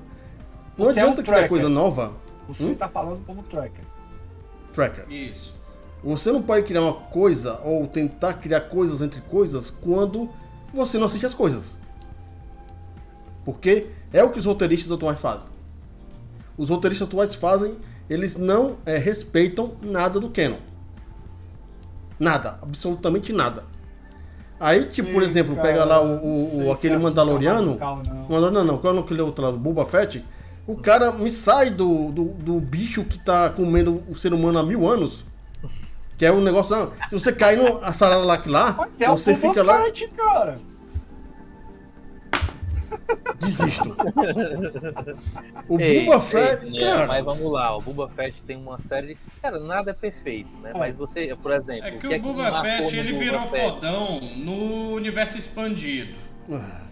[0.78, 2.12] Não Você é um adianta criar coisa nova,
[2.46, 2.74] Você Hum?
[2.76, 3.84] tá falando como tracker.
[4.72, 5.04] tracker.
[5.10, 5.56] Isso.
[6.04, 10.28] Você não pode criar uma coisa ou tentar criar coisas entre coisas quando
[10.72, 11.76] você não assiste as coisas.
[13.44, 15.48] Porque é o que os roteiristas atuais fazem.
[16.58, 17.76] Os roteiristas atuais fazem,
[18.08, 20.58] eles não eh, respeitam nada do canon.
[22.18, 23.64] Nada, absolutamente nada.
[24.58, 27.78] Aí, tipo, por Sim, exemplo, cara, pega lá o, o- aquele é assim Mandaloriano.
[27.78, 28.14] não.
[28.28, 30.22] Mandaloriano não, qual é aquele outro lá, o Boba Fett?
[30.66, 34.62] O cara me sai do, do, do bicho que tá comendo o ser humano há
[34.62, 35.24] mil anos.
[36.18, 36.76] Que é um negócio.
[36.76, 39.82] Não, se você cair no Saralak lá, Mas é você o Boba fica lá.
[39.84, 40.58] Fett, cara.
[43.38, 43.96] Desisto.
[45.68, 46.64] O Ei, Boba ei, Fett.
[46.64, 49.16] Daniel, cara, Mas vamos lá, o Boba Fett tem uma série.
[49.40, 50.72] Cara, nada é perfeito, né?
[50.74, 50.78] É.
[50.78, 51.86] Mas você, por exemplo.
[51.86, 53.64] É que que o Boba marcou Fett no ele Boba virou Fett?
[53.74, 56.18] fodão no universo expandido.
[56.52, 56.82] Ah,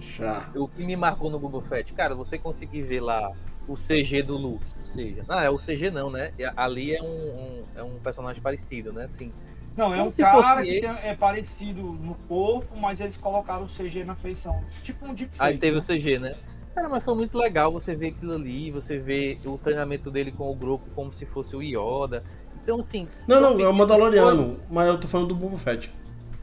[0.00, 0.48] já.
[0.54, 3.30] O que me marcou no Boba Fett, cara, você conseguir ver lá
[3.68, 5.22] o CG do Luke, que seja.
[5.28, 6.32] Não, é o CG não, né?
[6.38, 9.04] É- Ali é um, um- é um personagem parecido, né?
[9.04, 9.32] Assim,
[9.76, 13.16] Não, é Como um se cara fosse que tem- é parecido no corpo, mas eles
[13.16, 14.62] colocaram o CG na feição.
[14.82, 15.42] Tipo um deepfake.
[15.42, 15.78] Aí teve né?
[15.78, 16.34] o CG, né?
[16.74, 20.50] Cara, mas foi muito legal você ver aquilo ali, você ver o treinamento dele com
[20.50, 22.22] o grupo como se fosse o Yoda.
[22.62, 23.08] Então, assim.
[23.26, 24.70] Não, não, é o Mandaloriano, coisas.
[24.70, 25.92] mas eu tô falando do Boba Fett.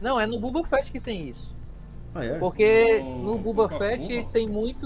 [0.02, 1.56] Não, é no Boba Fett que tem isso.
[2.16, 2.40] Ah, é?
[2.40, 4.28] Porque No no Boba Fett?
[4.34, 4.86] tem muito.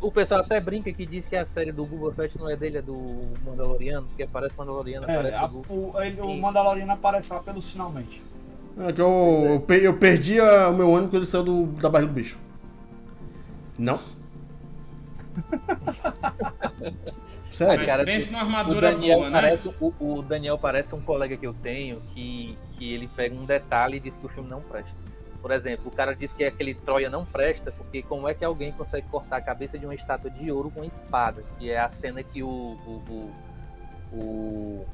[0.00, 2.78] O pessoal até brinca que diz que a série do Boba Fett não é dele,
[2.78, 6.36] é do Mandaloriano, porque aparece Mandaloriano, É, aparece a- o o, ele- o.
[6.36, 8.22] Mandaloriano aparece lá pelos finalmente.
[8.78, 11.66] É que eu, eu, pe- eu perdi a- o meu ônibus quando ele saiu do-
[11.80, 12.38] da barriga do bicho.
[13.76, 13.98] Não.
[17.50, 17.78] Sério?
[17.78, 19.40] Mas cara, pense numa O armadura Daniel, boa, né?
[19.40, 23.44] parece, o, o Daniel parece um colega que eu tenho que, que ele pega um
[23.44, 24.90] detalhe e diz que o filme não presta.
[25.40, 28.72] Por exemplo, o cara diz que aquele Troia não presta porque como é que alguém
[28.72, 31.44] consegue cortar a cabeça de uma estátua de ouro com espada?
[31.58, 33.02] Que é a cena que o, o,
[34.12, 34.86] o, o,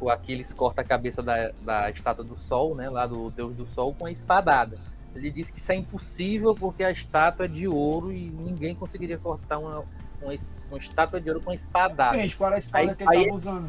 [0.00, 3.66] o Aquiles corta a cabeça da, da estátua do Sol, né, lá do Deus do
[3.66, 4.78] Sol, com a espadada.
[5.14, 9.18] Ele diz que isso é impossível porque a estátua é de ouro e ninguém conseguiria
[9.18, 9.80] cortar uma,
[10.22, 10.34] uma,
[10.70, 12.16] uma estátua de ouro com espadada.
[12.18, 13.68] Gente, qual era a espada Aí- que ele aí- tava usando?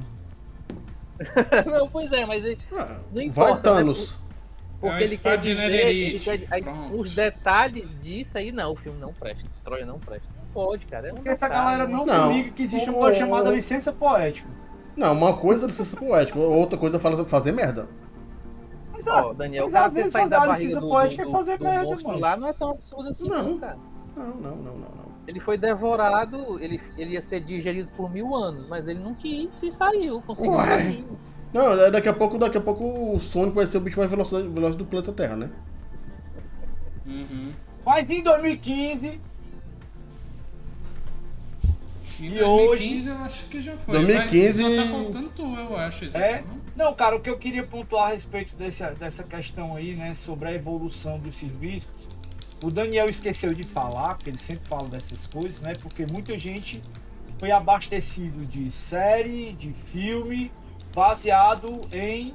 [1.71, 3.93] não, pois é, mas ele- Ah, Não vai, importa, né?
[4.79, 8.99] Porque É ele quer dizer, ele quer, aí, os detalhes disso aí, não, o filme
[8.99, 10.27] não presta, Troia não presta.
[10.37, 12.05] Não pode, cara, é um Porque essa galera não?
[12.05, 12.27] Não.
[12.31, 14.47] se liga que existe uma coisa chamada licença poética.
[14.95, 17.87] Não, uma coisa é licença poética, outra coisa é fala- fazer merda.
[18.91, 21.31] Mas, Ó, Daniel, Mas o cara às vezes saído da barriga do, poética do, é
[21.31, 22.19] fazer do merda, monstro mano.
[22.21, 23.43] lá não é tão absurdo assim, Não.
[23.43, 23.77] não, cara.
[24.15, 25.05] Não, não, não, não, não.
[25.27, 29.49] Ele foi devorado, ele, ele ia ser digerido por mil anos, mas ele não quis
[29.61, 30.63] e saiu, conseguiu Ué.
[30.65, 31.05] sair.
[31.55, 34.11] Não, é daqui a pouco, daqui a pouco o Sonic vai ser o bicho mais
[34.11, 35.49] veloz, veloz do planeta Terra, né?
[37.05, 37.53] Uhum.
[37.85, 39.21] Mas em 2015,
[42.19, 43.93] Em E 2015 eu acho que já foi.
[43.93, 46.17] 2015 Mas só tá faltando tu, eu acho.
[46.17, 46.43] É?
[46.75, 46.87] não?
[46.87, 50.49] Não, cara, o que eu queria pontuar a respeito desse, dessa questão aí, né, sobre
[50.49, 52.05] a evolução dos serviços,
[52.61, 56.83] o Daniel esqueceu de falar, porque ele sempre fala dessas coisas, né, porque muita gente
[57.39, 60.51] foi abastecido de série, de filme,
[60.95, 62.31] baseado em...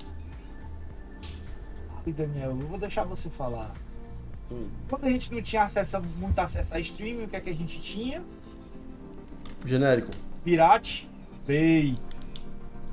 [2.07, 3.73] Ai, Daniel, eu vou deixar você falar.
[4.89, 7.55] Quando a gente não tinha acesso, muito acesso a streaming, o que é que a
[7.55, 8.23] gente tinha?
[9.65, 10.11] Genérico.
[10.45, 11.09] Pirate
[11.47, 11.95] Bay.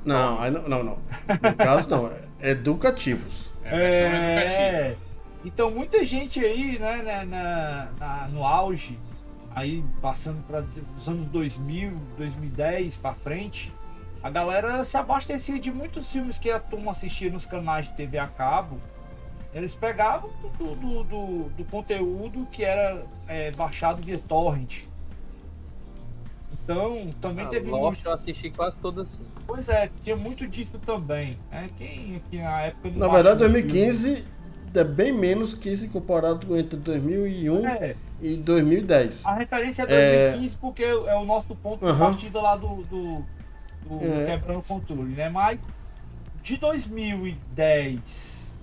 [0.04, 0.98] Não, não, não, não.
[1.42, 2.06] No caso, não.
[2.40, 3.52] é Educativos.
[3.64, 4.40] É
[4.86, 5.08] educativa.
[5.44, 8.98] Então muita gente aí, né, né, na, na- no auge,
[9.54, 10.64] aí passando para
[10.96, 13.72] os anos 2000, 2010 para frente,
[14.28, 18.18] a galera se abastecia de muitos filmes que a turma assistia nos canais de TV
[18.18, 18.78] a cabo.
[19.54, 20.28] Eles pegavam
[20.58, 24.82] do, do, do, do conteúdo que era é, baixado via torrent.
[26.62, 28.06] Então, também Ah, teve Lost muito.
[28.06, 29.22] eu assisti quase todo assim.
[29.46, 31.38] Pois é, tinha muito disso também.
[31.50, 31.70] Né?
[31.78, 34.26] Quem aqui na época não Na verdade, baixou 2015
[34.74, 37.66] é bem menos que se comparado entre 2001 filme.
[37.66, 39.24] É, e 2010.
[39.24, 40.22] a referência é É.
[40.28, 41.98] 2015 porque é o nosso ponto de Aham.
[42.04, 43.24] partida lá do, do,
[43.96, 44.26] do É.
[44.26, 45.28] Quebrando o Controle, né?
[45.28, 45.60] Mas
[46.42, 48.56] de 2010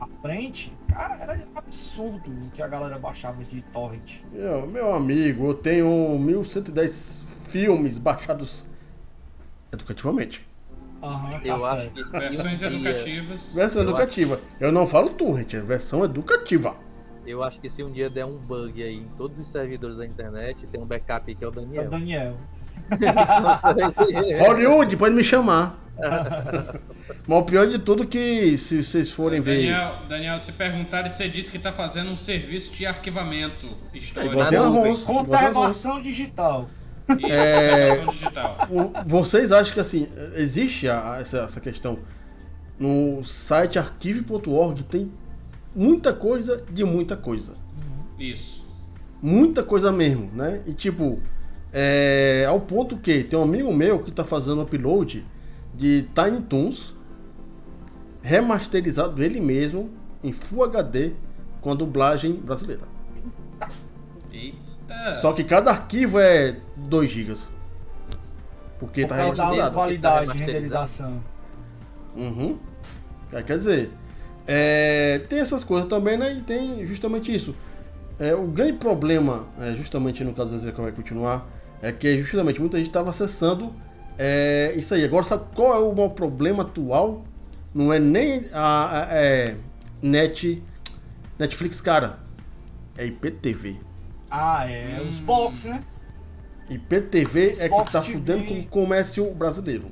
[0.00, 4.20] à frente, cara, era absurdo o que a galera baixava de torrent.
[4.32, 8.66] Meu, meu amigo, eu tenho 1110 filmes baixados
[9.72, 10.46] educativamente.
[11.02, 12.10] Aham, tá eu acho certo.
[12.10, 13.54] que Versões educativas.
[13.54, 14.40] Versão Eu educativa.
[14.58, 16.76] Eu não falo torrent, é versão educativa.
[17.24, 20.06] Eu acho que se um dia der um bug aí em todos os servidores da
[20.06, 22.36] internet, tem um backup que é o É o Daniel.
[22.90, 24.38] Daniel.
[24.46, 25.78] Hollywood, pode me chamar.
[27.26, 29.56] Mas o pior de tudo é que se vocês forem ver.
[29.72, 34.34] Daniel, Daniel, se perguntarem, você disse que tá fazendo um serviço de arquivamento É, histórico.
[34.36, 34.90] nuvem.
[34.90, 35.04] Rons.
[35.04, 36.68] Conservação digital.
[37.08, 38.56] e conservação digital.
[39.06, 41.98] Vocês acham que assim, existe a- essa, essa questão?
[42.78, 45.10] No site arquive.org tem
[45.74, 47.54] muita coisa de muita coisa.
[48.18, 48.64] Isso.
[49.20, 50.60] Muita coisa mesmo, né?
[50.64, 51.20] E tipo,
[51.72, 55.26] é, ao ponto que tem um amigo meu que tá fazendo upload
[55.74, 56.96] de Tiny Toons
[58.22, 59.90] remasterizado ele mesmo
[60.22, 61.12] em Full HD
[61.60, 62.82] com a dublagem brasileira.
[64.32, 65.14] Eita.
[65.20, 67.34] Só que cada arquivo é 2 GB.
[68.78, 69.74] Porque Por tá remasterizado.
[69.74, 70.52] qualidade de Remasterizado.
[70.52, 71.22] renderização.
[72.16, 72.58] Uhum.
[73.32, 73.90] É, quer dizer,
[74.46, 76.32] é, tem essas coisas também, né?
[76.32, 77.54] E tem justamente isso.
[78.18, 81.46] É, o grande problema, é, justamente no caso do Zé que vai continuar,
[81.82, 83.74] é que justamente muita gente estava acessando
[84.18, 85.04] é, isso aí.
[85.04, 87.24] Agora, sabe qual é o maior problema atual?
[87.74, 89.56] Não é nem a, a- é,
[90.02, 90.62] net,
[91.38, 92.18] Netflix, cara.
[92.96, 93.76] É IPTV.
[94.30, 95.00] Ah, é.
[95.00, 95.82] Os box, né?
[96.68, 98.12] IPTV é que tá TV.
[98.12, 99.86] fudendo com o comércio brasileiro.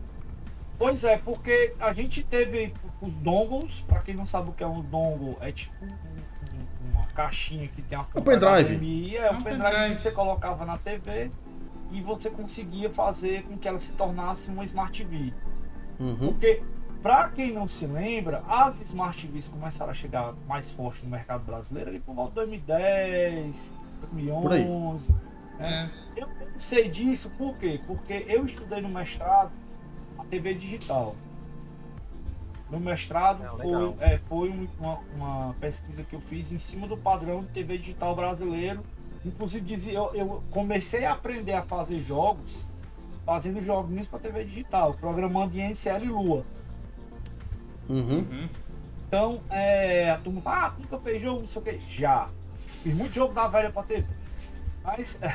[0.79, 4.67] Pois é, porque a gente teve os dongles, pra quem não sabe o que é
[4.67, 9.17] um dongle, é tipo um- um- uma caixinha que tem a Um pendrive.
[9.17, 9.93] É É um um pendrive.
[9.93, 11.31] que você colocava na TV
[11.93, 15.33] e você conseguia fazer com que ela se tornasse uma Smart TV.
[15.99, 16.17] Uhum.
[16.17, 16.63] Porque,
[17.03, 21.45] pra quem não se lembra, as Smart TVs começaram a chegar mais forte no mercado
[21.45, 25.15] brasileiro ali por volta de 2010, 2011.
[25.59, 25.89] É.
[26.17, 27.81] Eu não sei disso por quê?
[27.87, 29.51] Porque eu estudei no mestrado
[30.19, 31.17] a TV digital.
[32.71, 33.97] No mestrado Ah, foi, legal.
[34.01, 37.79] é, foi um- uma, uma pesquisa que eu fiz em cima do padrão de TV
[37.79, 38.83] digital brasileiro.
[39.27, 42.71] Inclusive dizia, eu, eu comecei a aprender a fazer jogos
[43.25, 46.45] fazendo joguinhos para TV digital, programando em NCL e Lua.
[47.89, 48.19] Uhum.
[48.19, 48.49] Uhum.
[49.09, 51.79] Então, é, a turma ah, nunca fez jogo, não sei o que.
[51.89, 52.29] Já.
[52.83, 54.07] Fiz muito jogo da velha pra TV.
[54.85, 55.19] Mas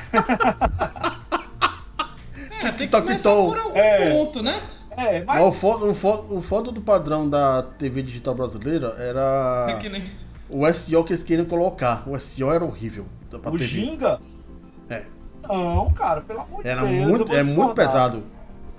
[2.64, 4.10] É, tem que começar por algum É.
[4.12, 4.60] ponto, né?
[4.90, 8.94] É, Mas mas o foda, o, foda, o foda do padrão da TV digital brasileira
[8.98, 10.02] era É que nem...
[10.50, 12.08] o SEO que eles queriam colocar.
[12.08, 13.06] O SEO era horrível
[13.36, 13.64] o TV.
[13.64, 14.20] Ginga.
[14.88, 15.04] É.
[15.48, 16.92] Não, cara, pelo amor de Era Deus.
[16.92, 18.22] eu muito, é muito pesado.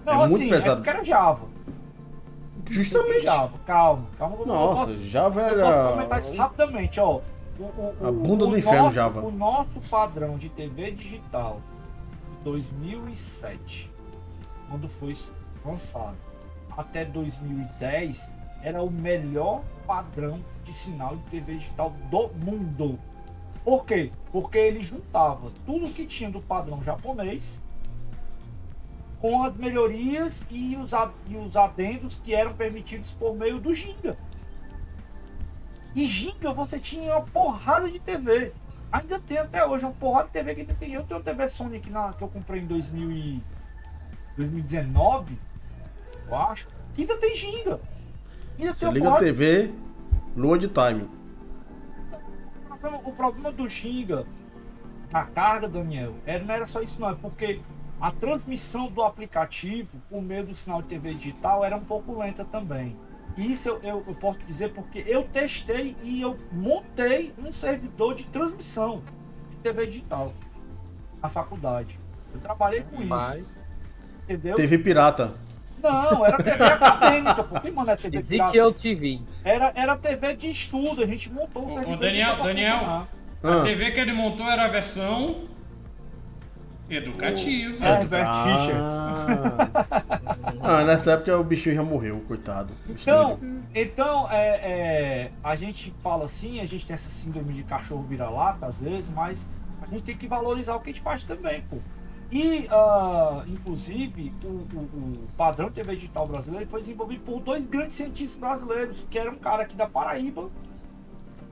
[0.06, 0.72] Não, é muito assim, pesado.
[0.72, 1.46] é porque era Java.
[2.70, 3.22] Justamente.
[3.22, 4.46] Java, calma, calma.
[4.46, 5.90] Nossa, posso- Java Eu posso era.
[5.92, 7.20] comentar isso rapidamente, ó.
[7.60, 9.22] O, o- A bunda do inferno, nosso- Java.
[9.22, 11.60] O nosso padrão de TV digital
[12.38, 13.92] de 2007,
[14.70, 15.14] quando foi
[15.66, 16.16] lançado,
[16.76, 18.32] até 2010,
[18.64, 22.98] era o melhor padrão de sinal de TV digital do mundo.
[23.64, 24.12] Por quê?
[24.32, 27.62] Porque ele juntava tudo que tinha do padrão japonês
[29.20, 30.92] com as melhorias e os,
[31.30, 34.18] e os adendos que eram permitidos por meio do Ginga.
[35.96, 38.52] E Ginga você tinha uma porrada de TV.
[38.92, 40.94] Ainda tem até hoje uma porrada de TV que ainda tem.
[40.94, 43.44] Eu tenho uma TV Sony aqui na, que eu comprei em 2000 e
[44.36, 45.38] 2019,
[46.28, 47.80] eu acho, que ainda tem Ginga.
[48.60, 49.72] Ainda Você tem uma liga a TV,
[50.36, 51.10] lua de time.
[52.84, 54.26] O problema- o problema do Ginga,
[55.14, 57.62] a carga, Daniel, era, não era só isso não, é porque
[58.02, 62.44] a transmissão do aplicativo por meio do sinal de TV digital era um pouco lenta
[62.44, 62.98] também.
[63.38, 68.26] Isso eu, eu, eu posso dizer porque eu testei e eu montei um servidor de
[68.26, 69.02] transmissão
[69.50, 70.34] de TV digital
[71.22, 72.00] na faculdade.
[72.34, 73.46] Eu trabalhei com Mas isso,
[74.24, 74.56] entendeu?
[74.56, 75.34] TV pirata.
[75.84, 78.18] Não, era TV acadêmica, porque, mano, é TV.
[78.18, 79.20] Ezekiel TV.
[79.44, 81.98] Era, era TV de estudo, a gente montou um Ô, servidor.
[81.98, 82.74] Daniel, pra Daniel.
[82.80, 83.08] funcionar.
[83.44, 85.42] A Ah, TV que ele montou era a versão
[86.90, 87.84] educativa.
[87.86, 88.94] É, Herbert Richards.
[88.94, 89.70] Ah.
[90.62, 92.74] ah, nessa época o bichinho já morreu, coitado.
[92.88, 93.40] Então,
[93.74, 98.66] então é, é, a gente fala assim, a gente tem essa síndrome de cachorro vira-lata
[98.66, 99.50] às vezes, mas
[99.82, 101.78] a gente tem que valorizar o que a gente faz também, pô.
[102.36, 104.80] E, ah, inclusive, o, o-
[105.24, 109.36] o padrão TV digital brasileiro foi desenvolvido por dois grandes cientistas brasileiros, que era um
[109.38, 110.50] cara aqui da Paraíba,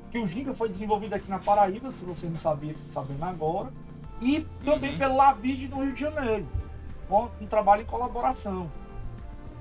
[0.10, 3.72] que o Giga foi desenvolvido aqui na Paraíba, se você não sabia, sabendo agora,
[4.20, 4.98] e também Uhum.
[4.98, 6.48] pelo Lavide no Rio de Janeiro,
[7.08, 8.68] com um trabalho em colaboração.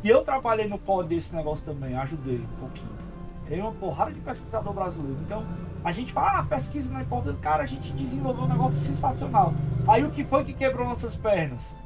[0.02, 3.09] E eu trabalhei no core desse negócio também, ajudei um pouquinho.
[3.50, 5.18] Tem uma porrada de pesquisador brasileiro.
[5.26, 5.44] Então,
[5.82, 7.40] a gente fala, ah, pesquisa não é importante.
[7.40, 9.52] Cara, a gente desenvolveu um negócio sensacional.
[9.88, 11.76] Aí o que foi que quebrou nossas pernas?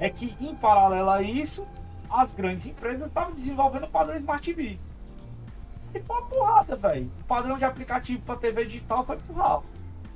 [0.00, 1.66] É que, em paralelo a isso,
[2.08, 4.80] as grandes empresas estavam desenvolvendo padrão Smart TV.
[5.94, 7.12] E foi uma porrada, velho.
[7.20, 9.64] O padrão de aplicativo para TV digital foi ralo.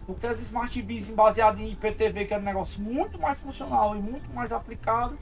[0.07, 4.01] Porque as Smart TVs baseadas em IPTV, que era um negócio muito mais funcional e
[4.01, 5.19] muito mais aplicado,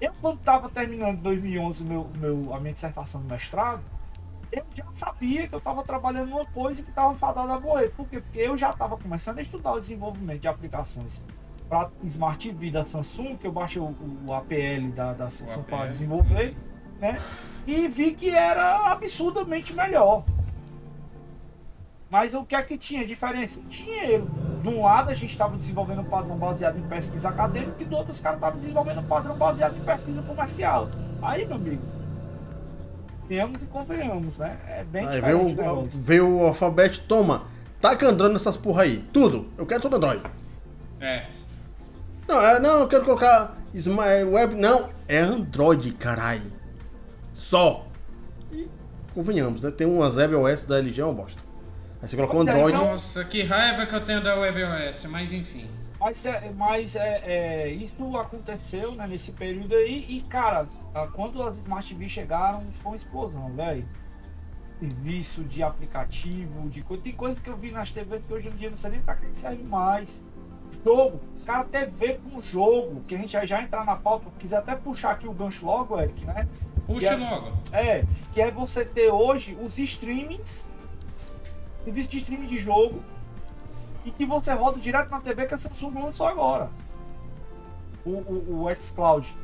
[0.00, 3.84] Eu, quando estava terminando em 2011 meu, meu, a minha dissertação de mestrado,
[4.52, 7.88] eu já sabia que eu estava trabalhando numa coisa que estava fadada a morrer.
[7.88, 8.20] Por quê?
[8.20, 11.24] Porque eu já estava começando a estudar o desenvolvimento de aplicações
[11.68, 13.96] para Smart TV da Samsung, que eu baixei o,
[14.26, 16.54] o APL da, da Samsung para desenvolver,
[17.00, 17.16] né?
[17.66, 20.22] E vi que era absurdamente melhor.
[22.10, 23.62] Mas o que é que tinha diferença?
[23.62, 24.30] Dinheiro.
[24.62, 27.96] De um lado a gente estava desenvolvendo um padrão baseado em pesquisa acadêmica e do
[27.96, 30.90] outro os caras estavam desenvolvendo um padrão baseado em pesquisa comercial.
[31.22, 31.82] Aí, meu amigo,
[33.32, 34.58] venhamos e convenhamos, né?
[34.68, 37.44] É bem Aí veio, diferente o veio o alfabeto, toma,
[37.80, 38.98] taca Android nessas porra aí.
[39.10, 39.48] Tudo.
[39.56, 40.22] Eu quero tudo Android.
[41.00, 41.26] É.
[42.28, 44.54] Não, é, não, eu quero colocar é, web.
[44.54, 46.52] Não, é Android, caralho.
[47.32, 47.86] Só.
[48.52, 48.68] E
[49.14, 49.70] convenhamos, né?
[49.70, 51.42] Tem uma ZBOS da LG, é uma bosta.
[52.02, 52.76] Aí você coloca o Android.
[52.76, 55.70] Nossa, que raiva que eu tenho da WebOS, mas enfim.
[55.98, 60.66] Mas, é, mas é, é, isso aconteceu né, nesse período aí e, cara,
[61.12, 63.88] quando as Smart TV chegaram, foi uma explosão, velho.
[64.78, 67.02] Serviço de aplicativo, de coisa.
[67.02, 69.14] Tem coisa que eu vi nas TVs que hoje em dia não sei nem pra
[69.14, 70.24] que serve mais.
[70.84, 71.20] Jogo.
[71.44, 75.12] Cara, TV com jogo, que a gente já, já entrar na pauta, quiser até puxar
[75.12, 76.48] aqui o gancho logo, Eric, né?
[76.86, 77.52] Que é- logo.
[77.72, 80.68] É, que é você ter hoje os streamings,
[81.84, 83.02] serviço de streaming de jogo,
[84.04, 86.70] e que você roda direto na TV que a Samsung lançou agora.
[88.04, 89.36] O, o, o xCloud.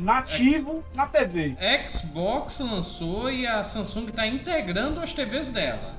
[0.00, 1.56] Nativo na TV.
[1.86, 5.94] Xbox lançou e a Samsung está integrando as TVs dela.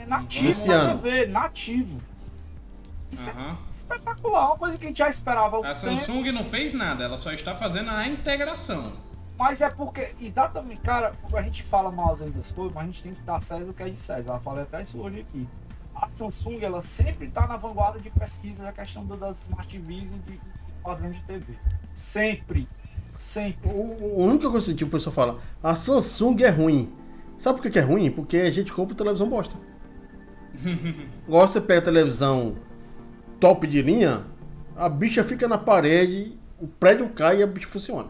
[0.00, 0.98] É nativo na ano.
[1.02, 2.00] TV, nativo.
[3.10, 3.58] Isso é Aham.
[3.70, 5.74] espetacular, uma coisa que a gente já esperava A tempo.
[5.74, 8.92] Samsung não fez nada, ela só está fazendo a integração.
[9.36, 12.86] Mas é porque, exatamente, cara, a gente fala mal às vezes das coisas, mas a
[12.86, 14.30] gente tem que dar César o que é de César.
[14.30, 15.48] Ela falei até isso hoje aqui.
[15.94, 20.18] A Samsung, ela sempre está na vanguarda de pesquisa da questão das Smart TVs e
[20.30, 20.40] de
[20.82, 21.54] padrão de TV.
[21.94, 22.68] Sempre.
[23.24, 23.70] Sempre.
[23.70, 26.92] O, o único que eu senti, o pessoal fala, a Samsung é ruim.
[27.38, 28.10] Sabe por que é ruim?
[28.10, 29.56] Porque a gente compra televisão bosta.
[31.26, 32.56] Agora você pega a televisão
[33.40, 34.26] top de linha,
[34.76, 38.08] a bicha fica na parede, o prédio cai e a bicha funciona.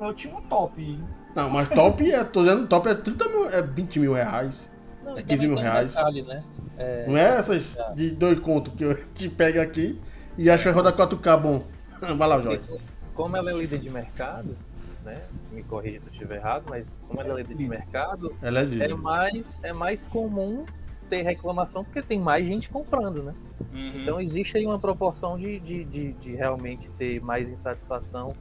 [0.00, 0.98] Eu tinha um top.
[1.36, 4.72] Não, mas top é, tô dizendo, top é 30 mil, é 20 mil reais.
[5.04, 5.94] Não, É e 15 mil também tem um reais.
[5.94, 6.44] detalhe, né?
[6.78, 10.00] É, Não é essas de dois contos que eu te pego aqui
[10.38, 11.62] e acho que vai rodar 4K bom.
[12.16, 12.78] Vai lá, Joyce.
[13.14, 14.56] Como ela é líder de mercado,
[15.04, 15.22] né?
[15.52, 18.62] Me corrija se eu estiver errado, mas como ela é líder de mercado, Ela é
[18.62, 18.96] é linda.
[18.96, 20.64] mais, é mais comum
[21.10, 23.34] ter reclamação porque tem mais gente comprando, né?
[23.72, 24.02] Uhum.
[24.02, 28.32] Então existe aí uma proporção de, de, de, de realmente ter mais insatisfação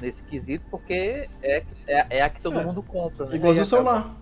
[0.00, 2.64] nesse quesito, porque é, é, é a que todo É.
[2.64, 3.36] mundo compra, né?
[3.36, 4.14] Igualzinho E o celular.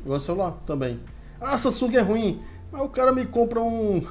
[0.00, 1.00] Igual o celular também.
[1.40, 2.42] Ah, Samsung é ruim.
[2.70, 4.02] Mas o cara me compra um.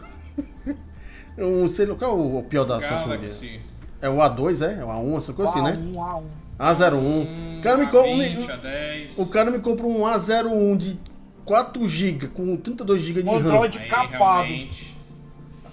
[1.38, 3.58] um sei lá, qual é o pior da Samsung?
[4.02, 4.80] É o A2, é?
[4.82, 5.74] É o A1, essa coisa assim, né?
[5.74, 6.24] A1, A1.
[6.60, 6.94] A01.
[6.96, 8.14] Um, O cara me compra.
[8.14, 9.18] 20, a 10.
[9.20, 11.00] O cara me compra um A01 de
[11.46, 13.38] 4GB com 32GB de Um RAM.
[13.40, 14.48] Android Aí, capado.
[14.48, 14.98] realmente,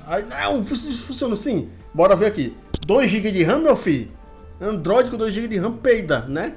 [0.07, 1.69] Aí, não, funciona assim.
[1.93, 2.57] Bora ver aqui.
[2.87, 4.11] 2GB de RAM, meu filho.
[4.61, 6.55] Android com 2GB de RAM peida, né?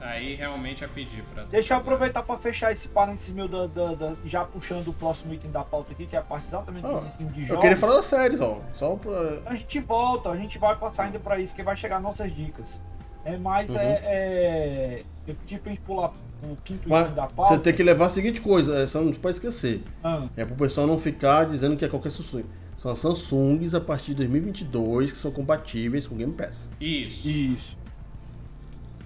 [0.00, 3.94] Aí realmente é pedir pra Deixa eu aproveitar para fechar esse parênteses meu, da, da-
[3.94, 6.94] da- já puxando o próximo item da pauta aqui, que é a parte exatamente Ó,
[6.94, 7.60] dos streams de Eu jogos.
[7.62, 8.60] queria falar das séries, ó.
[8.72, 9.40] Só pra.
[9.44, 12.82] A gente volta, a gente vai passar ainda para isso, que vai chegar nossas dicas.
[13.24, 13.80] É, mas Uhum.
[13.80, 16.12] é, é- Eu pedi pra gente pular
[16.42, 17.54] o quinto Mas item da pauta.
[17.54, 19.82] você tem que levar a seguinte coisa, é, só não pode esquecer.
[20.02, 22.44] Ah, É pro pessoal não ficar dizendo que é qualquer Samsung.
[22.76, 26.70] São Samsungs a partir de 2022 que são compatíveis com Game Pass.
[26.80, 27.28] Isso.
[27.28, 27.78] Isso.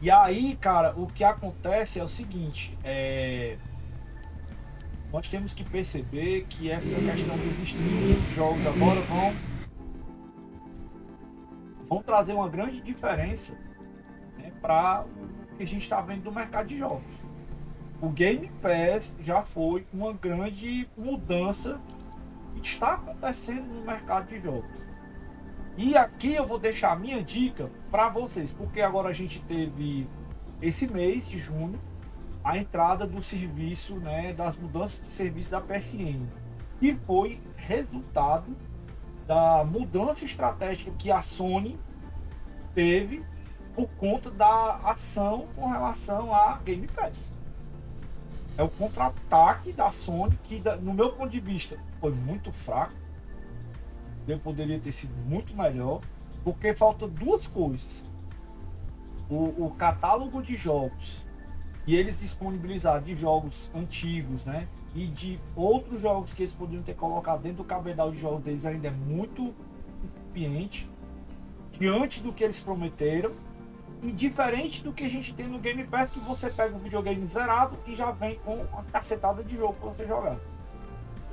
[0.04, 3.56] E aí, cara, o que acontece é o seguinte, é...
[5.10, 9.34] nós temos que perceber que essa questão dos streaming de jogos agora vão
[11.88, 13.58] vão trazer uma grande diferença
[14.36, 17.24] né, para o que a gente está vendo do mercado de jogos.
[17.98, 21.80] O Game Pass já foi uma grande mudança
[22.54, 24.83] que está acontecendo no mercado de jogos.
[25.76, 30.08] E aqui eu vou deixar a minha dica para vocês, porque agora a gente teve
[30.62, 31.80] esse mês de junho
[32.44, 36.26] a entrada do serviço, né, das mudanças de serviço da PSN,
[36.78, 38.54] que foi resultado
[39.26, 41.78] da mudança estratégica que a Sony
[42.74, 43.24] teve
[43.74, 47.34] por conta da ação com relação a Game Pass.
[48.56, 52.92] É o contra-ataque da Sony que, no meu ponto de vista, foi muito fraco
[54.32, 56.00] ele poderia ter sido muito melhor,
[56.42, 58.04] porque falta duas coisas.
[59.28, 61.24] O, o catálogo de jogos
[61.86, 64.66] e eles disponibilizaram de jogos antigos, né?
[64.94, 68.64] E de outros jogos que eles poderiam ter colocado dentro do cabedal de jogos deles
[68.64, 69.54] ainda é muito
[70.02, 70.88] incipiente
[71.70, 73.32] diante do que eles prometeram.
[74.02, 77.26] E diferente do que a gente tem no Game Pass, que você pega um videogame
[77.26, 80.38] zerado e já vem com uma cacetada de jogo pra você jogar.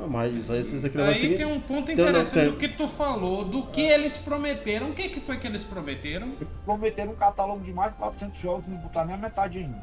[0.01, 1.35] Não, mas aí aqui seguir.
[1.37, 4.89] tem um ponto interessante tem- do que tu falou, do que eles prometeram.
[4.89, 6.33] O que, que foi que eles prometeram?
[6.65, 9.81] Prometeram um catálogo de mais de 400 jogos e não botar nem a metade ainda.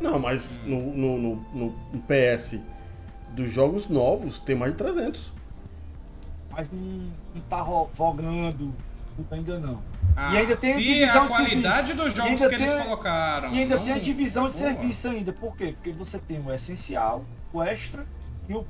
[0.00, 2.58] Não, mas no, no, no, no- no PS
[3.30, 5.32] dos jogos novos tem mais de 300.
[6.50, 6.80] Mas não,
[7.34, 8.72] não tá ro- vogando
[9.16, 9.80] tudo ainda não.
[10.16, 12.72] Ah, E ainda tem a divisão a de qualidade dos E jogos ainda que eles
[12.72, 13.52] tem- colocaram.
[13.52, 14.68] E ainda não- tem a divisão de Boa.
[14.72, 15.32] serviço ainda.
[15.32, 15.72] Por quê?
[15.76, 18.04] Porque você tem o essencial, o extra
[18.48, 18.64] e o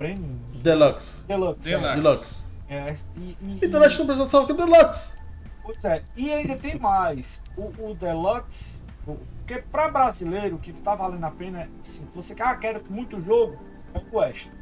[0.00, 0.38] premium.
[0.54, 1.26] Deluxe.
[1.26, 1.68] Deluxe.
[1.68, 1.94] Deluxe.
[1.94, 2.48] Deluxe.
[2.68, 5.14] É, é, e, e, Então a gente não precisa só que Deluxe.
[5.62, 7.42] Pois é, e ainda tem mais.
[7.56, 12.06] O, o Deluxe, o- porque para brasileiro, o que tá valendo a pena é assim,
[12.08, 13.58] se você quer, ah, quero muito jogo,
[13.92, 14.52] é o extra,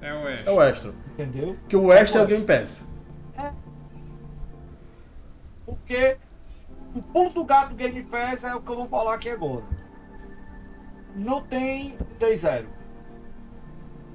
[0.00, 0.46] É o Ash.
[0.46, 0.94] É o extra.
[1.12, 1.56] entendeu?
[1.68, 2.86] Que o extra é o o Game Pass.
[5.66, 6.16] Porque
[6.94, 9.64] o pulo do gato do Game Pass é o que eu vou falar aqui agora.
[11.16, 12.68] Não tem Day Zero.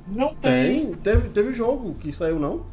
[0.09, 0.85] Não tem.
[0.87, 2.65] Tem, teve, teve jogo que saiu, não?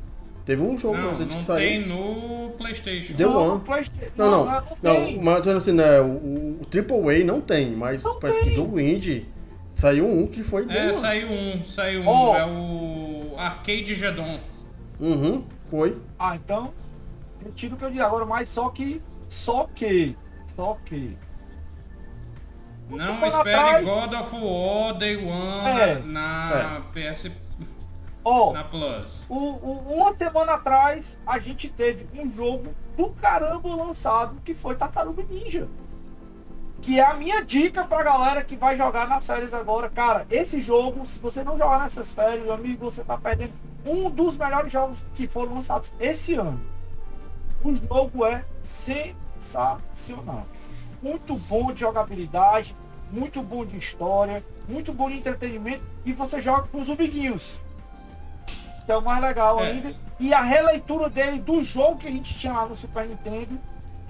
[0.45, 1.59] Teve um jogo Não, recente não que saiu.
[1.59, 3.15] tem no PlayStation.
[3.15, 3.61] Deu não, One.
[3.65, 5.21] Playsta- Não, não, não, não, tem.
[5.23, 8.49] mas assim, né, o, o, o Triple A não tem, mas Não parece tem.
[8.51, 9.27] que jogo indie
[9.75, 10.95] saiu um que foi Day É, One.
[10.95, 12.07] saiu um, saiu um.
[12.09, 12.37] Ó.
[12.37, 14.39] É o Arcade Gedon.
[15.01, 15.97] Uhum, foi.
[16.19, 16.73] Ah, então,
[17.45, 20.17] retiro o que eu disse agora, mas só que, só que,
[20.55, 21.17] só que.
[22.89, 25.99] Não semana espere atrás- God of War Day One É.
[26.05, 27.33] na PS
[28.25, 29.27] Ó, na Plus.
[29.29, 34.75] o- o- uma semana atrás a gente teve um jogo do caramba lançado que foi
[34.77, 35.69] Tartaruga Ninja.
[36.81, 39.89] Que é a minha dica pra galera que vai jogar nas férias agora.
[39.89, 43.53] Cara, esse jogo, se você não jogar nessas férias, meu amigo, você tá perdendo
[43.85, 46.61] um dos melhores jogos que foram lançados esse ano.
[47.65, 50.47] O jogo é sensacional.
[51.03, 52.75] Muito bom de jogabilidade,
[53.11, 57.63] muito bom de história, muito bom de entretenimento e você joga com os amiguinhos.
[58.85, 59.71] Que é o mais legal É.
[59.71, 59.95] ainda.
[60.19, 63.59] E a releitura dele do jogo que a gente tinha lá no Super Nintendo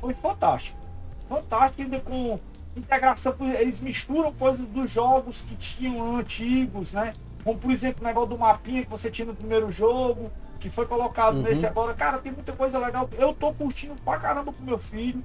[0.00, 0.78] foi fantástica.
[1.26, 2.38] Fantástica ainda com
[2.76, 7.12] integração, eles misturam coisas dos jogos que tinham antigos, né?
[7.42, 10.30] Como por exemplo o negócio do mapinha que você tinha no primeiro jogo,
[10.60, 11.42] que foi colocado Uhum.
[11.42, 11.94] nesse agora.
[11.94, 13.08] Cara, tem muita coisa legal.
[13.18, 15.22] Eu tô curtindo pra caramba com meu filho.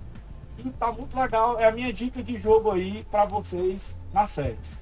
[0.58, 1.60] E tá muito legal.
[1.60, 4.82] É a minha dica de jogo aí pra vocês nas séries.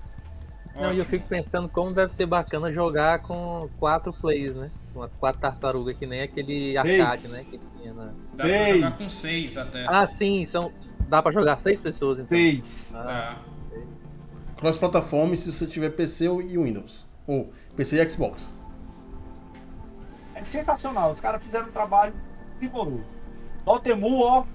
[0.76, 4.72] Não, e eu fico pensando como deve ser bacana jogar com quatro players, né?
[4.94, 7.44] Com as quatro tartarugas, que nem aquele arcade, né?
[7.44, 8.06] Que tinha na...
[8.06, 8.76] Dá pra Seis.
[8.76, 9.86] jogar com seis até.
[9.88, 10.72] Ah, sim, são.
[11.10, 12.30] Dá pra jogar seis pessoas, então.
[12.30, 12.94] Fez.
[12.96, 13.42] Ah, Tá.
[14.58, 17.08] Cross-plataforma se você tiver PC e Windows.
[17.26, 18.54] Ou PC e Xbox.
[20.36, 21.12] É sensacional.
[21.12, 22.14] Os caras fizeram um trabalho
[22.58, 23.04] primoroso.
[23.66, 24.46] Dotemu, ó.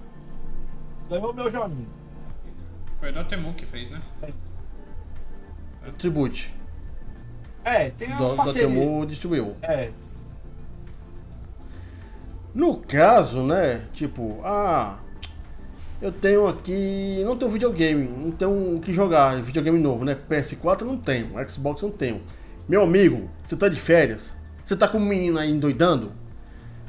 [1.09, 1.87] Ganhou meu Joninho.
[2.99, 4.01] Foi do Temu que fez, né?
[5.97, 6.53] Tribute.
[7.63, 8.67] É, tem uma Do, da parceria.
[8.67, 9.55] Temu distribuiu.
[9.61, 9.91] É,
[12.53, 13.81] No caso, né?
[13.93, 14.97] Tipo, ah,
[16.01, 17.21] eu tenho aqui.
[17.25, 20.17] Não tenho videogame, não tenho o que jogar, videogame novo, né?
[20.29, 22.23] PS4 eu não tenho, Xbox não tenho.
[22.67, 24.35] Meu amigo, você tá de férias?
[24.63, 26.11] Você tá com um menino aí endoidando?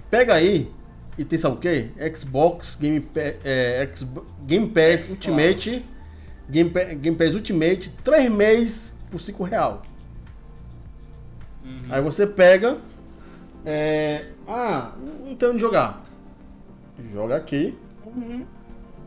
[0.08, 0.70] Pega aí
[1.18, 1.90] e tem sabe o quê?
[2.14, 5.10] Xbox Game, Pa- é, Xbox- Game Pass Xbox.
[5.10, 5.84] Ultimate.
[6.48, 9.82] Game, Pa- Game Pass Ultimate, 3 meses por 5 real.
[11.90, 12.78] Aí você pega.
[13.64, 16.04] É, ah, não tem onde jogar.
[17.12, 17.76] Joga aqui.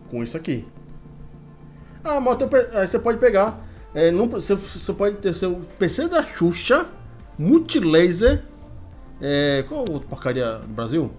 [0.09, 0.67] Com isso aqui.
[2.03, 2.37] Ah, mas
[2.73, 3.61] aí você pode pegar.
[3.93, 6.87] é, não- você, você pode ter seu PC da Xuxa,
[7.37, 8.43] Multilaser.
[9.21, 11.11] É, qual outra porcaria do Brasil?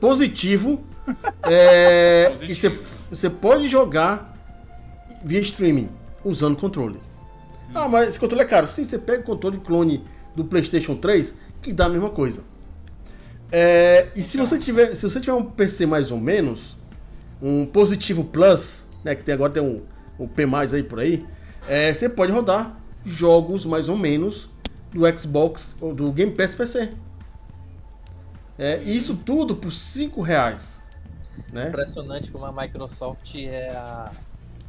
[0.00, 0.82] Positivo.
[1.44, 3.30] é, e você, Positivo.
[3.40, 4.36] pode jogar
[5.22, 5.90] via streaming,
[6.24, 6.98] usando controle.
[7.74, 8.66] Ah, mas esse controle é caro.
[8.66, 10.04] Sim, você pega o controle clone
[10.34, 12.40] do PlayStation 3, que dá a mesma coisa.
[13.52, 16.76] É, e se você tiver, se você tiver um PC mais ou menos,
[17.42, 19.82] um positivo Plus, né, que tem agora tem um,
[20.18, 21.26] um P mais aí por aí,
[21.68, 24.48] é, você pode rodar jogos mais ou menos
[24.92, 26.90] do Xbox ou do Game Pass PC.
[28.62, 30.82] É, isso tudo por 5 reais.
[31.50, 31.68] Né?
[31.68, 34.12] Impressionante como a Microsoft é a,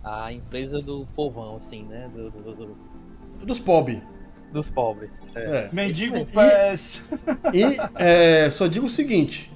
[0.02, 2.10] a empresa do povão, assim, né?
[2.14, 4.02] Do, do- do- Dos POB.
[4.54, 5.10] dos pobres.
[5.36, 5.40] É.
[5.58, 5.70] É.
[5.74, 7.10] Mendigo E- PES.
[7.54, 7.64] E
[8.02, 9.52] é, só digo o seguinte: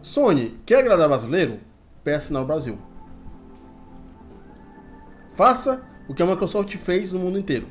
[0.00, 1.60] Sony, quer agradar brasileiro?
[2.02, 2.78] PS no Brasil.
[5.30, 7.68] Faça o que a Microsoft fez no mundo inteiro.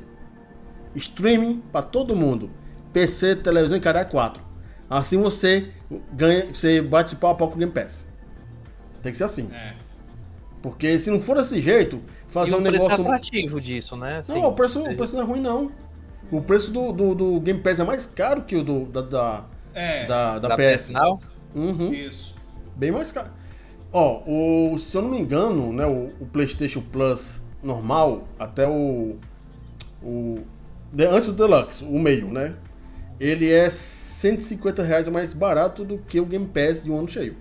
[0.94, 2.50] Streaming para todo mundo.
[2.92, 4.45] PC, televisão e cara 4.
[4.88, 5.68] Assim você
[6.12, 8.06] ganha, você bate pau a pau com o Game Pass.
[9.02, 9.48] Tem que ser assim.
[9.52, 9.74] É.
[10.62, 13.04] Porque se não for desse jeito, fazer e um o preço negócio.
[13.04, 14.18] atrativo disso, né?
[14.18, 15.70] Assim, Não, o preço, o preço não é ruim, não.
[16.30, 19.44] O preço do, do, do Game Pass é mais caro que o do, da, da,
[19.74, 20.92] É, da, da da PS.
[21.54, 21.92] Uhum.
[21.92, 22.34] isso.
[22.74, 23.30] Bem mais caro.
[23.92, 29.16] Ó, o, se eu não me engano, né, o, o PlayStation Plus normal, até o.
[30.02, 30.40] o
[30.92, 32.54] de- antes do Deluxe, o meio, né?
[33.18, 37.36] Ele é 150 reais mais barato do que o Game Pass de um ano cheio.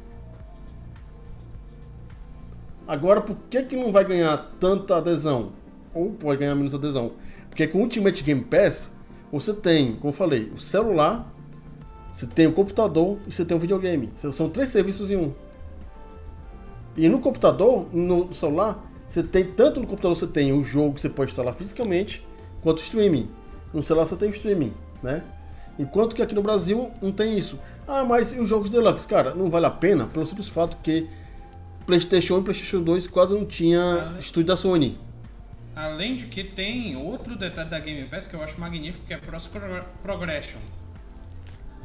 [2.87, 5.53] Agora, por que, que não vai ganhar tanta adesão?
[5.93, 7.13] Ou pode ganhar menos adesão?
[7.49, 8.91] Porque com o Ultimate Game Pass,
[9.31, 11.33] você tem, como eu falei, o celular,
[12.11, 14.11] você tem o computador e você tem o videogame.
[14.15, 15.33] São três serviços em um.
[16.95, 21.01] E no computador, no celular, você tem tanto no computador você tem o jogo que
[21.01, 22.25] você pode instalar fisicamente,
[22.61, 23.29] quanto o streaming.
[23.73, 24.73] No celular você tem o streaming,
[25.03, 25.23] né?
[25.77, 27.59] Enquanto que aqui no Brasil não tem isso.
[27.87, 29.07] Ah, mas e os jogos deluxe?
[29.07, 31.07] Cara, não vale a pena pelo simples fato que
[31.85, 34.97] PlayStation 1 e PlayStation 2 quase não tinha estúdio da Sony.
[35.75, 39.17] Além de que tem outro detalhe da Game Pass que eu acho magnífico, que é
[39.17, 39.51] Cross
[40.01, 40.59] Progression.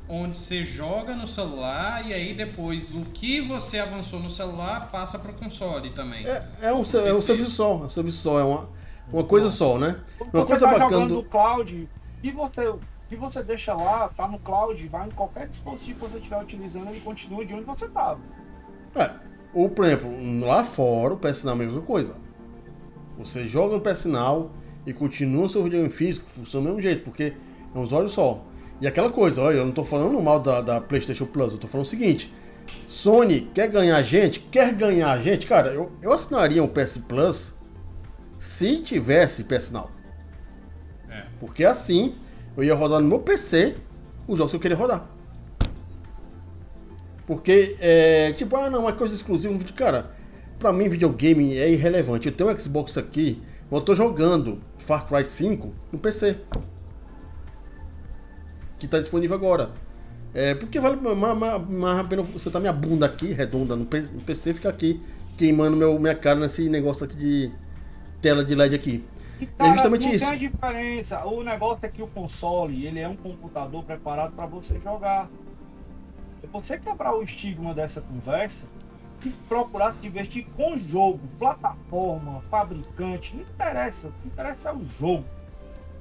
[0.09, 5.19] Onde você joga no celular e aí depois o que você avançou no celular passa
[5.19, 6.27] pro console também.
[6.27, 8.69] É, é um, é um serviço só, é um serviço só, é uma,
[9.13, 9.97] uma coisa só, né?
[10.21, 10.91] Uma você coisa tá bacana.
[10.91, 11.89] jogando do- no cloud
[12.25, 12.73] e você,
[13.11, 16.89] e você deixa lá, tá no cloud, vai em qualquer dispositivo que você estiver utilizando,
[16.89, 18.21] ele continua de onde você estava.
[18.95, 19.11] É.
[19.53, 20.11] Ou, por exemplo,
[20.47, 22.15] lá fora o PS Now é a mesma coisa.
[23.19, 24.53] Você joga no PS Now
[24.87, 27.35] e continua seu videogame físico, funciona do mesmo jeito, porque
[27.75, 28.45] é um usuário só.
[28.81, 31.67] E aquela coisa, olha, eu não tô falando mal da, da PlayStation Plus, eu tô
[31.67, 32.33] falando o seguinte:
[32.87, 36.99] Sony quer ganhar a gente, quer ganhar a gente, cara, eu, eu assinaria um PS
[36.99, 37.55] Plus
[38.39, 39.91] se tivesse PS Now.
[41.11, 41.27] É.
[41.39, 42.15] Porque assim
[42.61, 43.75] eu ia rodar no meu PC
[44.29, 45.09] os jogos que eu queria rodar.
[47.27, 49.57] Porque, é, tipo, ah, não, é coisa exclusiva.
[49.75, 50.11] Cara,
[50.59, 52.29] pra mim, videogame é irrelevante.
[52.29, 56.37] Eu tenho um Xbox aqui, eu tô jogando Far Cry 5 no PC.
[58.79, 59.71] Que tá disponível agora.
[60.35, 64.69] É, porque vale mais, a pena você tá minha bunda aqui, redonda, no PC, fica
[64.69, 65.01] aqui
[65.37, 67.51] queimando meu, minha cara nesse negócio aqui de
[68.21, 69.05] tela de LED aqui.
[69.41, 70.25] E, É justamente não isso.
[70.25, 71.25] tem a diferença.
[71.27, 75.29] O negócio é que o console, ele é um computador preparado para você jogar.
[76.53, 78.67] Você quebrar o estigma dessa conversa
[79.25, 84.09] e procurar se divertir com jogo, plataforma, fabricante, não interessa.
[84.09, 85.25] O que interessa é o jogo.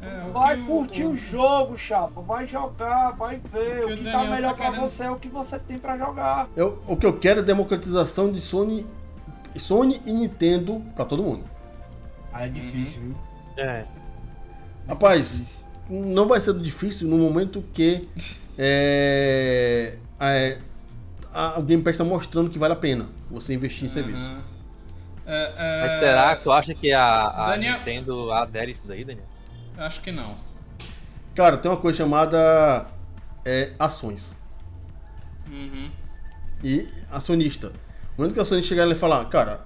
[0.02, 2.22] É, Vai que o- curtir o, o- jogo, chapa.
[2.22, 3.84] Vai jogar, vai ver.
[3.84, 5.28] O O que que, o tá Daniel melhor tá pra querendo- você é o que
[5.28, 6.48] você tem pra jogar.
[6.56, 8.86] Eu, o que eu quero é democratização de Sony,
[9.58, 11.44] Sony e Nintendo pra todo mundo.
[12.32, 13.16] Ah, é difícil, viu?
[13.60, 13.86] É.
[14.88, 18.08] Rapaz, não vai ser difícil no momento que
[18.58, 20.58] é, é,
[21.34, 24.24] a- o Game Pass está mostrando que vale a pena você investir em serviço.
[24.30, 24.42] Aham.
[25.32, 29.06] É, é, Mas será que tu acha que a, a Daniel- Nintendo adere isso daí,
[29.06, 29.26] Daniel?
[29.78, 30.36] Acho que não.
[31.36, 32.88] Cara, tem uma coisa chamada
[33.46, 34.38] é, ações.
[35.48, 35.90] Uhum.
[36.64, 37.72] e acionista.
[38.16, 39.62] O momento que a Sony chegar e falar, cara,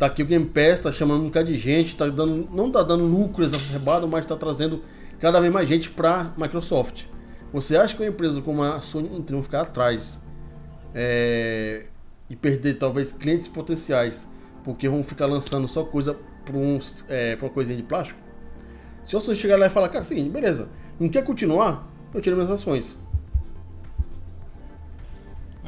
[0.00, 2.82] tá aqui o Game Pass, tá chamando um bocado de gente, tá dando, não tá
[2.82, 4.82] dando lucro exacerbado, mas tá trazendo
[5.18, 7.04] cada vez mais gente pra Microsoft.
[7.52, 10.18] Você acha que uma empresa como a Sony não vai ficar atrás
[10.94, 11.84] é,
[12.30, 14.26] e perder talvez clientes potenciais
[14.64, 16.16] porque vão ficar lançando só coisa
[16.50, 18.18] uns, é, uma coisinha de plástico?
[19.04, 21.86] Se Sony chegar lá e falar, cara, seguinte, beleza, não quer continuar?
[22.14, 22.98] Eu tiro minhas ações.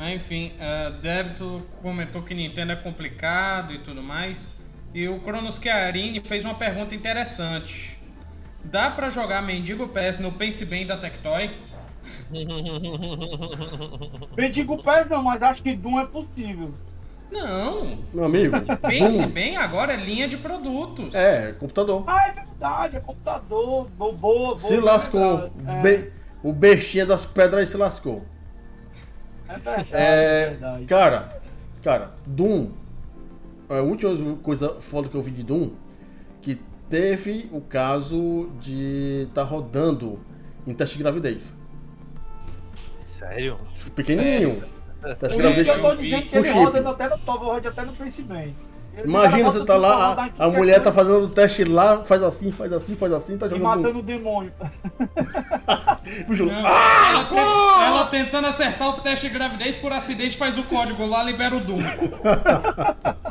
[0.03, 4.51] Mas, enfim, uh, Débito comentou que Nintendo é complicado e tudo mais.
[4.93, 7.97] E o Cronos Chiarini fez uma pergunta interessante.
[8.65, 11.53] Dá pra jogar Mendigo PS no Pense Bem da Tectoy?
[14.37, 16.75] Eu digo PES não, mas acho que Doom é possível.
[17.31, 17.99] Não.
[18.13, 18.57] Meu amigo,
[18.89, 21.15] Pense Bem agora é linha de produtos.
[21.15, 22.03] é computador.
[22.09, 23.89] Ah, é verdade, é computador.
[23.91, 24.59] Boa, boa.
[24.59, 25.49] Se lascou.
[25.81, 26.11] Be-
[26.43, 28.27] o bestinha das pedras se lascou.
[29.53, 30.85] É, é verdade, É, é verdade.
[30.87, 31.41] cara,
[31.83, 32.71] cara, Doom.
[33.69, 35.71] A última coisa foda que eu vi de Doom,
[36.43, 36.61] que
[36.91, 40.21] teve o caso de tá rodando
[40.67, 41.57] em teste de gravidez.
[43.19, 43.59] Sério?
[43.95, 44.63] Pequenininho.
[45.19, 45.69] Teste de Por isso que gravidez.
[45.69, 48.55] eu tô dizendo que ele roda no- até no top, roda até no Pense Bem.
[49.05, 52.95] Imagina, você tá lá, a, mulher tá fazendo o teste lá, faz assim, faz assim,
[52.95, 53.99] faz assim, tá E jogando matando Doom.
[53.99, 54.53] o demônio.
[56.29, 60.59] Bicho, Não, ah, ela, te- ela tentando acertar o teste de gravidez por acidente faz
[60.59, 61.79] o código lá, libera o Doom.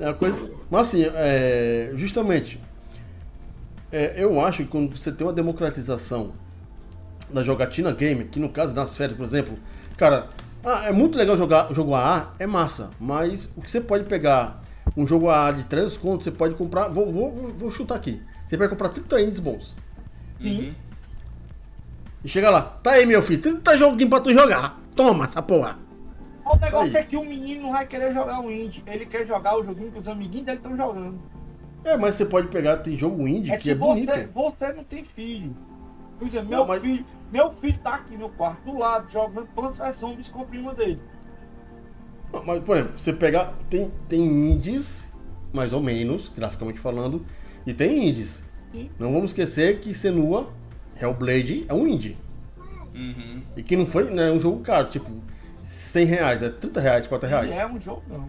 [0.00, 0.50] É coisa.
[0.68, 2.58] Mas assim, é, justamente,
[3.92, 6.32] é, eu acho que quando você tem uma democratização
[7.30, 9.56] da jogatina game, que no caso das férias, por exemplo,
[9.96, 10.28] cara,
[10.64, 14.61] ah, é muito legal jogar jogo AA, é massa, mas o que você pode pegar
[14.96, 16.88] um jogo A de 300 contos, você pode comprar.
[16.88, 18.22] Vou, vou, vou- chutar aqui.
[18.46, 19.74] Você vai comprar 30 indies bons.
[20.40, 20.74] Uhum.
[22.24, 24.80] E chega lá, tá aí, meu filho, 30 joguinhos pra tu jogar.
[24.94, 25.78] Toma essa porra.
[26.44, 27.02] O negócio Aí.
[27.02, 28.82] é que o menino não vai querer jogar um indie.
[28.86, 31.18] Ele quer jogar o joguinho que os amiguinhos dele estão jogando.
[31.84, 34.32] É, mas você pode pegar, tem jogo indie É que, que é você, bonito.
[34.32, 35.56] você não tem filho.
[36.18, 39.46] Por exemplo, meu Não, mas- filho, meu filho tá aqui no quarto do lado, jogando
[39.48, 41.00] Plants vs Zombies com a prima dele.
[42.32, 43.54] Não, Mas, por exemplo, você pegar.
[43.68, 45.12] Tem, tem indies,
[45.52, 47.24] mais ou menos, graficamente falando,
[47.66, 48.42] e tem indies.
[48.72, 48.90] Sim.
[48.98, 50.50] Não vamos esquecer que Senua,
[51.00, 52.16] Hellblade, é um indie.
[52.94, 53.42] Uhum.
[53.56, 55.10] E que não foi né, um jogo caro, tipo,
[55.62, 57.54] 100 reais, é 30 reais, 40 reais.
[57.54, 58.28] E é um jogo não.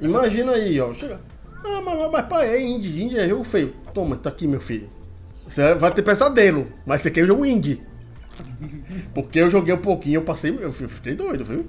[0.00, 0.92] Imagina aí, ó.
[0.92, 1.20] Chega.
[1.64, 3.74] Ah, mas, mas, mas pai, é indie, indie é jogo feio.
[3.94, 4.90] Toma, tá aqui, meu filho.
[5.46, 7.82] Você vai ter pesadelo, mas você quer um jogo indie.
[9.14, 11.68] Porque eu joguei um pouquinho, eu passei, eu fiquei doido, viu?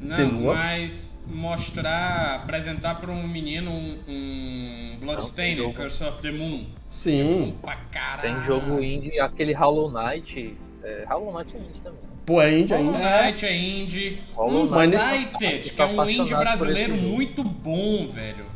[0.00, 0.54] Não, Senua.
[0.54, 5.72] mas mostrar, apresentar para um menino um, um Bloodstained.
[5.74, 6.66] Curse of the Moon.
[6.88, 7.56] Sim.
[7.60, 8.34] Pra caralho.
[8.36, 10.56] Tem jogo indie, aquele Hollow Knight.
[10.82, 12.00] É, Hollow Knight é indie também.
[12.24, 13.22] Pô, é indie Hollow ainda.
[13.22, 14.18] Knight é indie.
[14.34, 14.96] Hollow Knight.
[14.96, 18.46] Unsighted, que é um indie brasileiro muito bom, velho.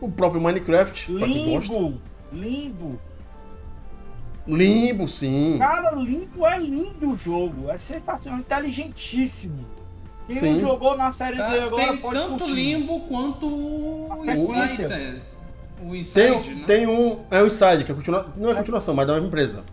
[0.00, 1.72] O próprio Minecraft, pra quem gosta.
[1.72, 2.00] Limbo!
[2.32, 3.00] Limbo!
[4.46, 5.56] Limbo, sim.
[5.58, 7.70] Cara, Limbo é lindo o jogo.
[7.70, 9.66] É sensacional, inteligentíssimo.
[10.28, 10.52] Quem Sim.
[10.52, 12.52] não jogou na série Z Tá, agora tem pode tanto curtir.
[12.54, 14.22] Limbo quanto o.
[14.22, 15.22] Unsighted.
[15.82, 16.64] O Inside, Tem, né?
[16.66, 17.20] tem um.
[17.30, 19.64] É um Inside, que é continua, não é continuação, mas da mesma empresa.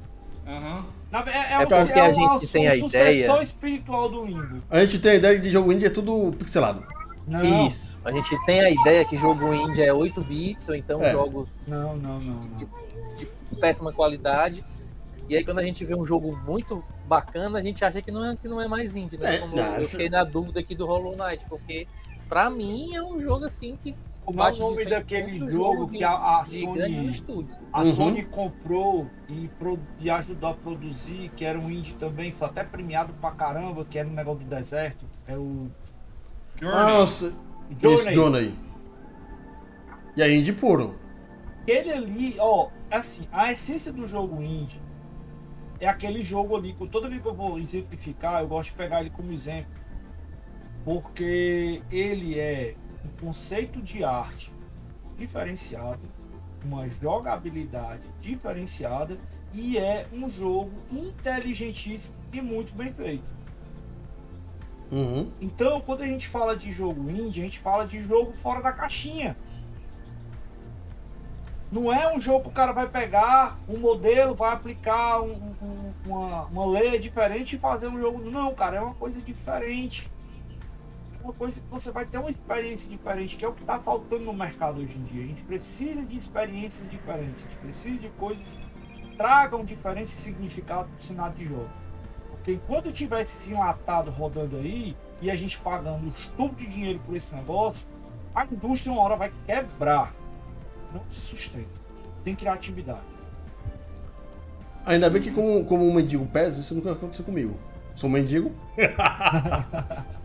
[0.47, 0.85] Aham.
[1.11, 4.25] Na- É, é, É porque é a um, gente tem a um ideia- espiritual do
[4.25, 4.61] Limbo.
[4.69, 6.83] A gente tem a ideia de jogo indie é tudo pixelado.
[7.27, 7.91] Não, Isso.
[8.05, 11.11] A gente tem a ideia que jogo indie é 8 bits, ou então É.
[11.11, 12.67] jogos não, não, não, não.
[13.17, 13.27] de
[13.59, 14.63] péssima qualidade.
[15.27, 18.23] E aí quando a gente vê um jogo muito bacana, a gente acha que não
[18.25, 19.35] é, que não é mais indie, né?
[19.35, 21.87] É, Como eu fiquei na dúvida aqui do Hollow Knight, porque
[22.29, 23.95] pra mim é um jogo assim que.
[24.23, 27.23] Como é o nome daquele jogo que a, a Sony,
[27.71, 27.85] a Uhum.
[27.85, 32.63] Sony comprou e, pro- e ajudou a produzir, que era um indie também, foi até
[32.63, 35.05] premiado pra caramba, que era um negócio do deserto.
[35.27, 35.67] É o
[36.59, 36.79] Journey.
[36.79, 37.33] Ah, nossa.
[37.79, 38.51] Isso, Journey.
[40.15, 40.95] E aí, indie puro.
[41.67, 44.79] Ele ali, ó, assim, a essência do jogo indie
[45.79, 49.01] é aquele jogo ali, com toda vez que eu vou exemplificar, eu gosto de pegar
[49.01, 49.71] ele como exemplo.
[50.83, 54.51] Porque ele é um conceito de arte
[55.17, 56.01] diferenciado,
[56.63, 59.17] uma jogabilidade diferenciada
[59.53, 63.23] e é um jogo inteligentíssimo e muito bem feito.
[64.91, 65.31] Uhum.
[65.41, 68.71] Então, quando a gente fala de jogo indie, a gente fala de jogo fora da
[68.71, 69.35] caixinha.
[71.75, 75.93] Não é um jogo que o cara vai pegar um modelo, vai aplicar um- um-
[76.05, 78.31] uma, uma lei diferente e fazer um jogo.
[78.31, 80.09] Não, cara, é uma coisa diferente.
[81.21, 84.23] Uma coisa que você vai ter uma experiência diferente, que é o que está faltando
[84.23, 85.25] no mercado hoje em dia.
[85.25, 88.57] A gente precisa de experiências diferentes, a gente precisa de coisas
[89.01, 91.67] que tragam diferença e significado para o cenário de jogos.
[92.29, 97.01] Porque enquanto tiver esse enlatado rodando aí e a gente pagando os tubos de dinheiro
[97.05, 97.85] por esse negócio,
[98.33, 100.13] a indústria uma hora vai quebrar.
[100.95, 101.85] Não se sustenta.
[102.17, 103.01] Sem criatividade.
[104.85, 107.57] Ainda bem que, como, como um mendigo pesa, isso nunca aconteceu comigo.
[107.95, 108.51] Sou um mendigo.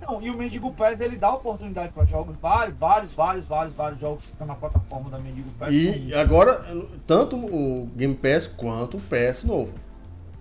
[0.00, 4.00] Não, e o Mendigo PES ele dá oportunidade para jogos, vários, vários, vários, vários, vários
[4.00, 5.72] jogos que estão na plataforma da Mendigo PES.
[5.72, 6.62] E agora,
[7.06, 9.74] tanto o Game Pass quanto o PS novo.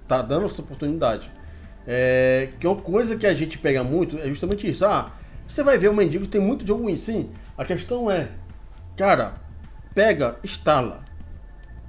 [0.07, 1.29] Tá dando essa oportunidade.
[1.85, 4.85] É, que é uma coisa que a gente pega muito é justamente isso.
[4.85, 5.11] Ah,
[5.45, 6.97] você vai ver o mendigo tem muito jogo ruim.
[6.97, 8.29] Sim, a questão é,
[8.95, 9.35] cara,
[9.99, 11.03] pega, instala.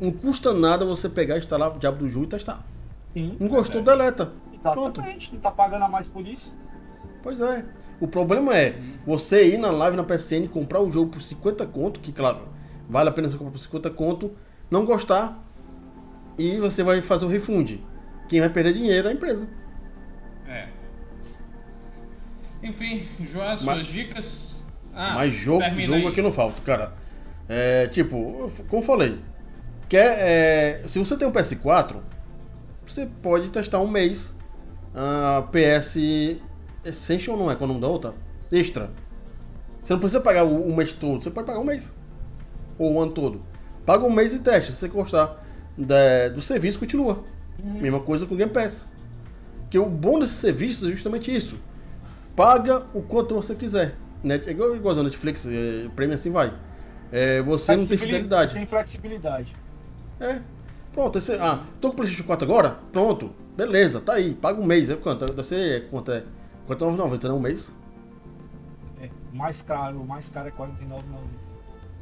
[0.00, 2.66] Não custa nada você pegar, instalar o Diabo do Ju e testar.
[3.12, 4.32] Sim, Não gostou, deleta.
[4.60, 5.00] Pronto.
[5.00, 6.52] Exatamente, não tá pagando a mais por isso.
[7.22, 7.64] Pois é.
[8.00, 8.76] O problema é
[9.06, 12.48] você ir na live na PSN comprar o jogo por 50 conto, que claro,
[12.88, 14.32] vale a pena você comprar por 50 conto,
[14.68, 15.40] não gostar
[16.36, 17.78] e você vai fazer o refund.
[18.28, 19.48] Quem vai perder dinheiro é a empresa.
[20.48, 20.66] É.
[22.60, 24.64] Enfim, Joás, suas dicas.
[24.92, 26.98] Ah, Mas jogo, jogo aqui não falta, cara.
[27.52, 29.18] É, tipo, como eu falei,
[29.88, 31.96] quer, é, se você tem um PS4,
[32.86, 34.32] você pode testar um mês
[34.94, 35.96] a PS
[36.84, 38.14] Essential não é qual é o nome da outra?
[38.52, 38.90] Extra.
[39.82, 41.92] Você não precisa pagar o, o mês todo, você pode pagar um mês.
[42.78, 43.42] Ou um ano todo.
[43.84, 44.72] Paga um mês e testa.
[44.72, 45.44] Se você gostar
[45.76, 47.24] da- do serviço, continua.
[47.62, 48.86] Mesma coisa com o Game Pass.
[49.68, 51.58] Que o bom desse serviço é justamente isso.
[52.34, 53.94] Paga o quanto você quiser.
[54.22, 56.52] Net, é igual, igual a Netflix, é, Premium assim vai.
[57.12, 58.52] É, você não tem fidelidade.
[58.52, 59.54] Você tem flexibilidade.
[60.20, 60.40] É.
[60.92, 62.78] Pronto, você, ah, tô com o PlayStation 4 agora?
[62.92, 63.30] Pronto.
[63.56, 64.34] Beleza, tá aí.
[64.34, 64.88] Paga um mês.
[64.90, 65.26] É quanto?
[65.26, 66.24] Deve ser quanto é?
[66.66, 67.34] Quanto é 9,90, né?
[67.34, 67.72] Um mês?
[69.32, 71.02] O mais caro, o mais caro é 49,90.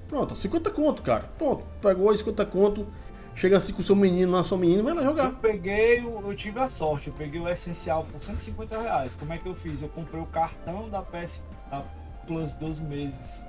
[0.09, 1.25] Pronto, 50 conto, cara.
[1.37, 2.87] Pronto, pegou 50 conto,
[3.35, 5.33] chega assim com o seu menino, na sua menina, vai lá Eu jogar.
[5.33, 9.15] peguei, o- eu tive a sorte, eu peguei o essencial por 150 reais.
[9.15, 9.83] Como é que eu fiz?
[9.83, 11.85] Eu comprei o cartão da PS da
[12.27, 13.45] Plus 12 meses.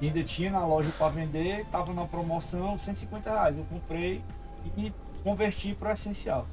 [0.00, 3.56] Que ainda tinha na loja para vender, tava na promoção, 150 reais.
[3.58, 4.22] Eu comprei
[4.76, 6.46] e converti para o essencial.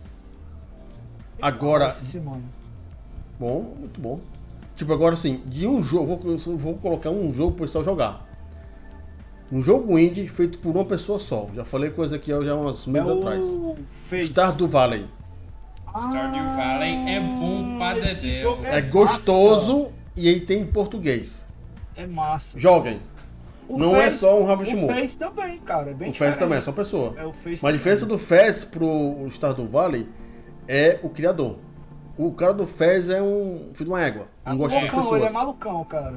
[1.42, 2.44] Agora, Essa semana.
[3.40, 4.20] bom, muito bom.
[4.76, 8.28] Tipo, agora assim, de um jogo, vou, vou colocar um jogo pro pessoal jogar.
[9.52, 11.48] Um jogo indie feito por uma pessoa só.
[11.56, 13.58] Já falei coisa aqui já uns meses é o atrás.
[13.90, 14.28] Face.
[14.28, 15.08] Stardew Valley.
[15.88, 18.42] Stardew Valley é bom pra esse dedéu.
[18.42, 21.48] jogo É, gostoso e aí tem em português.
[21.96, 22.60] É massa.
[22.60, 23.00] Joguem.
[23.70, 24.88] O não é Face- só um Harvest O Moon.
[24.88, 25.92] Face também, cara.
[25.92, 26.64] É bem O Fez também é diferente.
[26.66, 27.14] só pessoa.
[27.18, 30.08] É o Face Mas a diferença do Fez pro Stardew Valley
[30.68, 31.58] é o criador.
[32.18, 34.28] O cara do Fez é um filho de uma égua.
[34.46, 35.22] Não gosta de pessoas.
[35.22, 36.16] ele é malucão, cara.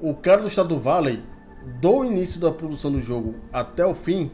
[0.00, 1.22] O cara do Stardew Valley,
[1.80, 4.30] do início da produção do jogo até o fim,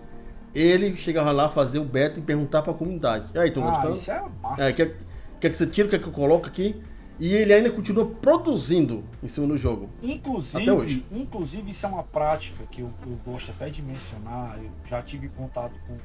[0.54, 3.26] ele chegava lá fazer o beta e perguntar pra comunidade.
[3.34, 3.92] E aí, estão Ah, gostando?
[3.92, 4.64] isso é massa.
[4.64, 4.96] É, quer,
[5.40, 6.80] quer que você tire, quer que eu coloque aqui?
[7.18, 9.88] E ele ainda continua produzindo em cima do jogo.
[9.98, 11.06] Até Inclusive, hoje.
[11.10, 14.58] inclusive, isso é uma prática que eu, eu gosto até de mencionar.
[14.62, 15.96] Eu já tive contato com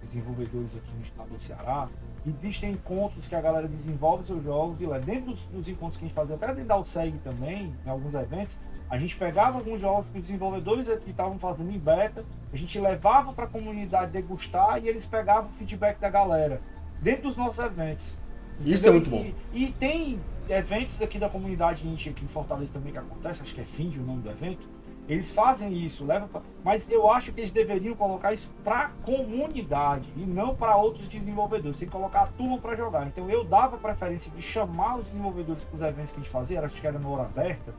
[0.00, 1.88] desenvolvedores aqui no estado do Ceará.
[2.26, 6.04] Existem encontros que a galera desenvolve seus jogos e lá dentro dos, dos encontros que
[6.04, 8.56] a gente fazia, até dentro da USEG também, em alguns eventos,
[8.88, 12.78] a gente pegava alguns jogos que os desenvolvedores aqui estavam fazendo em beta, a gente
[12.80, 16.62] levava para a comunidade degustar e eles pegavam o feedback da galera
[17.00, 18.16] dentro dos nossos eventos.
[18.64, 19.34] Isso é muito Entendeu?
[19.52, 20.18] E, e tem
[20.48, 23.96] eventos daqui da comunidade indie aqui em Fortaleza também que acontece, acho que é Find
[23.96, 24.68] o nome do evento.
[25.08, 26.42] Eles fazem isso, levam pra...
[26.62, 31.78] mas eu acho que eles deveriam colocar isso para comunidade e não para outros desenvolvedores.
[31.78, 33.06] Tem que colocar a turma para jogar.
[33.06, 36.60] Então eu dava preferência de chamar os desenvolvedores para os eventos que a gente fazia,
[36.60, 37.74] acho que era na hora aberta.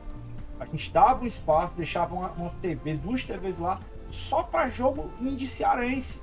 [0.58, 5.10] A gente dava um espaço, deixava uma, uma TV, duas TVs lá, só para jogo
[5.20, 6.20] indie cearense.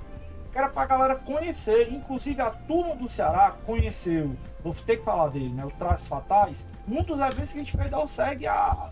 [0.52, 1.92] Que era pra galera conhecer.
[1.92, 4.36] Inclusive a turma do Ceará conheceu.
[4.62, 5.64] Vou ter que falar dele, né?
[5.64, 6.66] O Traços Fatais.
[6.88, 8.90] Um dos eventos que a gente fez da OSEG há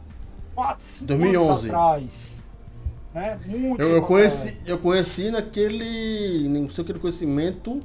[0.54, 1.68] 4, 5 anos 2011.
[1.68, 2.44] atrás.
[3.14, 3.38] Né?
[3.46, 6.48] Muito Eu, eu, conheci, eu conheci naquele.
[6.48, 7.80] Não sei aquele conhecimento.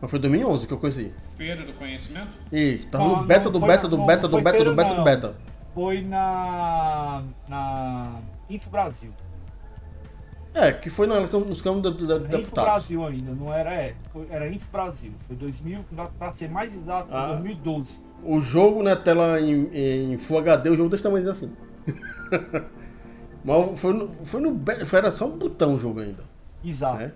[0.00, 1.12] Mas foi 2011 que eu conheci.
[1.36, 2.32] Feira do Conhecimento?
[2.50, 4.74] E tava Não, no beta não do foi- beta do beta não do beta do
[4.74, 5.36] beta do beta.
[5.74, 7.22] Foi na.
[7.48, 8.16] na.
[8.50, 9.12] Info Brasil.
[10.54, 12.52] É, que foi na, nos campos da, da, Info deputados.
[12.52, 13.72] Brasil ainda, não era.
[13.72, 15.12] É, foi- era Info Brasil.
[15.18, 15.84] Foi 2000,
[16.18, 17.28] pra ser mais exato, Ah.
[17.28, 18.00] 2012.
[18.22, 19.68] O jogo na tela em,
[20.12, 21.52] em Full HD, o jogo desse tamanho assim.
[23.44, 26.22] Mas foi no, foi no foi, era só um botão o jogo ainda.
[26.64, 26.98] Exato.
[26.98, 27.12] Né?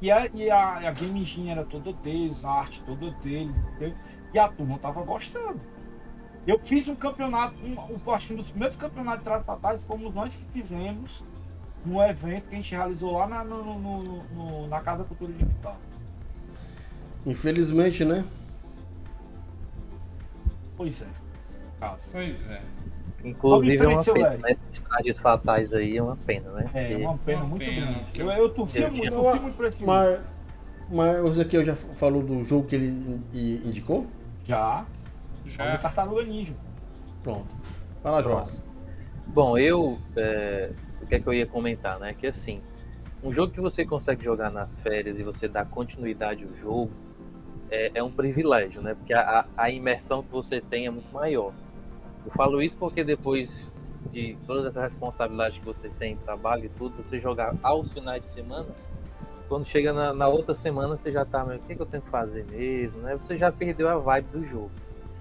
[0.00, 3.94] E a, e a, a Game Engine era toda deles, a arte toda deles, entendeu?
[4.32, 5.60] E a turma tava gostando.
[6.46, 9.84] Eu fiz um campeonato, um, um, acho que um dos primeiros campeonatos de traços fatais
[9.84, 11.22] fomos nós que fizemos
[11.84, 15.76] no evento que a gente realizou lá na, no, no- no- na Casa Cultura Digital.
[17.26, 18.24] Infelizmente, né?
[20.76, 21.06] Pois é,
[21.80, 22.10] caso.
[22.12, 22.60] Pois é.
[23.24, 24.56] Inclusive, é uma seu pena, né?
[24.88, 26.70] Trajes fatais aí é uma pena, né?
[26.72, 27.86] É, Porque- uma pena Uma muito pena.
[27.86, 28.20] grande.
[28.20, 29.84] Eu, eu torcia Eu muito, eu muito pra esse.
[29.84, 30.20] Mas,
[30.90, 34.06] mas o Ezequiel já falou do jogo que ele in- in- indicou?
[34.44, 34.86] Já,
[35.44, 35.64] já.
[35.72, 35.78] Já.
[35.78, 36.54] Tartaruga Ninja.
[37.22, 37.54] Pronto.
[38.02, 38.62] Vai lá, Jorge.
[39.26, 39.98] Bom, eu.
[40.16, 42.14] é, o que é que eu ia comentar, né?
[42.14, 42.62] Que assim,
[43.22, 46.92] um jogo que você consegue jogar nas férias e você dá continuidade ao jogo
[47.70, 48.94] é, é um privilégio, né?
[48.94, 51.52] Porque a, a- imersão que você tem é muito maior.
[52.24, 53.70] Eu falo isso porque depois
[54.10, 58.28] de toda essa responsabilidade que você tem, trabalho e tudo, você jogar aos finais de
[58.28, 58.68] semana,
[59.48, 62.02] quando chega na, na outra semana você já tá, mas o que, que eu tenho
[62.02, 63.14] que fazer mesmo, né?
[63.14, 64.70] Você já perdeu a vibe do jogo.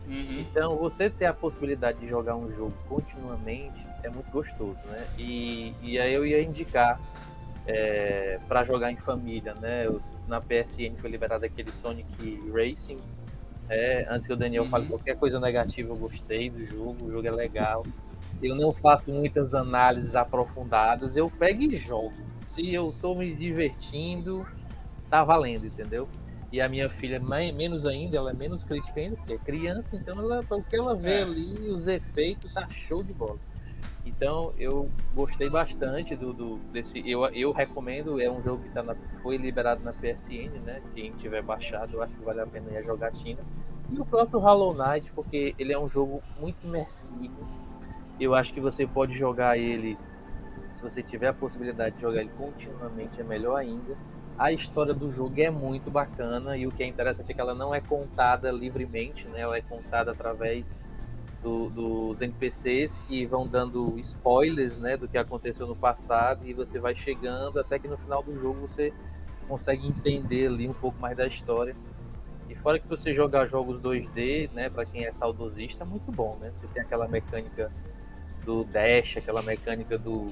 [0.05, 0.39] Uhum.
[0.39, 5.09] Então, você ter a possibilidade de jogar um jogo continuamente é muito gostoso, né?
[5.17, 6.99] E, e aí eu ia indicar
[8.47, 9.85] para jogar em família, né?
[9.85, 13.01] Eu- na PSN foi liberado aquele Sonic Racing.
[13.69, 14.67] É, antes que o Daniel Uhum.
[14.67, 17.87] fale qualquer coisa negativa, eu gostei do jogo, o jogo é legal.
[18.41, 22.29] Eu não faço muitas análises aprofundadas, eu pego e jogo.
[22.47, 24.45] Se eu tô me divertindo,
[25.09, 26.09] tá valendo, entendeu?
[26.51, 30.19] E a minha filha, menos ainda, ela é menos crítica ainda, porque é criança, então
[30.19, 31.21] ela, o que ela vê É.
[31.21, 33.39] ali, os efeitos, tá show de bola.
[34.07, 37.01] Então eu gostei bastante do, do- desse.
[37.09, 40.81] Eu, eu recomendo, é um jogo que tá na- foi liberado na PSN, né?
[40.93, 43.43] Quem tiver baixado, eu acho que vale a pena ir a jogatina.
[43.91, 47.47] E o próprio Hollow Knight, porque ele é um jogo muito imersivo.
[48.19, 49.97] Eu acho que você pode jogar ele,
[50.71, 53.95] se você tiver a possibilidade de jogar ele continuamente, é melhor ainda.
[54.37, 57.55] A história do jogo é muito bacana e o que é interessante é que ela
[57.55, 59.41] não é contada livremente, né?
[59.41, 60.79] Ela é contada através
[61.47, 66.79] do- dos NPCs que vão dando spoilers, né, do que aconteceu no passado e você
[66.79, 68.93] vai chegando até que no final do jogo você
[69.47, 71.75] consegue entender ali um pouco mais da história.
[72.49, 76.37] E fora que você jogar jogos 2D, né, para quem é saudosista, é muito bom,
[76.39, 76.51] né?
[76.53, 77.71] Você tem aquela mecânica
[78.45, 80.27] do dash, aquela mecânica do,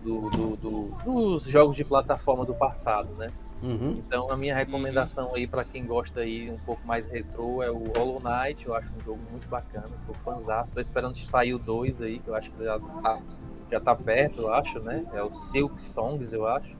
[0.00, 3.28] do- do- do- dos jogos de plataforma do passado, né?
[3.62, 3.92] Uhum.
[3.98, 7.92] Então a minha recomendação aí para quem gosta aí um pouco mais retrô é o
[7.92, 12.00] Hollow Knight, eu acho um jogo muito bacana, sou fãzaço, tô esperando sair o 2
[12.02, 13.22] aí, que eu acho que já tá,
[13.70, 15.04] já tá perto, eu acho, né?
[15.12, 16.76] É o Silk Songs, eu acho.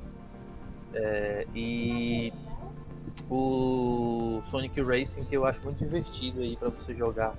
[0.95, 2.33] É, e
[3.31, 7.35] o Sonic Racing que eu acho muito divertido aí para você jogar.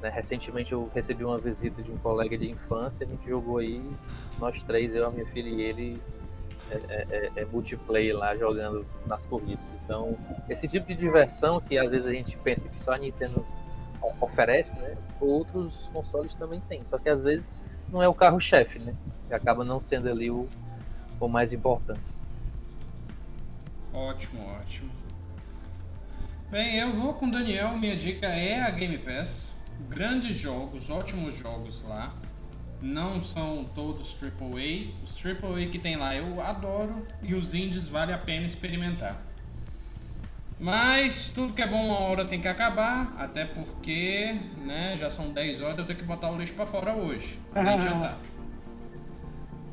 [0.00, 0.08] né?
[0.08, 3.82] Recentemente eu recebi uma visita de um colega de infância, a gente jogou aí,
[4.38, 6.02] nós três, eu, a minha filha e ele,
[6.70, 9.64] é, é- é multiplayer lá jogando nas corridas.
[9.84, 10.16] Então,
[10.48, 13.44] esse tipo de diversão que às vezes a gente pensa que só a Nintendo
[14.20, 14.96] oferece, né?
[15.20, 16.84] Outros consoles também tem.
[16.84, 17.52] Só que às vezes
[17.90, 18.94] não é o carro-chefe, né?
[19.28, 20.48] Que acaba não sendo ali o,
[21.20, 22.00] o mais importante.
[23.92, 24.90] Ótimo, ótimo.
[26.50, 27.76] Bem, eu vou com o Daniel.
[27.76, 29.56] Minha dica é a Game Pass.
[29.88, 32.14] Grandes jogos, ótimos jogos lá.
[32.80, 34.92] Não são todos AAA.
[35.04, 39.22] Os AAA que tem lá eu adoro e os indies vale a pena experimentar.
[40.58, 45.30] Mas tudo que é bom uma hora tem que acabar, até porque, né, já são
[45.30, 47.38] 10 horas, eu tenho que botar o lixo pra fora hoje.
[47.54, 48.18] Jantar.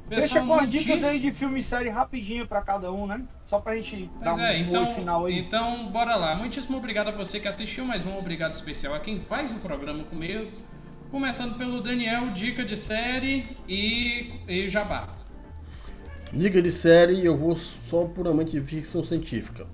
[0.10, 3.22] Deixa com as dicas aí de filme e série rapidinho pra cada um, né?
[3.46, 5.40] Só pra gente dar Pois um, é, um então, final aí.
[5.40, 6.36] então bora lá.
[6.36, 10.04] Muitíssimo obrigado a você que assistiu, mais um obrigado especial a quem faz o programa
[10.04, 10.52] comigo.
[11.14, 15.10] Começando pelo Daniel, dica de série e, e jabá.
[16.31, 19.68] Dica de série, eu vou só puramente de ficção científica.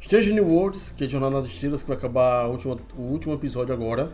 [0.00, 3.72] Strange New Worlds, que é Jornada nas Estrelas, que vai acabar última- o último episódio
[3.72, 4.10] agora.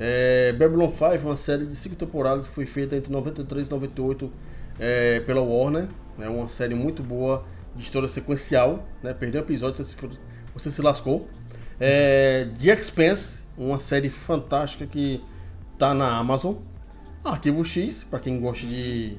[0.00, 4.32] É, Babylon 5, uma série de cinco temporadas que foi feita entre 93 e 98
[4.80, 5.86] é, pela Warner.
[6.18, 7.44] É uma série muito boa,
[7.76, 8.84] de história sequencial.
[9.00, 9.14] Né?
[9.14, 10.18] Perdeu um episódio, você se,
[10.52, 11.28] você se lascou.
[11.78, 15.22] É, The Expanse, uma série fantástica que
[15.78, 16.56] tá na Amazon.
[17.24, 19.16] Arquivo X, para quem gosta de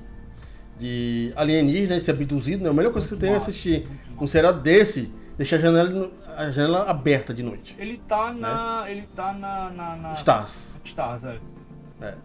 [0.79, 2.69] de alienígena e ser abduzido, né?
[2.71, 3.87] A melhor coisa que você tem é assistir
[4.19, 7.75] um seriado desse, deixar a janela, a janela aberta de noite.
[7.77, 8.85] Ele tá na.
[8.89, 9.69] Ele tá na.
[9.69, 10.11] na, na...
[10.13, 10.81] Stars.
[10.83, 12.15] Stars, é.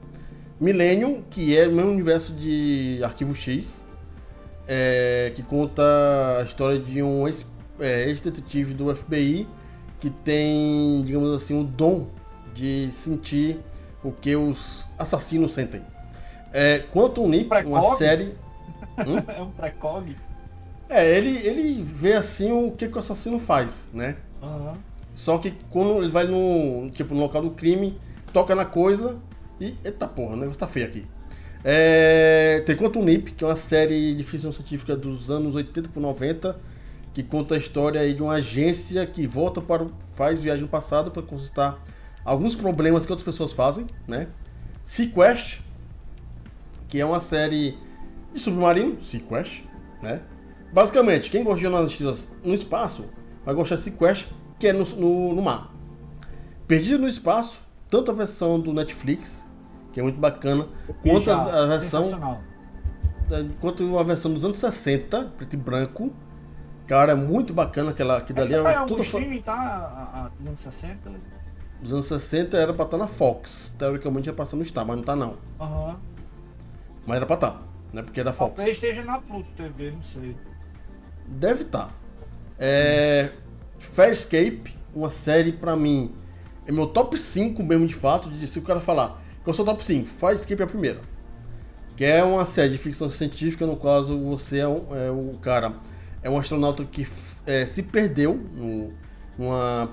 [0.59, 3.84] Millennium, que é o mesmo universo de Arquivo X,
[4.66, 5.82] é, que conta
[6.40, 7.47] a história de um ex-
[7.78, 9.47] é, ex-detetive do FBI
[10.01, 12.06] que tem, digamos assim, o dom
[12.55, 13.59] de sentir
[14.02, 15.82] o que os assassinos sentem.
[16.52, 17.97] É, Quantum Leap, uma Precog?
[17.98, 18.35] série
[19.36, 20.16] É um precog.
[20.89, 24.16] É, ele, ele vê assim o que, que o assassino faz, né?
[24.43, 24.74] Aham.
[25.14, 27.98] Só que quando ele vai no, tipo, no local do crime,
[28.32, 29.16] toca na coisa
[29.60, 29.74] e.
[29.85, 31.06] Eita porra, o negócio tá feio aqui.
[31.64, 36.01] É, tem Quantum Leap, que é uma série de ficção científica dos anos 80 por
[36.01, 36.56] 90,
[37.16, 39.84] que conta a história aí de uma agência que volta para.
[39.84, 41.82] o- faz viagem no passado para consultar
[42.22, 44.28] alguns problemas que outras pessoas fazem, né?
[44.84, 45.60] Sequest,
[46.86, 47.78] que é uma série
[48.34, 49.62] de submarino, Sequest,
[50.02, 50.20] né?
[50.70, 53.06] Basicamente, quem gosta de Jornada nas Estrelas no espaço,
[53.47, 54.26] vai gostar de Sequest,
[54.59, 55.72] que é no, no, no mar.
[56.68, 59.47] Perdido no espaço, tanto a versão do Netflix,
[59.90, 60.68] que é muito bacana,
[61.02, 62.02] quanto a, a versão
[63.59, 66.12] quanto a versão dos anos 60, preto e branco.
[66.86, 69.52] Cara, é muito bacana aquela que dali Essa tá em é algum tudo streaming, tá?
[69.54, 71.10] A, a, dos anos 60.
[71.82, 73.74] dos anos 60 era pra estar na Fox.
[73.78, 75.36] Teoricamente era passando no Star, mas não tá não.
[75.60, 75.96] Aham.
[77.06, 78.02] Mas era pra estar, né?
[78.02, 78.54] Porque é da Fox.
[78.56, 80.36] Talvez esteja na Pluto TV, não sei.
[81.26, 81.92] Deve estar.
[82.58, 83.30] É.
[83.78, 86.14] Fairscape, uma série pra mim.
[86.66, 88.30] É meu top 5 mesmo de fato.
[88.30, 91.00] De se o cara falar que eu sou top 5, Fairscape é a primeira.
[91.96, 95.72] Que é uma série de ficção científica, no caso você é, um- é o cara.
[96.27, 97.07] É um astronauta que
[97.47, 98.93] é, se perdeu no-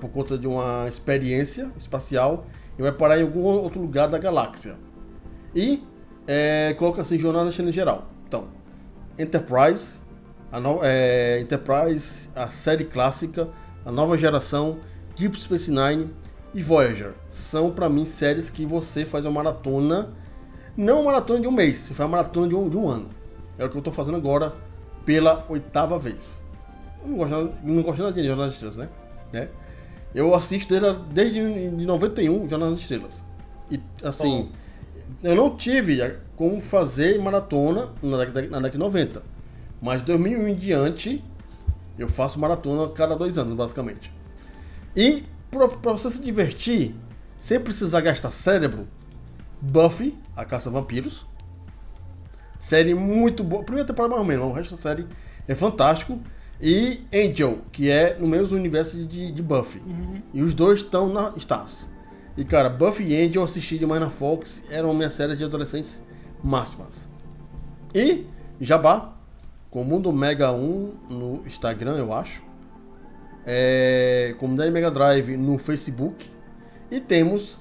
[0.00, 2.46] por conta de uma experiência espacial
[2.76, 4.74] e vai parar em algum outro lugar da galáxia.
[5.54, 5.80] E
[6.26, 8.10] é, coloca assim, jornada em geral.
[8.26, 8.48] Então,
[9.16, 9.98] Enterprise,
[10.50, 13.48] a no- é, Enterprise, a série clássica,
[13.84, 14.78] a nova geração,
[15.14, 16.10] Deep Space Nine
[16.52, 17.12] e Voyager.
[17.30, 20.12] São pra mim séries que você faz uma maratona,
[20.76, 23.10] não uma maratona de um mês, você faz uma maratona de um, de um ano.
[23.56, 24.52] É o que eu tô fazendo agora
[25.04, 26.42] pela oitava vez.
[27.02, 28.88] Eu não gosto, nada- não gosto nada de Jornada das Estrelas, né?
[29.32, 29.48] né?
[30.14, 33.24] Eu assisto desde, desde de 91 Jornada das Estrelas.
[33.70, 34.50] E assim,
[35.22, 36.00] eu não tive
[36.36, 39.22] como fazer maratona na década, na década de 90.
[39.82, 41.24] Mas de 2001 em diante,
[41.98, 44.12] eu faço maratona cada dois anos, basicamente.
[44.96, 46.94] E para você se divertir,
[47.40, 48.86] sem precisar gastar cérebro,
[49.60, 51.26] Buffy, a Caça a Vampiros.
[52.64, 53.62] Série muito boa.
[53.62, 55.06] Primeira temporada mais ou menos, o resto da série
[55.46, 56.18] é fantástico.
[56.58, 59.82] E Angel, que é no mesmo universo de, de Buffy.
[60.32, 61.90] E os dois estão na Stars.
[62.38, 66.00] E cara, Buffy e Angel eu assisti demais na Fox, eram minhas séries de adolescentes
[66.42, 67.06] máximas.
[67.94, 68.24] E
[68.58, 69.12] Jabá,
[69.70, 72.42] com o Mundo Mega 1 no Instagram, eu acho.
[73.44, 76.30] É, Comunidade Mega Drive no Facebook.
[76.90, 77.60] E temos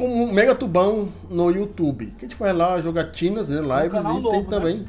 [0.00, 2.06] como Mega Tubão no YouTube.
[2.06, 3.60] Que a gente faz lá jogatinas, né?
[3.60, 4.48] Lives canal e novo, tem né?
[4.48, 4.84] também.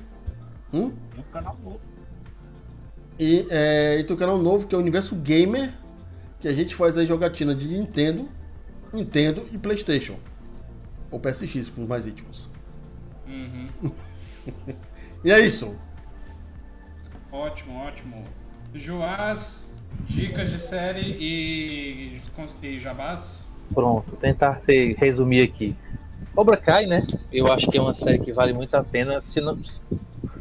[0.73, 0.93] Hum?
[1.17, 1.79] Um canal novo.
[3.19, 5.73] E, é, e tem um canal novo que é o Universo Gamer,
[6.39, 8.29] que a gente faz aí jogatina de Nintendo,
[8.93, 10.15] Nintendo e Playstation.
[11.11, 12.49] Ou PSX para os mais íntimos.
[13.27, 13.91] Uhum.
[15.23, 15.75] E é isso.
[17.31, 18.23] Ótimo, ótimo.
[18.73, 19.75] Joás,
[20.07, 22.19] dicas de série e,
[22.63, 23.50] e jabás.
[23.73, 25.75] Pronto, tentar ser, resumir aqui.
[26.35, 27.05] Cobra Kai, né?
[27.31, 29.21] Eu acho que é uma série que vale muito a pena.
[29.21, 29.57] Se não,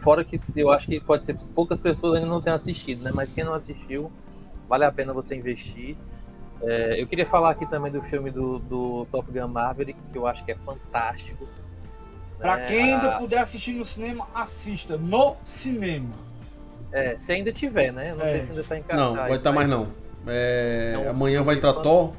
[0.01, 3.11] fora que eu acho que pode ser poucas pessoas ainda não tenham assistido, né?
[3.15, 4.11] Mas quem não assistiu,
[4.69, 5.97] vale a pena você investir.
[6.63, 10.27] É, eu queria falar aqui também do filme do, do Top Gun Maverick, que eu
[10.27, 11.49] acho que é fantástico.
[12.39, 12.65] Pra né?
[12.67, 16.11] quem ainda A- puder assistir no cinema, assista no cinema.
[16.93, 18.11] É, se ainda tiver, né?
[18.11, 18.33] Eu não É.
[18.33, 19.09] sei se ainda está em cartaz.
[19.09, 19.89] Não, vai estar mais mas não.
[20.27, 22.13] É, É um amanhã vai entrar Thor.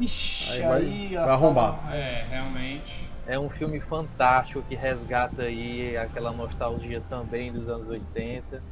[0.00, 1.92] Ixi, Aí vai- aí, vai arrombar.
[1.94, 3.08] É, realmente.
[3.26, 8.62] É um filme fantástico que resgata aí aquela nostalgia também dos anos 80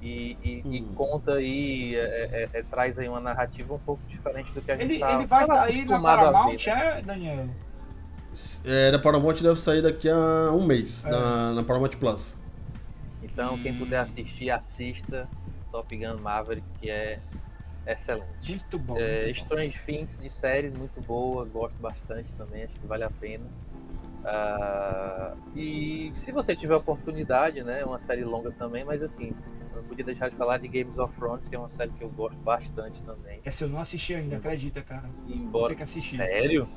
[0.00, 0.92] e, e- e Hum.
[0.94, 4.76] conta aí, é- é- é- traz aí uma narrativa um pouco diferente do que a
[4.76, 6.98] gente Ele, tá, ele vai sair na ver, Paramount, né?
[6.98, 7.48] é, Daniel?
[8.64, 11.10] É, da Paramount deve sair daqui a um mês, É.
[11.10, 12.38] na, na Paramount Plus.
[13.22, 13.78] Então, quem Hum.
[13.78, 15.26] puder assistir, assista
[15.72, 17.18] Top Gun Maverick, que é
[17.92, 18.48] excelente.
[18.48, 18.96] Muito bom.
[18.98, 19.30] É, muito bom.
[19.30, 23.44] Strange Things de séries, muito boa, gosto bastante também, acho que vale a pena.
[24.24, 29.32] Ah, e se você tiver oportunidade, né, é uma série longa também, mas assim,
[29.70, 32.02] eu não podia deixar de falar de Games of Thrones, que é uma série que
[32.02, 33.40] eu gosto bastante também.
[33.44, 35.08] Essa eu não assisti ainda, acredita, cara.
[35.24, 35.68] Vou Embora.
[35.68, 36.16] ter que assistir.
[36.16, 36.68] Sério?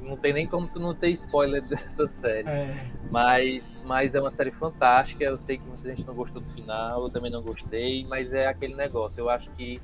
[0.00, 2.48] Não tem nem como tu não ter spoiler dessa série.
[2.48, 5.22] É, Mas, mas é uma série fantástica.
[5.24, 8.46] Eu sei que muita gente não gostou do final, eu também não gostei, mas é
[8.46, 9.20] aquele negócio.
[9.20, 9.80] Eu acho que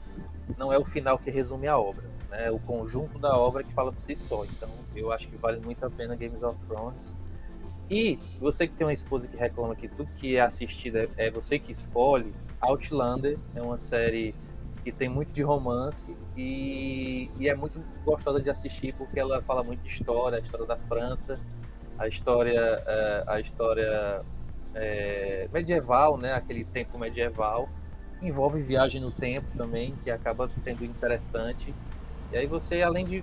[0.57, 2.47] não é o final que resume a obra, né?
[2.47, 4.45] É o conjunto da obra que fala por si só.
[4.45, 7.15] Então, eu acho que vale muito a pena Games of Thrones.
[7.91, 11.31] E você que tem uma esposa que reclama que tudo que é assistido é- é
[11.31, 14.35] você que escolhe, Outlander é uma série
[14.83, 19.63] que tem muito de romance e, e é muito gostosa de assistir porque ela fala
[19.65, 21.41] muito de história, a história da França,
[21.99, 24.23] a história, eh, a história
[24.75, 26.35] eh, medieval, né?
[26.35, 27.71] Aquele tempo medieval.
[28.25, 31.75] Envolve viagem no tempo também, que acaba sendo interessante.
[32.33, 33.23] E aí você, além de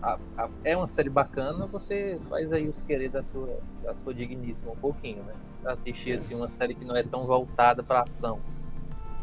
[0.00, 4.14] a- a- é uma série bacana, você faz aí os querer da sua, da sua
[4.14, 5.34] digníssima um pouquinho, né?
[5.66, 8.38] Assistir assim, uma série que não é tão voltada para ação,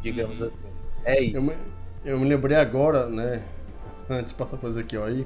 [0.02, 0.48] digamos Uhum.
[0.48, 0.66] assim.
[1.06, 1.48] É Eu isso.
[1.50, 1.56] me,
[2.04, 3.42] eu me lembrei agora, né?
[4.10, 5.26] Antes de passar coisa aqui, ó, aí.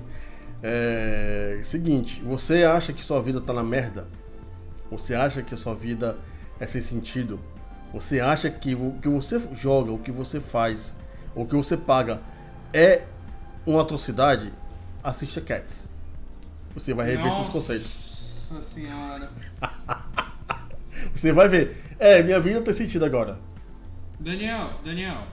[0.61, 1.59] É.
[1.63, 4.07] Seguinte, você acha que sua vida tá na merda?
[4.91, 6.17] Você acha que a sua vida
[6.59, 7.39] é sem sentido?
[7.93, 10.95] Você acha que o que você joga, o que você faz,
[11.35, 12.21] o que você paga
[12.73, 13.03] é
[13.65, 14.53] uma atrocidade?
[15.03, 15.89] Assista Cats.
[16.73, 18.51] Você vai rever seus conceitos.
[18.51, 19.31] Nossa senhora.
[21.13, 21.77] Você vai ver.
[21.97, 23.39] É, minha vida tem sentido agora.
[24.19, 25.27] Daniel, Daniel.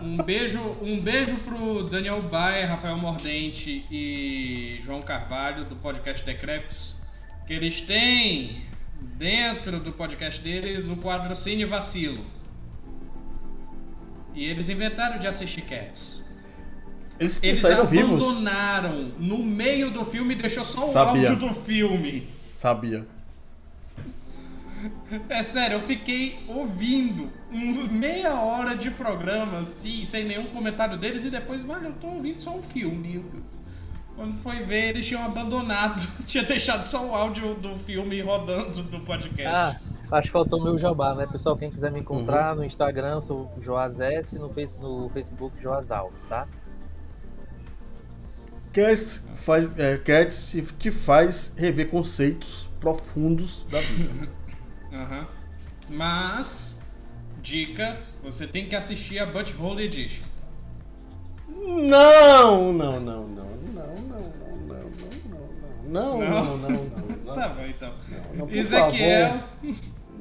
[0.00, 6.96] Um beijo, um beijo pro Daniel Baia, Rafael Mordente e João Carvalho do podcast Decrépitos,
[7.46, 8.62] que eles têm
[9.00, 12.24] dentro do podcast deles o quadro Cine Vacilo.
[14.34, 16.24] E eles inventaram de assistir Cats.
[17.18, 18.22] Eles, Eles saíram vivos.
[18.22, 21.30] abandonaram no meio do filme e deixou só o Sabia.
[21.30, 22.28] áudio do filme.
[22.48, 23.06] Sabia.
[25.28, 31.24] É sério, eu fiquei ouvindo uns meia hora de programa assim, sem nenhum comentário deles
[31.24, 33.24] e depois, mano, eu tô ouvindo só o filme.
[34.18, 36.02] Quando foi ver, eles tinham abandonado.
[36.26, 39.46] Tinha deixado só o áudio do filme rodando do podcast.
[39.46, 39.80] Ah,
[40.10, 41.24] acho que faltou o meu jabá, né?
[41.24, 42.56] Pessoal, quem quiser me encontrar uhum.
[42.58, 46.48] no Instagram, sou Joás S, no, face, no Facebook, Joás Alves, tá?
[48.72, 54.28] Cats, faz, é, Cats te faz rever conceitos profundos da vida.
[54.90, 55.26] uhum.
[55.90, 56.98] Mas,
[57.40, 60.24] dica, você tem que assistir a Butthole Edition.
[61.48, 63.47] Não, não, não, não
[65.88, 66.70] não, não, não,
[67.26, 67.92] não, Tá bom, então.
[68.48, 69.40] Ezequiel,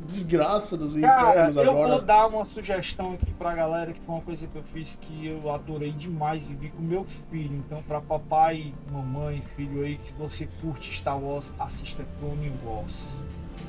[0.07, 1.87] desgraça dos Cara, infernos eu agora.
[1.89, 5.27] vou dar uma sugestão aqui pra galera, que foi uma coisa que eu fiz que
[5.27, 7.55] eu adorei demais e vi com meu filho.
[7.65, 13.07] Então, pra papai, mamãe, filho aí, que você curte Star Wars, assista Clone Wars.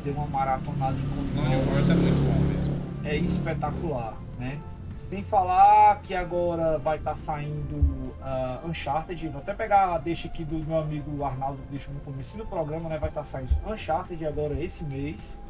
[0.05, 2.75] Dê uma maratonada em Clone Wars é muito bom mesmo.
[3.05, 4.59] é espetacular, né?
[4.99, 10.45] Sem falar que agora vai estar saindo ah, Uncharted, vou até pegar a deixa aqui
[10.45, 12.99] do meu amigo Arnaldo que deixou no começo do programa, né?
[12.99, 15.41] Vai estar saindo Uncharted agora esse mês,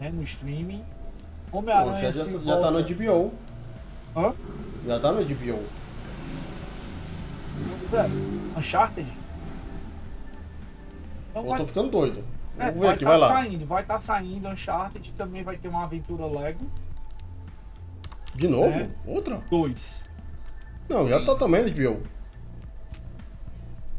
[0.00, 0.10] né?
[0.10, 0.84] No streaming.
[1.52, 3.32] Homem-Aranha já, já, já tá no HBO.
[4.16, 4.34] Hã?
[4.84, 5.64] Já tá no HBO.
[7.78, 8.10] Pois é,
[8.56, 9.08] Uncharted.
[11.30, 12.24] Então Eu vai, tô ficando doido.
[12.58, 16.68] é, vai aqui, tá saindo, vai estar saindo Uncharted, também vai ter uma aventura Lego
[18.38, 18.78] De novo?
[18.78, 18.88] É.
[19.04, 19.42] Outra?
[19.50, 20.08] 2.
[20.88, 22.02] Não, já tá também no HBO.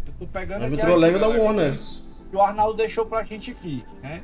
[0.08, 1.76] Eu tô pegando A aqui a- Lego da Warner.
[2.30, 4.24] que o Arnaldo deixou pra gente aqui, né?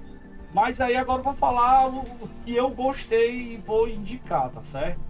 [0.54, 2.04] Mas aí agora eu vou falar o
[2.46, 5.04] que eu gostei e vou indicar, tá certo?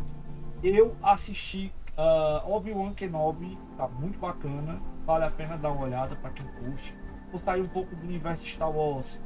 [0.64, 6.32] Eu assisti ah, Obi-Wan Kenobi, tá muito bacana, vale a pena dar uma olhada pra
[6.32, 6.96] quem curte.
[7.30, 9.22] Vou sair um pouco do universo Star Wars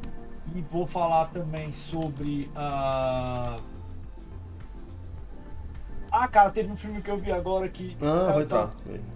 [0.53, 3.59] e vou falar também sobre ah,
[6.11, 7.95] Ah, cara, teve um filme que eu vi agora que.
[8.01, 8.69] Ah, vai estar.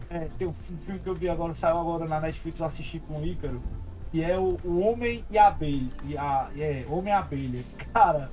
[0.09, 2.99] é, tem um fi- filme que eu vi agora, saiu agora na Netflix, eu assisti
[2.99, 3.61] com o Ícaro,
[4.11, 5.89] que é o, o Homem e a Abelha.
[6.05, 7.63] E a, é, Homem e a Abelha.
[7.93, 8.29] Cara,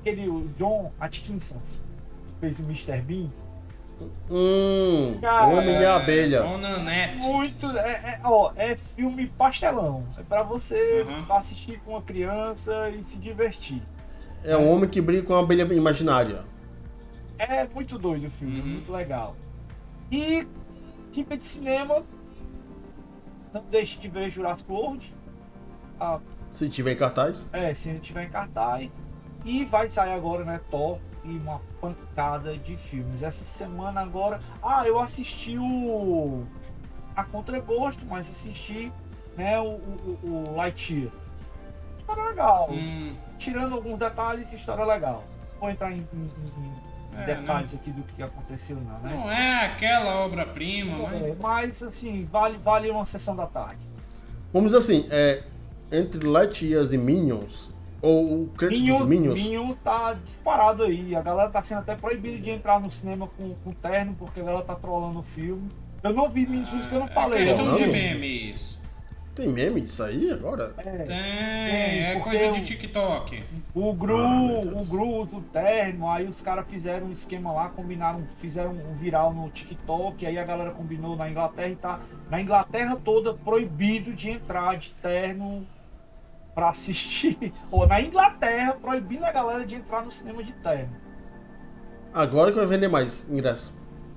[0.00, 3.00] aquele o John Atkinson que fez o Mr.
[3.02, 3.28] Bean.
[4.30, 6.44] Hum, Cara, Homem e a Abelha.
[6.46, 7.26] Onanete.
[7.26, 7.66] Muito.
[7.78, 10.04] É, é, ó, é filme pastelão.
[10.18, 11.32] É pra você Uhum.
[11.34, 13.82] assistir com uma criança e se divertir.
[14.42, 16.44] É um homem que brinca com uma abelha imaginária.
[17.42, 18.68] É muito doido o filme, é Uhum.
[18.68, 19.34] muito legal.
[20.12, 20.46] E
[21.10, 22.02] tipo de cinema,
[23.52, 25.14] não deixe de ver Jurassic World.
[25.98, 27.48] Ah, Se tiver em cartaz.
[27.52, 28.90] é, se tiver em cartaz.
[29.44, 33.22] E vai sair agora, né, Thor e uma pancada de filmes.
[33.22, 34.38] Essa semana agora.
[34.62, 36.44] Ah, eu assisti o.
[37.16, 38.92] A contragosto, mas assisti
[39.36, 41.10] né, o, o, o Lightyear.
[41.98, 42.68] História legal.
[42.70, 45.24] Hum, Tirando alguns detalhes, história legal.
[45.58, 49.12] Vou entrar em- em- em É, detalhes aqui do que aconteceu, não, né?
[49.14, 51.22] não é aquela obra-prima, mas.
[51.22, 53.80] É, mas assim, vale, vale uma sessão da tarde.
[54.52, 55.42] Vamos dizer assim, é,
[55.90, 57.70] entre Lightyears e Minions,
[58.02, 61.14] ou o crédito Minions, dos Minions, Minions tá disparado aí.
[61.14, 64.44] A galera tá sendo até proibida de entrar no cinema com, com terno, porque a
[64.44, 65.68] galera tá trolando o filme.
[66.02, 67.42] Eu não vi Minions, por isso que eu não falei.
[67.42, 67.74] É questão não.
[67.74, 68.79] de meme isso.
[69.40, 70.74] Tem meme disso aí agora?
[70.78, 71.16] É, Tem,
[72.04, 73.42] é coisa de o- TikTok.
[73.74, 77.68] o Gru, Ah, o Gru usa o terno, aí os caras fizeram um esquema lá,
[77.70, 82.00] combinaram, fizeram um viral no TikTok, aí a galera combinou na Inglaterra e tá
[82.30, 85.66] na Inglaterra toda proibido de entrar de terno
[86.54, 87.52] pra assistir.
[87.70, 90.94] Ou na Inglaterra proibindo a galera de entrar no cinema de terno.
[92.12, 93.72] Agora que vai vender mais ingresso.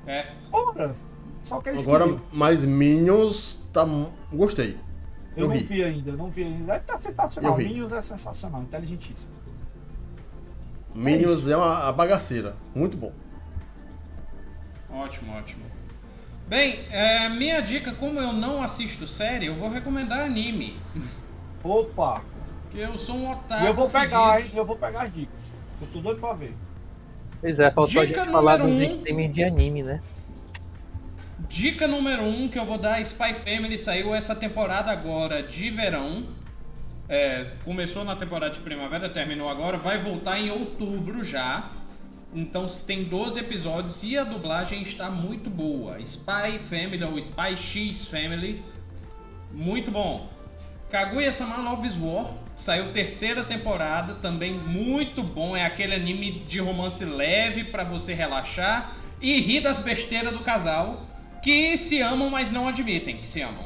[0.05, 0.25] É.
[0.51, 0.95] Ora,
[1.41, 2.21] só que eles Agora, queriam.
[2.31, 3.85] mais Minions, tá.
[4.31, 4.77] Gostei.
[5.35, 5.63] Eu eu não ri.
[5.63, 6.79] vi ainda, eu não vi ainda.
[6.79, 7.55] Tá sensacional.
[7.55, 7.67] Ri.
[7.67, 9.31] Minions é sensacional, inteligentíssimo.
[10.93, 11.51] Minions isso.
[11.51, 12.55] é uma, a bagaceira.
[12.73, 13.11] Muito bom.
[14.89, 15.63] Ótimo, ótimo.
[16.47, 20.77] Bem, é, minha dica, como eu não assisto série, eu vou recomendar anime.
[21.63, 22.21] Opa!
[22.63, 23.67] Porque eu sou um otário.
[23.67, 24.51] eu vou pegar, hein?
[24.53, 25.51] Eu vou pegar as dicas.
[25.81, 26.53] Eu tô doido pra ver.
[27.39, 28.95] Pois é, faltou a Dica gente falar número dos um.
[28.97, 30.01] streaming de anime, né?
[31.39, 35.69] Dica número 1 um que eu vou dar: Spy Family saiu essa temporada agora de
[35.69, 36.27] verão.
[37.09, 41.69] É, começou na temporada de primavera, terminou agora, vai voltar em outubro já.
[42.33, 45.99] Então tem 12 episódios e a dublagem está muito boa.
[45.99, 48.63] Spy Family ou Spy X Family,
[49.51, 50.29] muito bom.
[50.89, 55.57] Kaguya-sama Love's War saiu terceira temporada, também muito bom.
[55.57, 61.12] É aquele anime de romance leve pra você relaxar e rir das besteiras do casal
[61.43, 63.65] que se amam, mas não admitem que se amam.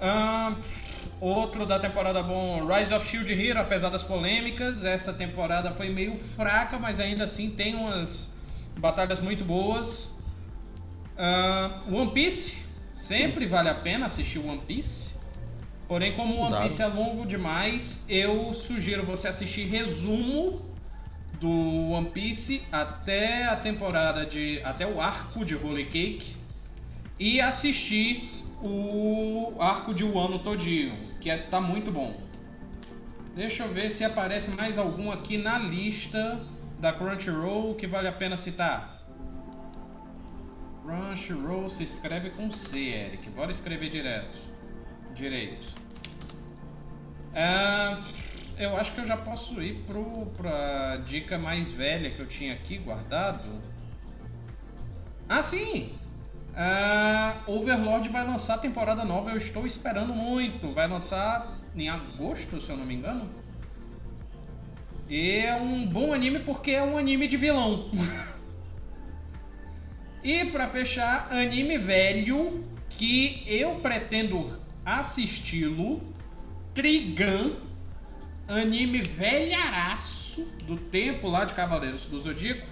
[0.00, 0.56] Ahn,
[1.20, 6.18] outro da temporada bom, Rise of Shield Hero, apesar das polêmicas, essa temporada foi meio
[6.18, 8.32] fraca, mas ainda assim tem umas
[8.76, 10.18] batalhas muito boas.
[11.16, 15.12] Ahn, One Piece, sempre vale a pena assistir One Piece.
[15.86, 16.64] Porém, como o One.
[16.64, 20.71] Piece é longo demais, eu sugiro você assistir resumo
[21.42, 24.62] do One Piece até a temporada de.
[24.62, 26.36] até o arco de Holy Cake
[27.18, 32.16] e assistir o arco de Wano todinho, que é, tá muito bom.
[33.34, 36.40] Deixa eu ver se aparece mais algum aqui na lista
[36.78, 39.02] da Crunchyroll que vale a pena citar.
[40.82, 43.30] Crunchyroll se escreve com C, Eric.
[43.30, 44.38] Bora escrever direto.
[45.12, 45.66] Direito.
[47.34, 47.98] Ah,
[48.58, 52.52] eu acho que eu já posso ir pro, pra dica mais velha que eu tinha
[52.52, 53.48] aqui guardado.
[55.28, 55.94] Ah, sim!
[56.54, 60.72] Ah, Overlord vai lançar temporada nova, eu estou esperando muito.
[60.72, 63.28] Vai lançar em agosto, se eu não me engano.
[65.08, 67.90] E é um bom anime porque é um anime de vilão.
[70.22, 76.00] e pra fechar, anime velho que eu pretendo assisti-lo,
[76.74, 77.52] Trigun,
[78.52, 82.66] anime velharaço do tempo lá de Cavaleiros do Zodíaco,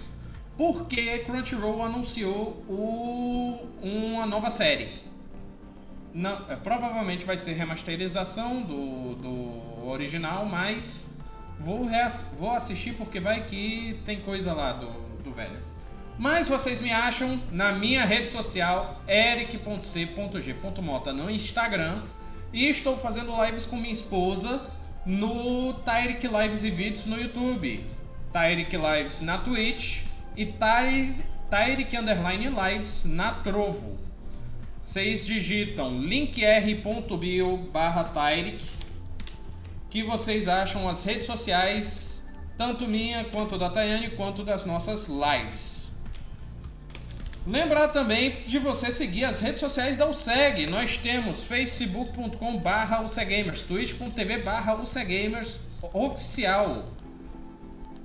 [0.57, 4.89] porque Crunchyroll anunciou o, uma nova série.
[6.13, 11.17] Não, é, provavelmente vai ser remasterização do, do original, mas
[11.59, 11.89] vou,
[12.37, 14.91] vou assistir porque vai que tem coisa lá do,
[15.23, 15.71] do velho.
[16.19, 19.63] Mas vocês me acham na minha rede social, eric.c.g.mota
[21.13, 22.03] no Instagram.
[22.53, 24.61] E estou fazendo lives com minha esposa
[25.05, 27.83] no Tyrick Lives e Vídeos no YouTube.
[28.31, 30.03] Tyrick Lives na Twitch
[30.37, 31.15] e Ty-
[31.49, 33.99] Tyrick Underline Lives na Trovo.
[34.81, 38.63] Vocês digitam linktr.bio barra Tyrick
[39.89, 42.25] que vocês acham as redes sociais,
[42.57, 45.80] tanto minha quanto da Tayane, quanto das nossas lives.
[47.45, 50.67] Lembrar também de você seguir as redes sociais da USEG.
[50.67, 54.79] Nós temos facebook.com barra twitch.tv barra
[55.93, 56.85] oficial.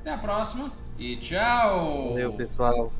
[0.01, 2.11] Até a próxima e tchau.
[2.11, 2.93] Valeu, pessoal.